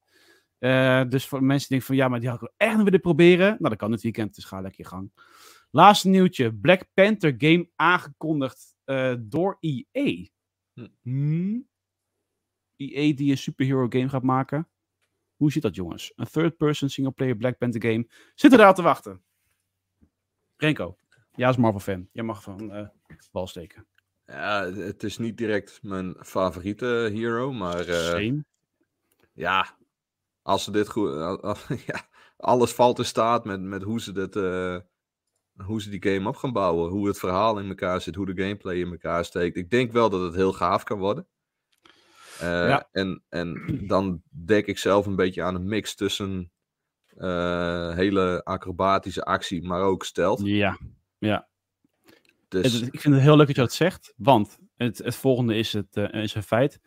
[0.57, 3.01] Eh, dus voor mensen die denken van, ja, maar die had ik echt nog willen
[3.01, 3.47] proberen.
[3.47, 5.11] Nou, dat kan dit weekend, dus ga lekker je gang.
[5.71, 10.27] Laatste nieuwtje, Black Panther game aangekondigd eh, door EA.
[10.73, 10.87] Hm.
[11.01, 11.67] Hmm?
[12.75, 14.67] EA die een superhero game gaat maken.
[15.35, 16.11] Hoe zit dat, jongens?
[16.15, 18.07] Een third-person single-player Black Panther game.
[18.35, 19.23] Zit er daar te wachten?
[20.55, 20.97] Renko,
[21.31, 22.09] jij als Marvel-fan.
[22.11, 22.87] Jij mag van eh
[23.31, 23.87] bal steken.
[24.27, 28.45] Ja, het is niet direct mijn favoriete hero, maar Same.
[29.33, 29.77] ja,
[30.41, 31.11] als ze dit goed,
[31.87, 32.07] ja,
[32.37, 34.77] alles valt in staat met, met hoe ze dit, eh,
[35.65, 38.41] hoe ze die game op gaan bouwen, hoe het verhaal in elkaar zit, hoe de
[38.41, 39.55] gameplay in elkaar steekt.
[39.57, 41.27] Ik denk wel dat het heel gaaf kan worden.
[42.39, 42.87] Eh, Ja.
[42.91, 46.51] en, en dan denk ik zelf een beetje aan een mix tussen
[47.07, 50.41] eh, hele acrobatische actie, maar ook stealth.
[50.43, 50.77] Ja,
[51.17, 51.47] ja.
[52.47, 55.55] Dus Het- ik vind het heel leuk dat je dat zegt, want het, het volgende
[55.55, 56.79] is, het, eh, is een feit.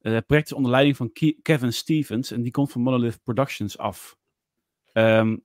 [0.00, 3.22] Eh, Het project is onder leiding van Ke- Kevin Stevens en die komt van Monolith
[3.22, 4.16] Productions af.
[4.92, 5.36] Ehm,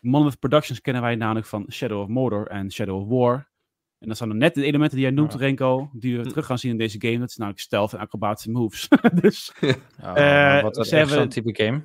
[0.00, 3.52] Monolith Productions kennen wij namelijk van Shadow of Mordor en Shadow of War.
[3.98, 5.38] En dat zijn dan net de elementen die jij noemt, Ja.
[5.38, 6.28] Renko, die we Hm.
[6.28, 7.18] terug gaan zien in deze game.
[7.18, 8.88] Dat is namelijk stealth en acrobatische moves.
[9.22, 9.52] dus
[10.02, 11.82] Ja, eh, wat echt zo'n hebben- type game.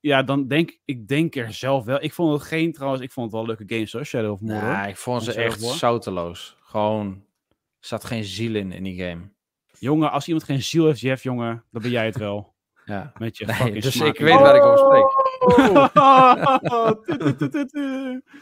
[0.00, 2.02] Ja, dan denk ik denk er zelf wel.
[2.02, 4.68] Ik vond het geen, trouwens, ik vond het wel leuke games hoor, Shadow of Mordor.
[4.68, 6.56] Ja, ik vond ze echt zouteloos.
[6.60, 7.06] Gewoon,
[7.80, 9.20] er zat geen ziel in in die game.
[9.78, 12.46] Jongen, als iemand geen ziel heeft, Jeff, jongen, dan ben jij het wel.
[12.84, 13.12] Ja.
[13.18, 15.06] Met je Nee, dus smaak ik weet waar ik over spreek.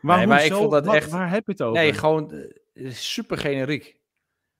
[0.00, 1.80] Maar, Nee, maar ik vond dat Wat- echt- Waar heb je het over?
[1.82, 2.32] Nee, gewoon
[2.74, 4.00] eh, super generiek.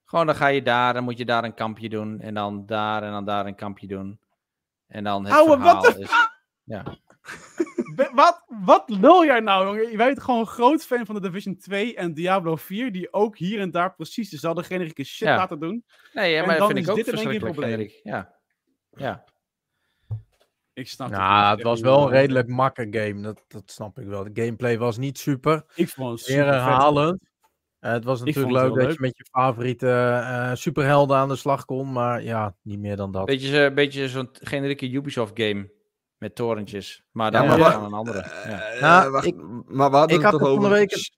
[0.05, 2.21] Gewoon dan ga je daar, dan moet je daar een kampje doen.
[2.21, 4.19] En dan daar en dan daar een kampje doen.
[4.87, 6.11] En dan het Ouwe, verhaal what the is...
[6.65, 6.85] Ja.
[8.13, 9.91] Wat, wat lul jij nou, jongen?
[9.91, 13.39] Je bent gewoon een groot fan van de Division 2 en Diablo 4, die ook
[13.39, 15.37] hier en daar precies dezelfde generieke shit Ja.
[15.37, 15.85] laten doen.
[16.13, 17.91] Nee, ja, maar dan dat vind is ik ook verschrikkelijk probleem.
[18.03, 18.35] Ja.
[18.91, 19.25] Ja.
[20.73, 23.21] Ik snap Nou, het echt was wel een redelijk makke game.
[23.21, 24.33] Dat, dat snap ik wel.
[24.33, 25.65] De gameplay was niet super.
[25.75, 26.53] Ik vond het super vet.
[26.53, 27.21] herhalend.
[27.79, 31.37] Eh, het was natuurlijk het leuk dat je met je favoriete eh, superhelden aan de
[31.37, 31.93] slag kon.
[31.93, 33.25] Maar ja, niet meer dan dat.
[33.25, 35.75] Beetje, beetje zo'n generieke Ubisoft game.
[36.19, 37.05] Met torentjes.
[37.11, 38.19] Maar dan Ja, maar van een andere.
[38.19, 38.61] Ja.
[38.61, 41.11] Eh, Nou, wacht, ik- maar we hadden ik het had toch het over, week-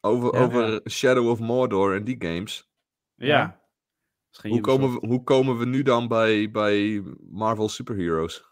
[0.00, 0.40] over, Ja.
[0.44, 2.68] over Shadow of Mordor en die games.
[3.14, 3.60] Ja.
[4.42, 8.44] Hoe komen, we, hoe komen we nu dan bij, bij Marvel Superheroes?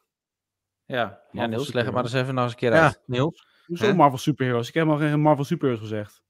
[0.85, 3.03] Ja, ja Niels, leg het maar eens even nog eens een keer Ja, uit.
[3.07, 3.47] Niels.
[3.67, 3.95] Hoezo?
[3.95, 4.69] Marvel Superheroes?
[4.69, 6.23] Ik heb al geen Marvel Superheroes gezegd.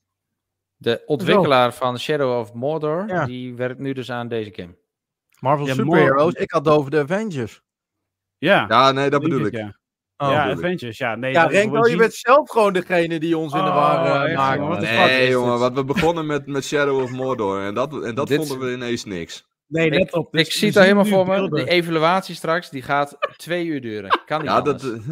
[0.85, 3.25] De ontwikkelaar van Shadow of Mordor, Ja.
[3.27, 4.77] die werkt nu dus aan deze game.
[5.41, 6.23] Marvel Ja, Superheroes.
[6.33, 7.63] Mor- Ik had het over de Avengers.
[8.39, 9.53] Ja, Ja, nee, dat bedoel ik.
[9.53, 9.77] Ja,
[10.17, 10.31] Oh.
[10.31, 10.65] ja bedoel ik.
[10.65, 10.99] Avengers.
[10.99, 11.33] Ja, nee.
[11.33, 14.25] Ja, Renko, je zien- bent zelf gewoon degene die ons in de Oh, war eh,
[14.33, 14.81] echt, maakt.
[14.81, 18.37] Nee, jongen, wat we begonnen met, met Shadow of Mordor en dat, en dat Dit-
[18.37, 19.47] vonden we ineens niks.
[19.75, 20.33] Nee, Ik, net op.
[20.33, 21.51] Dus ik we zie het al helemaal voor me.
[21.55, 24.21] Die evaluatie straks, die gaat twee uur duren.
[24.27, 25.05] Kan niet Ja, dat, anders.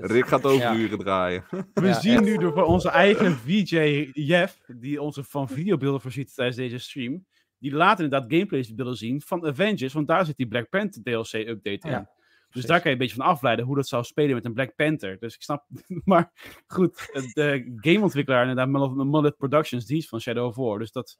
[0.14, 0.74] Rick gaat over Ja.
[0.74, 1.44] uren draaien.
[1.74, 2.24] We Ja, zien echt.
[2.24, 7.26] nu door onze eigen VJ Jeff, die onze van videobeelden voorziet tijdens deze stream,
[7.58, 11.32] die later inderdaad gameplays willen zien van Avengers, want daar zit die Black Panther DLC
[11.32, 11.90] update in.
[11.90, 12.10] Ja,
[12.50, 14.74] dus daar kan je een beetje van afleiden hoe dat zou spelen met een Black
[14.76, 15.16] Panther.
[15.20, 15.64] Dus ik snap,
[16.04, 16.32] maar
[16.66, 20.78] goed, de gameontwikkelaar inderdaad, Monolith Productions, die is van Shadow of War.
[20.78, 21.18] Dus dat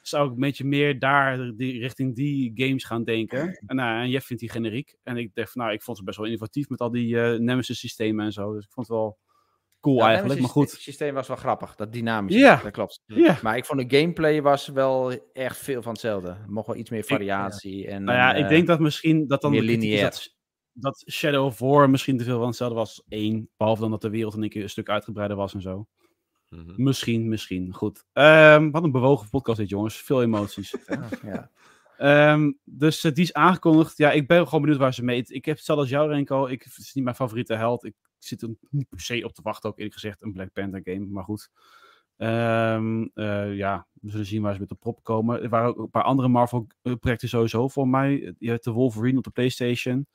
[0.00, 3.62] zou ik een beetje meer daar, die, richting die games gaan denken.
[3.66, 4.96] En, nou, en Jeff vindt die generiek.
[5.02, 7.38] En ik dacht van, nou, ik vond het best wel innovatief met al die eh
[7.38, 8.54] Nemesis systemen en zo.
[8.54, 9.18] Dus ik vond het wel
[9.80, 10.70] cool Ja, eigenlijk, maar goed.
[10.70, 12.40] systeem was wel grappig, dat dynamische.
[12.40, 12.60] Ja.
[12.62, 13.02] Dat klopt.
[13.06, 13.38] Ja.
[13.42, 16.28] Maar ik vond de gameplay was wel echt veel van hetzelfde.
[16.28, 17.86] Er mocht wel iets meer variatie.
[17.86, 20.02] En, Nou ja, een, ik eh, denk dat misschien dat dan meer de lineair.
[20.02, 20.34] dat,
[20.72, 23.48] dat Shadow of War misschien te veel van hetzelfde was als één.
[23.56, 25.86] Behalve dan dat de wereld in een keer een stuk uitgebreider was en zo.
[26.50, 26.82] Mhm.
[26.82, 27.74] Misschien, misschien.
[27.74, 28.04] Goed.
[28.12, 29.96] Ehm, wat een bewogen podcast dit, jongens.
[29.96, 30.74] Veel emoties.
[31.22, 31.50] ja.
[31.96, 33.96] Ehm, dus eh, die is aangekondigd.
[33.96, 35.24] Ja, ik ben gewoon benieuwd waar ze mee.
[35.26, 36.46] Ik heb hetzelfde als jou, Renko.
[36.46, 37.84] Ik, het is niet mijn favoriete held.
[37.84, 40.22] Ik zit er niet per se op te wachten, ook eerlijk gezegd.
[40.22, 41.50] Een Black Panther game, maar goed.
[42.16, 45.42] Ehm, eh, ja, we zullen zien waar ze met de prop komen.
[45.42, 48.34] Er waren ook een paar andere Marvel-projecten sowieso voor mij.
[48.38, 50.06] Je hebt de Wolverine op de PlayStation.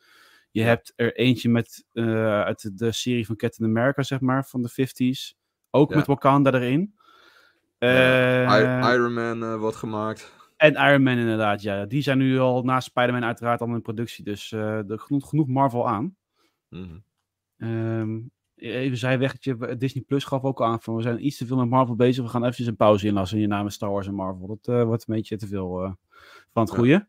[0.51, 4.45] Je hebt er eentje met, eh, uit de, de serie van Captain America, zeg maar,
[4.45, 5.35] van de 50s.
[5.75, 5.95] Ook Ja.
[5.95, 6.93] met Wakanda erin.
[7.83, 10.33] I- Iron Man eh, wordt gemaakt.
[10.57, 11.85] en Iron Man inderdaad, ja.
[11.85, 14.23] Die zijn nu al na Spider-Man uiteraard al in productie.
[14.23, 16.15] Dus eh, er genoeg, genoeg Marvel aan.
[16.69, 16.97] Mhm.
[17.57, 18.19] Ehm,
[18.55, 19.75] even zijweggetje.
[19.77, 22.23] Disney Plus gaf ook aan van we zijn iets te veel met Marvel bezig.
[22.23, 24.47] We gaan eventjes een pauze inlassen hierna met Star Wars en Marvel.
[24.47, 25.91] Dat eh, wordt een beetje te veel eh,
[26.53, 27.07] van het goede.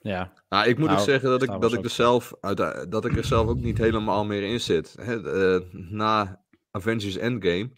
[0.00, 0.32] ja.
[0.48, 3.16] Nou, ik moet Nou, ook zeggen dat ik, dat, ik er zelf uit, dat ik
[3.16, 4.96] er zelf ook niet helemaal meer in zit.
[5.00, 6.42] Hè, eh, na
[6.76, 7.70] Avengers Endgame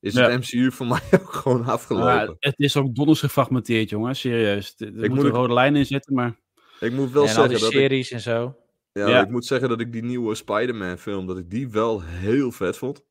[0.00, 0.30] is Ja.
[0.30, 2.06] het MCU voor mij ook gewoon afgelopen.
[2.06, 4.16] Maar het is ook donders gefragmenteerd, jongen.
[4.16, 4.74] Serieus.
[4.76, 6.36] Er moet moet een rode lijn in zitten, maar...
[6.80, 8.56] ik moet wel en al zeggen die dat ik, series en zo.
[8.92, 9.20] ja, Ja.
[9.22, 12.76] ik moet zeggen dat ik die nieuwe Spider-Man film, dat ik die wel heel vet
[12.76, 13.04] vond.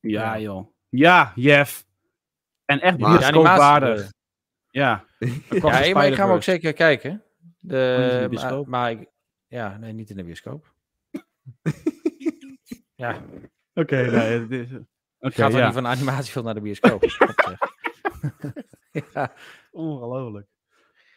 [0.00, 0.66] Ja, joh.
[0.88, 1.84] Ja, Jeff.
[2.64, 4.12] En echt Maar- bioscoopwaardig.
[4.70, 5.04] Ja.
[5.50, 7.22] Ja, hey, maar ik ga hem ook zeker kijken.
[7.58, 9.08] De De, maar, ik,
[9.48, 10.72] ja, nee, niet in de bioscoop.
[12.94, 13.22] ja,
[13.80, 14.70] Oké, nee, het is...
[14.72, 14.84] Oké,
[15.18, 15.64] ik ga toch ja.
[15.64, 17.02] niet van een animatiefilm naar de bioscoop.
[19.14, 19.32] ja.
[19.70, 20.46] Ongelooflijk.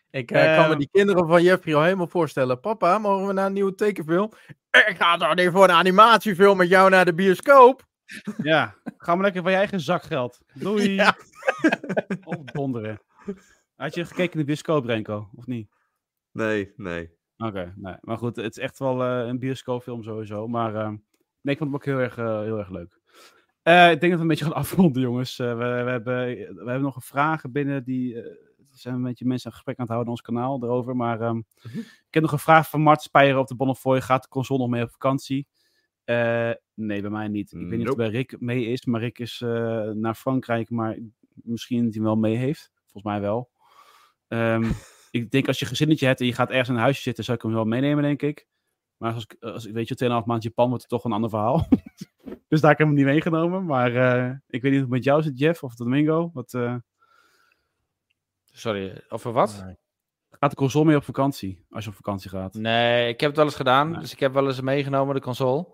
[0.10, 0.78] Ik eh, kan me Ehm.
[0.78, 2.60] die kinderen van Jeffrey al helemaal voorstellen.
[2.60, 4.32] Papa, mogen we naar een nieuwe tekenfilm?
[4.72, 7.86] Ik ga toch niet voor een animatiefilm met jou naar de bioscoop?
[8.44, 10.40] Ja, ga maar lekker van je eigen zakgeld.
[10.54, 10.94] Doei.
[10.94, 11.16] Ja.
[12.24, 13.02] Opdonderen.
[13.76, 15.30] Had je gekeken in de bioscoop, Renko?
[15.36, 15.70] Of niet?
[16.32, 17.12] Nee, nee.
[17.38, 17.96] Oké, nee.
[18.02, 20.48] maar goed, het is echt wel eh, een bioscoopfilm sowieso.
[20.48, 20.92] Maar eh,
[21.44, 23.00] nee, ik vond hem ook heel erg, eh, heel erg leuk.
[23.62, 25.40] Eh, ik denk dat we een beetje gaan afronden, jongens.
[25.40, 28.24] Eh, we, we, hebben, we hebben nog een vragen binnen die...
[28.70, 30.96] zijn een beetje mensen een gesprek aan het houden op ons kanaal erover.
[30.96, 31.38] Maar ehm,
[32.08, 34.02] ik heb nog een vraag van Mart Speijer op de Bonnefoy.
[34.02, 35.48] Gaat de console nog mee op vakantie?
[36.76, 37.52] Nee, bij mij niet.
[37.52, 38.02] Ik weet niet of Nope.
[38.04, 38.86] het bij Rick mee is.
[38.86, 39.40] Maar Rick is
[39.94, 40.70] naar Frankrijk.
[40.70, 40.98] Maar
[41.34, 42.72] misschien dat hij wel mee heeft.
[42.76, 43.50] Volgens mij wel.
[44.28, 44.72] Ehm,
[45.12, 47.38] ik denk als je gezinnetje hebt en je gaat ergens in een huisje zitten, zou
[47.38, 48.48] ik hem wel meenemen, denk ik.
[48.98, 51.30] Maar als ik, als ik weet je, 2,5 maand Japan wordt het toch een ander
[51.30, 51.68] verhaal.
[52.50, 53.66] dus daar heb ik hem niet meegenomen.
[53.66, 56.30] Maar eh, ik weet niet of het met jou zit, Jeff, of Domingo.
[56.34, 56.76] Wat, eh,
[58.46, 59.66] Sorry, over wat?
[60.30, 62.54] gaat de console mee op vakantie, als je op vakantie gaat?
[62.54, 63.90] Nee, ik heb het wel eens gedaan.
[63.92, 64.00] Nee.
[64.00, 65.68] Dus ik heb wel eens meegenomen, de console.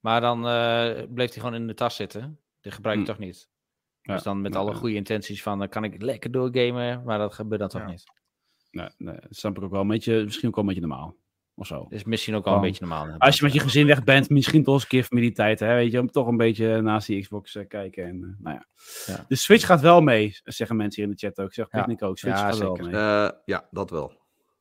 [0.00, 2.40] Maar dan eh, bleef hij gewoon in de tas zitten.
[2.60, 3.10] Die gebruik ik Hm.
[3.10, 3.48] toch niet.
[4.02, 7.02] Ja, dus dan met nou, alle goede intenties van, dan kan ik lekker doorgamen.
[7.04, 7.86] Maar dat gebeurt dan toch Ja.
[7.86, 8.04] niet.
[8.70, 11.16] Nee, nee, dat snap ik ook wel een beetje, misschien ook wel een beetje normaal.
[11.58, 11.86] Of zo.
[11.88, 13.14] is misschien ook wel een beetje normaal.
[13.18, 15.92] Als je met je gezin weg bent, misschien toch eens een keer familietijd, hè, weet
[15.92, 18.04] je, om toch een beetje naast die Xbox eh, kijken.
[18.04, 18.66] En, eh, nou ja.
[19.06, 19.24] Ja.
[19.28, 21.52] De Switch gaat wel mee, zeggen mensen hier in de chat ook.
[21.52, 21.78] Zeg Ja.
[21.78, 22.90] Picnic ook, Switch Ja, gaat wel zeker.
[22.90, 23.00] mee.
[23.00, 24.12] Eh, ja, dat wel.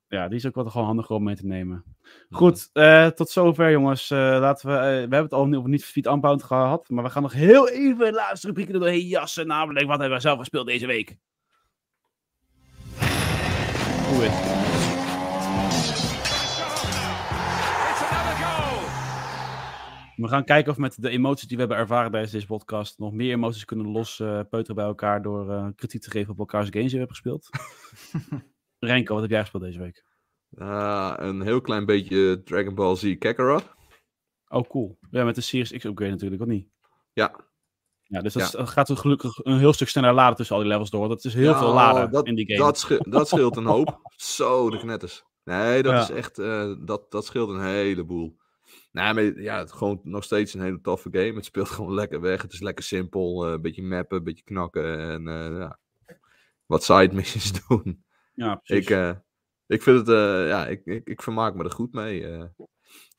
[0.07, 1.83] Ja, die is ook wel gewoon handiger om mee te nemen.
[2.29, 4.11] Goed, eh, tot zover jongens.
[4.11, 7.21] Eh, laten we, we hebben het al over niet Feet Unbound gehad, maar we gaan
[7.21, 9.47] nog heel even de laatste rubriek er doorheen jassen.
[9.47, 11.17] Namelijk, wat hebben we zelf gespeeld deze week?
[14.09, 14.74] Doe
[20.15, 23.13] We gaan kijken of met de emoties die we hebben ervaren tijdens deze podcast nog
[23.13, 26.99] meer emoties kunnen lospeuteren bij elkaar door eh, kritiek te geven op elkaars games die
[26.99, 27.49] we hebben gespeeld.
[28.89, 30.03] Renko, wat heb jij gespeeld deze week?
[30.49, 33.73] Eh, een heel klein beetje Dragon Ball Z Kakarot.
[34.47, 34.97] Oh, cool.
[35.11, 36.69] Ja, met de Series X upgrade natuurlijk, of niet?
[37.13, 37.35] Ja.
[38.03, 38.65] Ja, dus dat Ja.
[38.65, 41.07] gaat er gelukkig een heel stuk sneller laden tussen al die levels door.
[41.07, 42.59] Dat is heel Ja, veel laden dat, in die game.
[42.65, 43.99] Dat, sche- dat scheelt een hoop.
[44.15, 45.23] Zo, de knetters.
[45.43, 46.01] Nee, dat Ja.
[46.01, 48.37] is echt, eh, dat, dat scheelt een heleboel.
[48.95, 51.33] Nee, maar ja, het is gewoon nog steeds een hele toffe game.
[51.33, 52.41] Het speelt gewoon lekker weg.
[52.41, 53.45] Het is lekker simpel.
[53.45, 55.79] eh, een beetje mappen, een beetje knakken en eh, ja,
[56.65, 58.03] wat side missions doen.
[58.33, 58.85] ja, precies.
[58.85, 59.11] Ik, eh,
[59.67, 62.27] ik vind het, eh, ja, ik, ik, ik vermaak me er goed mee.
[62.27, 62.43] eh.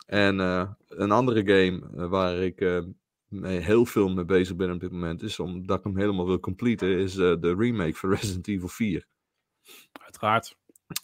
[0.07, 2.83] En eh, een andere game waar ik eh,
[3.29, 6.41] mee, heel veel mee bezig ben op dit moment, is omdat ik hem helemaal wil
[6.41, 9.07] completen, is eh, de remake van Resident Evil 4.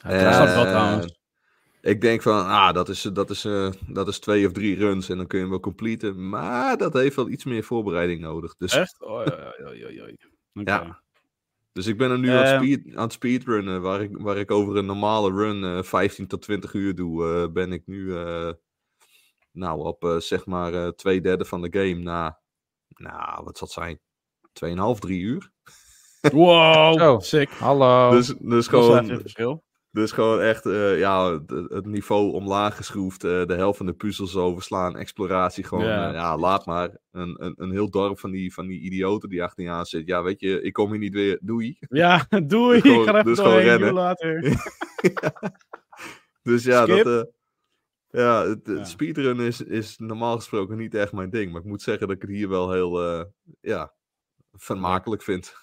[0.00, 0.46] Uiteraard.
[0.48, 1.20] Eh, Dat trouwens.
[1.82, 5.08] Ik denk van, ah, dat is, dat, is, eh, dat is twee of drie runs
[5.08, 6.28] en dan kun je hem wel completen.
[6.28, 8.56] Maar dat heeft wel iets meer voorbereiding nodig.
[8.56, 9.04] Dus, Echt?
[9.08, 9.26] Oei,
[9.66, 10.16] oei, oei, oei.
[10.54, 10.70] Oké.
[10.70, 11.02] Ja.
[11.72, 12.62] dus ik ben er nu aan, het Ehm.
[12.64, 16.42] speed, aan het speedrunnen, waar ik, waar ik over een normale run eh 15 tot
[16.42, 18.50] 20 uur doe, eh, ben ik nu eh,
[19.52, 22.40] nou, op eh, zeg maar eh, twee derde van de game na
[22.88, 24.00] nou, wat zal het zijn?
[24.96, 25.50] 2,5, 3 uur.
[26.32, 27.18] Wow, Zo.
[27.18, 27.50] sick.
[27.50, 28.10] Hallo.
[28.10, 29.64] Dus, dus, Dat is wel gewoon, verschil.
[29.92, 31.32] Dus gewoon echt eh, ja,
[31.68, 33.24] het, niveau omlaag geschroefd.
[33.24, 34.96] eh, de helft van de puzzels overslaan.
[34.96, 35.84] Exploratie gewoon.
[35.84, 36.06] Ja.
[36.06, 36.98] Ja, ja laat maar.
[37.10, 40.06] Een, een, een heel dorp van die, van die idioten die achter je aan zit.
[40.06, 41.38] Ja, weet je, ik kom hier niet weer.
[41.42, 41.76] Doei.
[41.80, 42.80] Ja, doei.
[42.80, 43.92] Dus gewoon- ik ga er even dus gewoon rennen.
[43.92, 44.42] Later.
[46.42, 47.04] Dus ja, Skip.
[47.04, 47.26] dat...
[47.26, 47.32] eh,
[48.22, 48.84] ja, het, het Ja.
[48.84, 51.52] speedrun is, is normaal gesproken niet echt mijn ding.
[51.52, 53.24] Maar ik moet zeggen dat ik het hier wel heel, eh,
[53.60, 53.94] ja,
[54.52, 55.54] vermakelijk vind.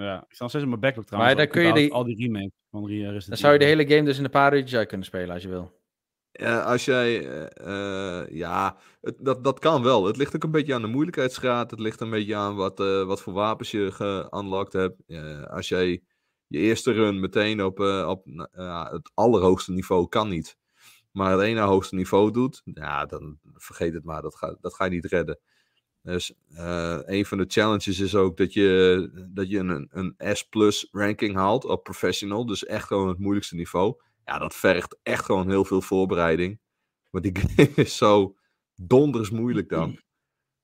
[0.00, 1.34] Ja, ik sta nog steeds in mijn backlog trouwens.
[1.34, 3.64] Maar dan kun je die- Al die remakes van Re- Resident Dan zou je de
[3.64, 5.78] hele game dus in een paar uurtjes uit kunnen spelen als je wil.
[6.32, 10.04] Ja, als jij, eh, eh, ja, het, dat, dat kan wel.
[10.06, 11.70] Het ligt ook een beetje aan de moeilijkheidsgraad.
[11.70, 15.02] Het ligt een beetje aan wat, eh, wat voor wapens je geunlocked hebt.
[15.06, 16.02] Eh, als jij
[16.46, 20.56] je eerste run meteen op, eh, op nou, ja, het allerhoogste niveau kan niet.
[21.10, 24.22] Maar het ene hoogste niveau doet, ja, dan vergeet het maar.
[24.22, 25.38] Dat ga, dat ga je niet redden.
[26.02, 30.88] Dus eh, een van de challenges is ook dat je, dat je een, een S-plus
[30.90, 32.46] ranking haalt op professional.
[32.46, 34.00] Dus echt gewoon het moeilijkste niveau.
[34.24, 36.60] Ja, dat vergt echt gewoon heel veel voorbereiding.
[37.10, 38.36] Want die game is zo
[38.74, 40.00] donders moeilijk dan.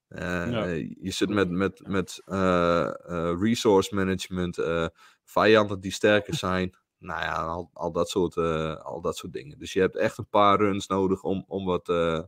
[0.07, 0.65] Eh, Ja.
[0.99, 4.87] Je zit met, met, met eh, eh, resource management, eh,
[5.23, 6.77] vijanden die sterker zijn.
[6.99, 9.59] Nou ja, al, al, dat soort, eh, al dat soort dingen.
[9.59, 12.19] Dus je hebt echt een paar runs nodig om, om wat, eh,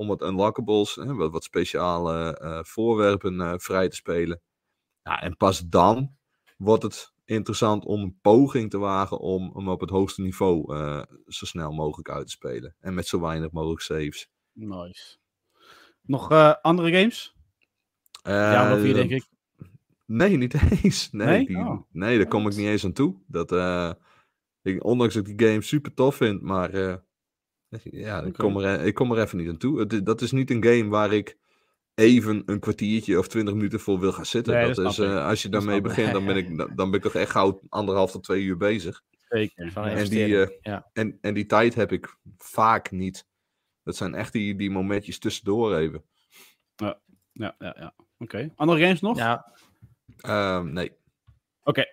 [0.00, 4.40] om wat unlockables, hè, wat, wat speciale eh, voorwerpen eh, vrij te spelen.
[5.02, 6.16] Ja, en pas dan
[6.56, 11.02] wordt het interessant om een poging te wagen om hem op het hoogste niveau eh,
[11.26, 12.74] zo snel mogelijk uit te spelen.
[12.80, 14.30] En met zo weinig mogelijk saves.
[14.52, 15.16] Nice.
[16.02, 16.30] Nog
[16.62, 17.34] andere games?
[18.22, 19.26] ja, of vier Eh, denk ik.
[20.06, 21.10] Nee, niet eens.
[21.10, 21.46] Nee, Nee?
[21.46, 21.82] die- Oh.
[21.90, 23.16] nee daar kom ik niet eens aan toe.
[23.26, 23.52] Dat,
[24.62, 27.00] ik, ondanks dat ik die game super tof vind, maar
[27.82, 29.78] ja, ik, kom er, ik kom er even niet aan toe.
[29.80, 31.36] Het, dat is niet een game waar ik
[31.94, 34.54] even een kwartiertje of twintig minuten voor wil gaan zitten.
[34.54, 36.98] Nee, dat dat is, eh, als je daarmee begint, dan ben, ik, dan- dan ben
[36.98, 39.02] ik toch echt gauw anderhalf tot twee uur bezig.
[39.28, 39.72] Zeker.
[39.72, 39.96] Van Ja.
[39.96, 40.90] En die, eh, ja.
[40.92, 43.26] En, en die tijd heb ik vaak niet.
[43.82, 46.04] Dat zijn echt die, die momentjes tussendoor even.
[46.76, 47.00] Ja,
[47.32, 47.94] ja, ja.
[48.18, 48.52] Oké.
[48.56, 49.18] Andere games nog?
[49.18, 49.52] Ja,
[50.16, 50.92] Ehm, nee.
[51.62, 51.84] Oké.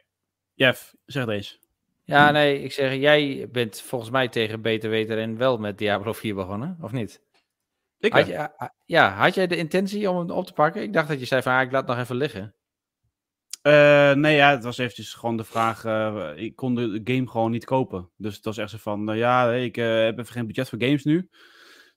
[0.53, 1.59] Jeff, zeg het eens.
[2.07, 6.13] Ja, nee, ik zeg, jij bent volgens mij tegen beter weten en wel met Diablo
[6.13, 7.21] 4 begonnen, of niet?
[7.99, 10.81] Ik Had je, ah, ja, had jij de intentie om hem op te pakken?
[10.81, 12.55] Ik dacht dat je zei van, ah, ik laat het nog even liggen.
[13.61, 15.85] Eh, nee, ja, het was eventjes gewoon de vraag.
[15.85, 18.09] eh, ik kon de game gewoon niet kopen.
[18.17, 20.81] Dus het was echt zo van, nou ja, ik eh, heb even geen budget voor
[20.81, 21.29] games nu.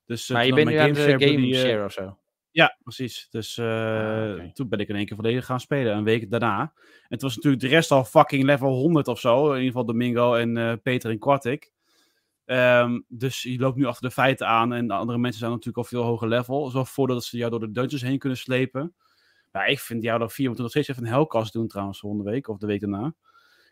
[0.07, 2.19] Dus, Maar je bent nu aan de game share of zo.
[2.53, 3.27] Ja, precies.
[3.31, 6.61] Dus eh, Ah, toen ben ik in één keer volledig gaan spelen, een week daarna.
[6.61, 9.45] En het was natuurlijk de rest al fucking level 100 of zo.
[9.47, 11.73] In ieder geval Domingo en eh, Peter en Quartik.
[12.45, 14.73] Ehm, dus je loopt nu achter de feiten aan.
[14.73, 16.71] En de andere mensen zijn natuurlijk al veel hoger level.
[16.71, 18.95] Zo voordat ze jou door de dungeons heen kunnen slepen.
[19.53, 22.49] Ja, ik vind Diablo 4 moeten nog steeds even een Hellcast doen trouwens volgende week
[22.49, 23.15] of de week daarna.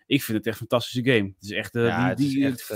[0.06, 1.26] Ik vind het echt een fantastische game.
[1.28, 2.70] Het is echt, eh, Ja, die, echt,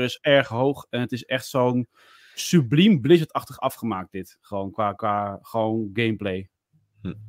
[0.00, 0.86] is erg hoog.
[0.90, 1.88] En het is echt zo'n
[2.38, 4.38] subliem Blizzard-achtig afgemaakt dit.
[4.40, 6.48] Gewoon qua, qua gewoon gameplay.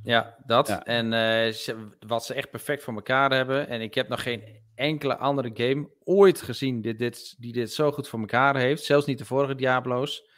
[0.03, 0.67] Ja, dat.
[0.67, 0.83] Ja.
[0.83, 3.67] En eh, ze- wat ze echt perfect voor elkaar hebben.
[3.67, 4.43] En ik heb nog geen
[4.75, 8.83] enkele andere game ooit gezien die dit, die dit zo goed voor elkaar heeft.
[8.83, 10.29] Zelfs niet de vorige Diablo's.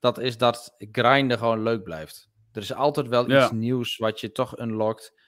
[0.00, 2.30] Dat is dat grinden gewoon leuk blijft.
[2.52, 3.42] Er is altijd wel Ja.
[3.42, 5.20] iets nieuws wat je toch unlockt.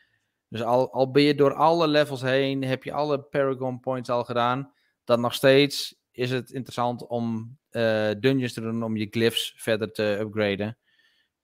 [0.49, 4.25] Dus al, al ben je door alle levels heen, heb je alle Paragon Points al
[4.25, 4.73] gedaan,
[5.05, 9.93] dan nog steeds is het interessant om eh, dungeons te doen om je glyphs verder
[9.93, 10.79] te upgraden.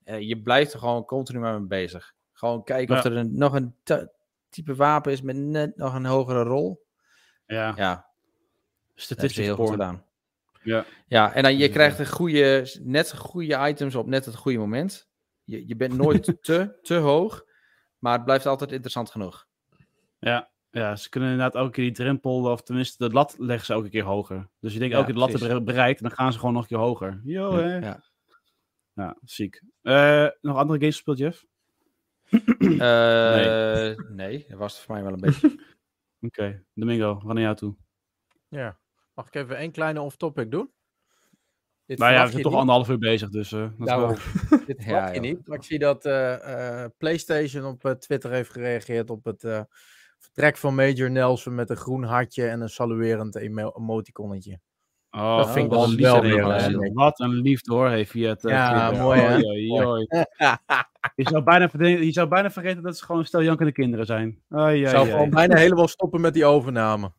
[0.05, 2.15] Eh, je blijft er gewoon continu maar mee bezig.
[2.33, 3.75] Gewoon kijken of er een, nog een
[4.49, 6.87] type wapen is met net nog een hogere rol.
[7.47, 8.11] Ja, Ja,
[8.95, 10.05] statistisch heel goed gedaan.
[10.63, 10.85] Ja.
[11.07, 15.09] Ja, en dan je krijgt een goede, net goede items op net het goede moment.
[15.45, 17.45] Je, je bent nooit te, te hoog,
[17.99, 19.47] maar het blijft altijd interessant genoeg.
[20.19, 23.73] Ja, ja, ze kunnen inderdaad elke keer die drempel, of tenminste de lat leggen ze
[23.73, 24.49] elke keer hoger.
[24.61, 26.55] Dus je denkt Ja, elke keer de lat hebben bereikt en dan gaan ze gewoon
[26.55, 27.21] nog een keer hoger.
[27.25, 27.77] Yo, hè?
[27.79, 28.03] Ja.
[28.95, 29.63] Ja, ziek.
[29.83, 31.45] Eh, nog andere games gespeeld, Jeff?
[32.81, 34.45] Eh, nee.
[34.49, 35.59] dat was het voor mij wel een beetje.
[36.27, 37.77] Oké, Domingo, van naar jou toe.
[38.49, 38.79] Ja.
[39.15, 40.71] Mag ik even één kleine off-topic doen?
[41.87, 42.61] Dit Nou ja, we zijn toch niet.
[42.61, 43.53] anderhalf uur bezig, dus...
[43.53, 44.17] eh, dat Daarom.
[44.49, 45.47] wel- Dit Ja, je niet.
[45.49, 49.63] Maar ik zie dat eh, eh, PlayStation op eh, Twitter heeft gereageerd op het eh,
[50.21, 54.61] vertrek van Major Nelson met een groen hartje en een saluerend emo emoticonnetje.
[55.11, 58.43] Oh, Dat vind ik wel een wel weer, Wat een liefde hoor, heeft via het...
[58.43, 59.37] Ja, mooi, hè?
[61.15, 64.29] Je zou, bijna, je zou bijna vergeten dat ze gewoon stel jankende kinderen zijn.
[64.29, 67.13] Ik ai, zou gewoon bijna helemaal stoppen met die overname.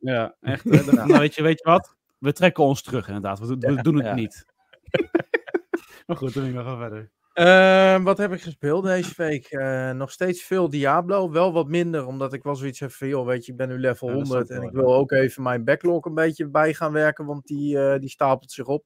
[0.00, 0.64] Ja, echt.
[0.64, 0.84] hè.
[0.84, 1.96] Dat- nou, weet, je, weet je wat?
[2.18, 3.38] We trekken ons terug, inderdaad.
[3.38, 4.14] We, we doen het Ja.
[4.14, 4.46] niet.
[6.06, 7.10] maar goed, Domingo, ga verder.
[7.38, 9.46] Eh, wat heb ik gespeeld deze week?
[9.46, 11.30] Eh, nog steeds veel Diablo.
[11.30, 13.08] Wel wat minder, omdat ik wel zoiets heb van...
[13.08, 15.12] joh, weet je, ik ben nu level Ja, dat 100 snap en ik wil ook
[15.12, 18.84] even mijn backlog een beetje bij gaan werken, want die, eh, die stapelt zich op.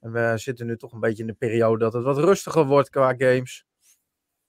[0.00, 2.90] En we zitten nu toch een beetje in de periode dat het wat rustiger wordt
[2.90, 3.66] qua games.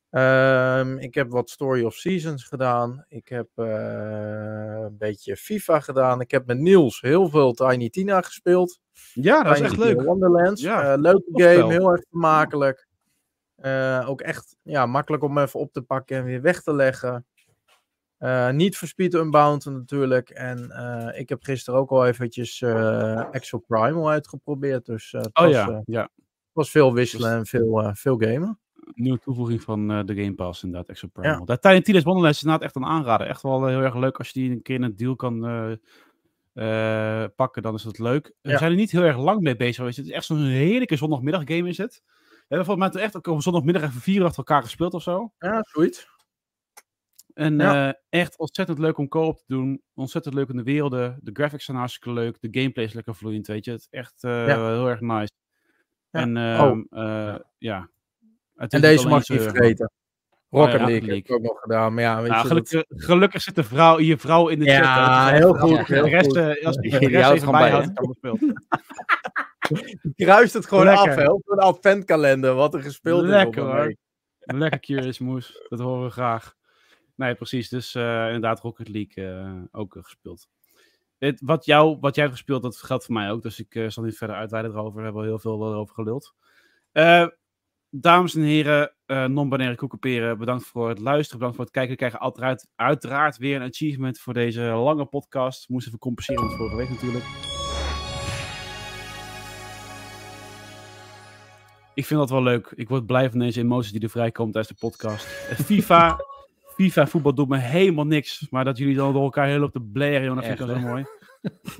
[0.09, 3.05] Ehm, ik heb wat Story of Seasons gedaan.
[3.07, 3.65] Ik heb eh,
[4.81, 6.21] een beetje FIFA gedaan.
[6.21, 8.79] Ik heb met Niels heel veel Tiny Tina gespeeld.
[9.13, 10.01] Ja, dat is echt leuk.
[10.01, 10.61] Wonderlands.
[10.61, 11.69] Ja, leuke game, spel.
[11.69, 12.91] heel erg vermakelijk.
[13.63, 17.25] Eh, ook echt ja, makkelijk om even op te pakken en weer weg te leggen.
[18.17, 20.29] Eh, niet voor Speed Unbound natuurlijk.
[20.29, 24.85] En eh, ik heb gisteren ook al eventjes eh Exo Primal uitgeprobeerd.
[24.85, 26.09] Dus het Oh was, ja, ja.
[26.51, 28.59] was veel wisselen en veel, veel gamen.
[28.93, 31.45] Nieuwe toevoeging van de Game Pass, inderdaad, Extra Primal.
[31.45, 33.27] Dat Tiny Tina's Wonderlands is inderdaad echt een aanrader.
[33.27, 35.39] Echt wel heel erg leuk als je die een keer in een deal kan
[37.35, 38.33] pakken, dan is dat leuk.
[38.41, 38.57] We Ja.
[38.57, 39.97] zijn er niet heel erg lang mee bezig geweest.
[39.97, 42.01] Het is echt zo'n heerlijke zondagmiddag game is het.
[42.53, 45.33] We hebben volgens mij echt ook op zondagmiddag even vier achter elkaar gespeeld of zo.
[45.37, 46.07] Ja, zoiets.
[47.33, 47.87] En Ja.
[47.87, 49.81] eh, echt ontzettend leuk om co-op te doen.
[49.93, 51.19] Ontzettend leuk in de werelden.
[51.21, 52.37] De graphics zijn hartstikke leuk.
[52.41, 53.71] De gameplay is lekker vloeiend, weet je.
[53.71, 54.67] Het is echt eh, Ja.
[54.71, 55.31] heel erg nice.
[56.09, 56.19] Ja.
[56.19, 56.43] En Oh.
[56.43, 57.89] ehm, eh, ja.
[58.55, 59.91] En is deze mag je niet vergeten.
[60.49, 61.93] Oh Rocket ja, League Rocket heb ik ook nog gedaan.
[61.93, 64.95] Maar ja, weet Nou, je, gelukkig, gelukkig zit de vrouw, je vrouw in de Ja,
[64.95, 65.29] chat.
[65.31, 66.35] Dus heel goed, als de rest, goed.
[66.37, 67.93] eh, als de Die rest even gewoon bij, bijhoudt, hè?
[67.93, 68.39] kan gespeeld.
[70.15, 71.09] kruist het gewoon Lekker.
[71.09, 71.31] af, hè?
[71.31, 73.29] Op een adventkalender, wat er gespeeld is.
[73.29, 73.95] Lekker op een hoor.
[74.39, 76.55] Lekker Curious Moes, dat horen we graag.
[77.15, 77.69] Nee, precies.
[77.69, 80.47] Dus eh, inderdaad Rocket League eh, ook eh, gespeeld.
[81.17, 83.41] Dit, wat, jou, wat jij gespeeld, dat geldt voor mij ook.
[83.41, 84.97] Dus ik zal niet verder uitweiden erover.
[84.97, 86.33] We hebben al heel veel over geluld.
[87.89, 91.37] Dames en heren, non-binaire koekenperen, bedankt voor het luisteren.
[91.37, 91.91] Bedankt voor het kijken.
[91.91, 95.69] We krijgen uiteraard, uiteraard weer een achievement voor deze lange podcast.
[95.69, 97.52] Moest even compenseren met vorige week natuurlijk.
[101.93, 102.73] Ik vind dat wel leuk.
[102.75, 105.27] Ik word blij van deze emoties die er vrijkomen tijdens de podcast.
[105.49, 106.19] Eh, FIFA,
[106.75, 108.47] FIFA voetbal doet me helemaal niks.
[108.49, 110.75] Maar dat jullie dan door elkaar heel op de blaren, joh, dat vind ik wel
[110.75, 111.05] zo mooi.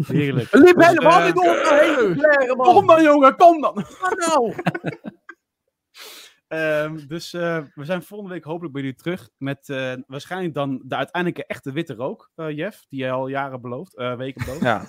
[0.07, 0.51] Heerlijk.
[0.51, 2.13] Het liep Dus, helemaal eh, niet door me heen.
[2.13, 2.65] Blaren, man.
[2.65, 3.73] Kom dan, jongen, kom dan!
[3.73, 4.53] Wat nou?
[6.53, 9.29] Ehm, dus eh, we zijn volgende week hopelijk bij jullie terug.
[9.37, 12.85] Met eh, waarschijnlijk dan de uiteindelijke echte witte rook, eh, Jeff.
[12.89, 14.63] Die jij al jaren belooft, weken belooft.
[14.63, 14.85] Ja,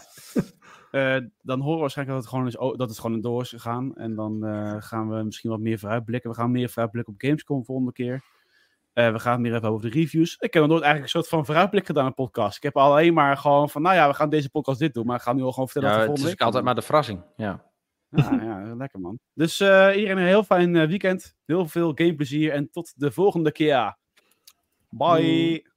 [1.43, 3.97] dan horen we waarschijnlijk dat het gewoon is, dat het gewoon door is gegaan.
[3.97, 4.43] En dan
[4.83, 6.31] gaan we misschien wat meer vooruitblikken.
[6.31, 8.25] We gaan meer vooruitblikken op Gamescom volgende keer.
[8.93, 10.37] We gaan het meer even over de reviews.
[10.39, 12.57] Ik heb nog nooit eigenlijk een soort van vooruitblik gedaan een podcast.
[12.57, 15.07] Ik heb alleen maar gewoon van, nou ja, we gaan deze podcast dit doen.
[15.07, 16.65] Maar ik ga nu al gewoon vertellen ja wat we het is volgende week altijd
[16.65, 17.23] maar de verrassing.
[17.37, 17.73] Ja.
[18.15, 19.19] Ja, ja, lekker man.
[19.35, 21.35] Dus eh, iedereen een heel fijn eh, weekend.
[21.45, 23.97] Heel veel gameplezier en tot de volgende keer.
[24.89, 25.73] Bye.